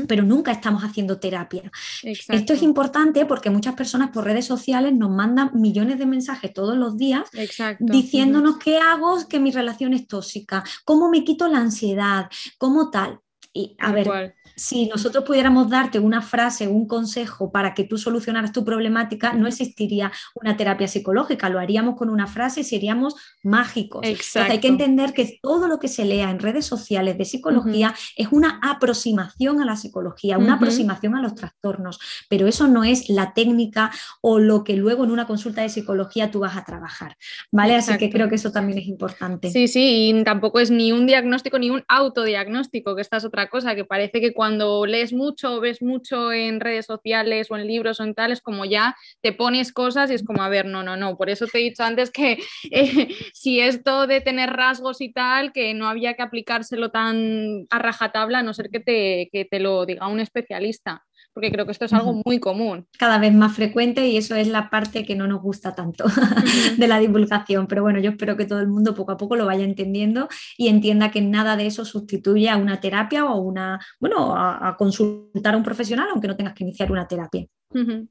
Pero 0.06 0.22
nunca 0.24 0.52
estamos 0.52 0.84
haciendo 0.84 1.18
terapia. 1.18 1.70
Esto 2.02 2.52
es 2.52 2.62
importante 2.62 3.24
porque 3.24 3.48
muchas 3.48 3.74
personas 3.74 4.10
por 4.10 4.24
redes 4.24 4.44
sociales 4.44 4.92
nos 4.92 5.10
mandan 5.10 5.52
millones 5.54 5.98
de 5.98 6.04
mensajes 6.04 6.52
todos 6.52 6.76
los 6.76 6.98
días 6.98 7.30
diciéndonos 7.78 8.58
qué 8.58 8.76
hago, 8.76 9.26
que 9.26 9.40
mi 9.40 9.50
relación 9.50 9.94
es 9.94 10.06
tóxica, 10.06 10.62
cómo 10.84 11.08
me 11.08 11.24
quito 11.24 11.48
la 11.48 11.60
ansiedad, 11.60 12.28
cómo 12.58 12.90
tal. 12.90 13.20
Y 13.56 13.76
a 13.78 13.92
ver, 13.92 14.34
si 14.56 14.86
nosotros 14.86 15.22
pudiéramos 15.22 15.70
darte 15.70 16.00
una 16.00 16.22
frase, 16.22 16.66
un 16.66 16.88
consejo 16.88 17.52
para 17.52 17.72
que 17.72 17.84
tú 17.84 17.96
solucionaras 17.96 18.50
tu 18.50 18.64
problemática, 18.64 19.32
no 19.32 19.46
existiría 19.46 20.10
una 20.34 20.56
terapia 20.56 20.88
psicológica, 20.88 21.48
lo 21.48 21.60
haríamos 21.60 21.96
con 21.96 22.10
una 22.10 22.26
frase 22.26 22.60
y 22.60 22.64
seríamos 22.64 23.14
mágicos. 23.44 24.02
Entonces 24.04 24.36
hay 24.36 24.58
que 24.58 24.66
entender 24.66 25.12
que 25.12 25.38
todo 25.40 25.68
lo 25.68 25.78
que 25.78 25.86
se 25.86 26.04
lea 26.04 26.30
en 26.30 26.40
redes 26.40 26.66
sociales 26.66 27.16
de 27.16 27.24
psicología 27.24 27.94
es 28.16 28.26
una 28.32 28.58
aproximación 28.60 29.62
a 29.62 29.64
la 29.64 29.76
psicología, 29.76 30.36
una 30.36 30.54
aproximación 30.54 31.14
a 31.14 31.22
los 31.22 31.36
trastornos, 31.36 32.00
pero 32.28 32.48
eso 32.48 32.66
no 32.66 32.82
es 32.82 33.08
la 33.08 33.34
técnica 33.34 33.92
o 34.20 34.40
lo 34.40 34.64
que 34.64 34.74
luego 34.74 35.04
en 35.04 35.12
una 35.12 35.28
consulta 35.28 35.62
de 35.62 35.68
psicología 35.68 36.32
tú 36.32 36.40
vas 36.40 36.56
a 36.56 36.64
trabajar, 36.64 37.16
¿vale? 37.52 37.76
Así 37.76 37.96
que 37.98 38.10
creo 38.10 38.28
que 38.28 38.34
eso 38.34 38.50
también 38.50 38.78
es 38.78 38.88
importante. 38.88 39.50
Sí, 39.52 39.68
sí, 39.68 40.10
y 40.10 40.24
tampoco 40.24 40.58
es 40.58 40.72
ni 40.72 40.90
un 40.90 41.06
diagnóstico 41.06 41.56
ni 41.60 41.70
un 41.70 41.84
autodiagnóstico, 41.86 42.96
que 42.96 43.02
esta 43.02 43.18
es 43.18 43.24
otra 43.24 43.43
cosa, 43.48 43.74
que 43.74 43.84
parece 43.84 44.20
que 44.20 44.32
cuando 44.32 44.54
cuando 44.54 44.86
lees 44.86 45.12
mucho 45.12 45.56
o 45.56 45.60
ves 45.60 45.82
mucho 45.82 46.32
en 46.32 46.60
redes 46.60 46.86
sociales 46.86 47.50
o 47.50 47.56
en 47.56 47.66
libros 47.66 47.98
o 47.98 48.04
en 48.04 48.14
tales, 48.14 48.40
como 48.40 48.64
ya 48.64 48.94
te 49.20 49.32
pones 49.32 49.72
cosas 49.72 50.10
y 50.10 50.14
es 50.14 50.22
como, 50.22 50.42
a 50.42 50.48
ver, 50.48 50.66
no, 50.66 50.82
no, 50.82 50.96
no. 50.96 51.16
Por 51.16 51.28
eso 51.28 51.46
te 51.46 51.58
he 51.58 51.62
dicho 51.62 51.82
antes 51.82 52.10
que 52.10 52.38
eh, 52.70 53.08
si 53.32 53.60
esto 53.60 54.06
de 54.06 54.20
tener 54.20 54.50
rasgos 54.50 55.00
y 55.00 55.12
tal, 55.12 55.52
que 55.52 55.74
no 55.74 55.88
había 55.88 56.14
que 56.14 56.22
aplicárselo 56.22 56.90
tan 56.90 57.66
a 57.70 57.78
rajatabla, 57.78 58.40
a 58.40 58.42
no 58.42 58.54
ser 58.54 58.70
que 58.70 58.80
te, 58.80 59.28
que 59.32 59.44
te 59.44 59.58
lo 59.58 59.86
diga 59.86 60.08
un 60.08 60.20
especialista 60.20 61.02
porque 61.34 61.50
creo 61.50 61.66
que 61.66 61.72
esto 61.72 61.84
es 61.84 61.92
algo 61.92 62.22
muy 62.24 62.38
común. 62.38 62.86
Cada 62.96 63.18
vez 63.18 63.34
más 63.34 63.54
frecuente 63.54 64.06
y 64.06 64.16
eso 64.16 64.36
es 64.36 64.46
la 64.46 64.70
parte 64.70 65.04
que 65.04 65.16
no 65.16 65.26
nos 65.26 65.42
gusta 65.42 65.74
tanto 65.74 66.04
de 66.78 66.86
la 66.86 67.00
divulgación. 67.00 67.66
Pero 67.66 67.82
bueno, 67.82 67.98
yo 67.98 68.10
espero 68.10 68.36
que 68.36 68.46
todo 68.46 68.60
el 68.60 68.68
mundo 68.68 68.94
poco 68.94 69.12
a 69.12 69.16
poco 69.16 69.34
lo 69.34 69.44
vaya 69.44 69.64
entendiendo 69.64 70.28
y 70.56 70.68
entienda 70.68 71.10
que 71.10 71.20
nada 71.20 71.56
de 71.56 71.66
eso 71.66 71.84
sustituye 71.84 72.48
a 72.48 72.56
una 72.56 72.78
terapia 72.78 73.24
o 73.24 73.33
una, 73.36 73.80
bueno, 74.00 74.34
a 74.36 74.76
consultar 74.76 75.54
a 75.54 75.56
un 75.56 75.62
profesional, 75.62 76.08
aunque 76.10 76.28
no 76.28 76.36
tengas 76.36 76.54
que 76.54 76.64
iniciar 76.64 76.90
una 76.90 77.06
terapia. 77.06 77.46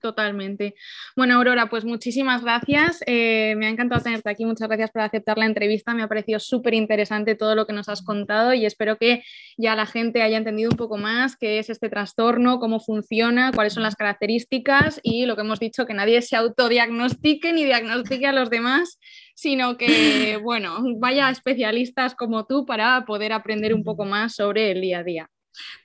Totalmente. 0.01 0.76
Bueno, 1.16 1.36
Aurora, 1.36 1.70
pues 1.70 1.86
muchísimas 1.86 2.43
gracias. 2.43 3.01
Eh, 3.05 3.55
me 3.57 3.68
ha 3.68 3.70
encantado 3.70 4.01
tenerte 4.01 4.30
aquí. 4.30 4.45
Muchas 4.45 4.68
gracias 4.68 4.91
por 4.91 5.01
aceptar 5.01 5.38
la 5.38 5.45
entrevista. 5.45 5.93
Me 5.93 6.03
ha 6.03 6.07
parecido 6.07 6.39
súper 6.39 6.74
interesante 6.74 7.36
todo 7.36 7.55
lo 7.55 7.66
que 7.66 7.74
nos 7.74 7.88
has 7.88 8.01
contado 8.01 8.53
y 8.53 8.66
espero 8.66 8.97
que 8.97 9.24
ya 9.57 9.76
la 9.76 9.86
gente 9.86 10.22
haya 10.22 10.38
entendido 10.38 10.70
un 10.72 10.78
poco 10.78 10.97
más 10.97 11.38
qué 11.38 11.59
es 11.59 11.70
este 11.70 11.89
trastorno, 11.89 12.59
cómo 12.59 12.80
funciona, 12.80 13.51
cuáles 13.53 13.74
son 13.74 13.84
las 13.84 13.95
características 13.95 14.99
y 15.01 15.26
lo 15.26 15.36
que 15.36 15.41
hemos 15.41 15.59
dicho, 15.59 15.86
que 15.86 15.93
nadie 15.93 16.22
se 16.22 16.36
autodiagnostique 16.36 17.53
ni 17.53 17.64
diagnostique 17.64 18.28
a 18.28 18.34
los 18.34 18.49
demás, 18.49 18.99
sino 19.34 19.78
que, 19.78 20.38
bueno, 20.43 20.84
vaya 20.97 21.30
especialistas 21.30 22.16
como 22.16 22.45
tú 22.45 22.66
para 22.66 23.05
poder 23.05 23.32
aprender 23.32 23.74
un 23.74 23.84
poco 23.84 24.05
más 24.05 24.36
sobre 24.36 24.72
el 24.72 24.82
día 24.82 24.99
a 24.99 25.03
día. 25.03 25.30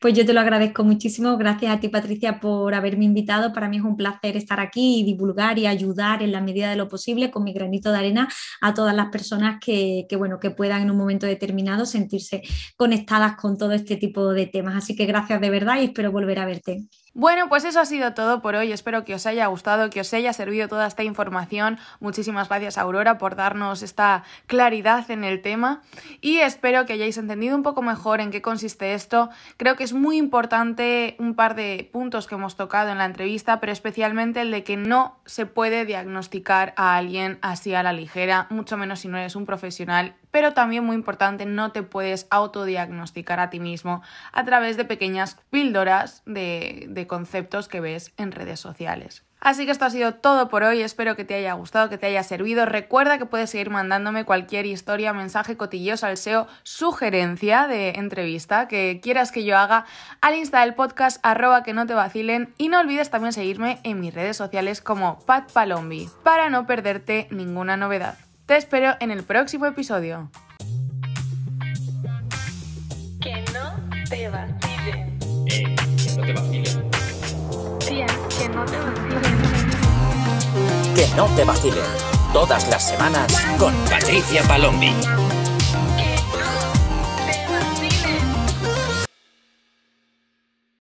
Pues 0.00 0.14
yo 0.14 0.24
te 0.24 0.32
lo 0.32 0.40
agradezco 0.40 0.84
muchísimo. 0.84 1.36
Gracias 1.36 1.74
a 1.74 1.80
ti, 1.80 1.88
Patricia, 1.88 2.40
por 2.40 2.74
haberme 2.74 3.04
invitado. 3.04 3.52
Para 3.52 3.68
mí 3.68 3.78
es 3.78 3.82
un 3.82 3.96
placer 3.96 4.36
estar 4.36 4.60
aquí 4.60 5.00
y 5.00 5.04
divulgar 5.04 5.58
y 5.58 5.66
ayudar 5.66 6.22
en 6.22 6.32
la 6.32 6.40
medida 6.40 6.70
de 6.70 6.76
lo 6.76 6.88
posible 6.88 7.30
con 7.30 7.44
mi 7.44 7.52
granito 7.52 7.90
de 7.92 7.98
arena 7.98 8.28
a 8.60 8.74
todas 8.74 8.94
las 8.94 9.08
personas 9.08 9.58
que, 9.60 10.06
bueno, 10.16 10.38
que 10.40 10.50
puedan 10.50 10.82
en 10.82 10.90
un 10.90 10.96
momento 10.96 11.26
determinado 11.26 11.86
sentirse 11.86 12.42
conectadas 12.76 13.36
con 13.36 13.58
todo 13.58 13.72
este 13.72 13.96
tipo 13.96 14.32
de 14.32 14.46
temas. 14.46 14.76
Así 14.76 14.96
que 14.96 15.06
gracias 15.06 15.40
de 15.40 15.50
verdad 15.50 15.80
y 15.80 15.84
espero 15.84 16.12
volver 16.12 16.38
a 16.38 16.46
verte. 16.46 16.86
Bueno, 17.18 17.48
pues 17.48 17.64
eso 17.64 17.80
ha 17.80 17.84
sido 17.84 18.14
todo 18.14 18.40
por 18.40 18.54
hoy. 18.54 18.70
Espero 18.70 19.04
que 19.04 19.12
os 19.12 19.26
haya 19.26 19.48
gustado, 19.48 19.90
que 19.90 20.02
os 20.02 20.14
haya 20.14 20.32
servido 20.32 20.68
toda 20.68 20.86
esta 20.86 21.02
información. 21.02 21.76
Muchísimas 21.98 22.48
gracias, 22.48 22.78
Aurora, 22.78 23.18
por 23.18 23.34
darnos 23.34 23.82
esta 23.82 24.22
claridad 24.46 25.10
en 25.10 25.24
el 25.24 25.42
tema. 25.42 25.82
Y 26.20 26.38
espero 26.38 26.86
que 26.86 26.92
hayáis 26.92 27.18
entendido 27.18 27.56
un 27.56 27.64
poco 27.64 27.82
mejor 27.82 28.20
en 28.20 28.30
qué 28.30 28.40
consiste 28.40 28.94
esto. 28.94 29.30
Creo 29.56 29.74
que 29.74 29.82
es 29.82 29.92
muy 29.92 30.16
importante 30.16 31.16
un 31.18 31.34
par 31.34 31.56
de 31.56 31.90
puntos 31.92 32.28
que 32.28 32.36
hemos 32.36 32.54
tocado 32.54 32.92
en 32.92 32.98
la 32.98 33.06
entrevista, 33.06 33.58
pero 33.58 33.72
especialmente 33.72 34.42
el 34.42 34.52
de 34.52 34.62
que 34.62 34.76
no 34.76 35.18
se 35.26 35.44
puede 35.44 35.86
diagnosticar 35.86 36.72
a 36.76 36.96
alguien 36.96 37.40
así 37.42 37.74
a 37.74 37.82
la 37.82 37.92
ligera, 37.92 38.46
mucho 38.50 38.76
menos 38.76 39.00
si 39.00 39.08
no 39.08 39.18
eres 39.18 39.34
un 39.34 39.44
profesional 39.44 40.14
pero 40.30 40.52
también 40.52 40.84
muy 40.84 40.96
importante, 40.96 41.46
no 41.46 41.72
te 41.72 41.82
puedes 41.82 42.26
autodiagnosticar 42.30 43.40
a 43.40 43.50
ti 43.50 43.60
mismo 43.60 44.02
a 44.32 44.44
través 44.44 44.76
de 44.76 44.84
pequeñas 44.84 45.38
píldoras 45.50 46.22
de, 46.26 46.86
de, 46.88 47.06
conceptos 47.06 47.68
que 47.68 47.80
ves 47.80 48.12
en 48.16 48.32
redes 48.32 48.60
sociales. 48.60 49.24
Así 49.40 49.66
que 49.66 49.70
esto 49.70 49.84
ha 49.84 49.90
sido 49.90 50.14
todo 50.14 50.48
por 50.48 50.64
hoy, 50.64 50.82
espero 50.82 51.14
que 51.14 51.24
te 51.24 51.34
haya 51.34 51.52
gustado, 51.52 51.88
que 51.88 51.96
te 51.96 52.06
haya 52.06 52.24
servido. 52.24 52.66
Recuerda 52.66 53.18
que 53.18 53.26
puedes 53.26 53.50
seguir 53.50 53.70
mandándome 53.70 54.24
cualquier 54.24 54.66
historia, 54.66 55.12
mensaje 55.12 55.56
cotilloso 55.56 56.06
al 56.06 56.16
SEO, 56.16 56.48
sugerencia 56.64 57.68
de 57.68 57.90
entrevista 57.90 58.66
que 58.66 58.98
quieras 59.00 59.30
que 59.30 59.44
yo 59.44 59.56
haga 59.56 59.84
al 60.20 60.34
insta 60.34 60.62
del 60.62 60.74
podcast 60.74 61.20
arroba 61.22 61.62
que 61.62 61.72
no 61.72 61.86
te 61.86 61.94
vacilen 61.94 62.52
y 62.58 62.68
no 62.68 62.80
olvides 62.80 63.10
también 63.10 63.32
seguirme 63.32 63.78
en 63.84 64.00
mis 64.00 64.12
redes 64.12 64.36
sociales 64.36 64.80
como 64.80 65.20
Pat 65.20 65.52
Palombi 65.52 66.08
para 66.24 66.50
no 66.50 66.66
perderte 66.66 67.28
ninguna 67.30 67.76
novedad. 67.76 68.27
Te 68.48 68.56
espero 68.56 68.96
en 69.00 69.10
el 69.10 69.24
próximo 69.24 69.66
episodio. 69.66 70.30
Que 73.20 73.44
no 73.52 73.76
te 74.08 74.30
vacilen. 74.30 75.18
Eh, 75.48 75.76
que 75.76 76.16
no 76.16 76.24
te 76.24 76.32
vacilen. 76.32 76.90
Tía, 77.78 78.06
que 78.06 78.48
no 78.48 78.64
te 78.64 78.78
vacilen. 78.78 79.22
Que 80.96 81.06
no 81.14 81.26
te 81.36 81.44
vacilen. 81.44 81.84
Todas 82.32 82.66
las 82.70 82.88
semanas 82.88 83.30
con 83.58 83.74
Patricia 83.90 84.42
Palombi. 84.44 84.94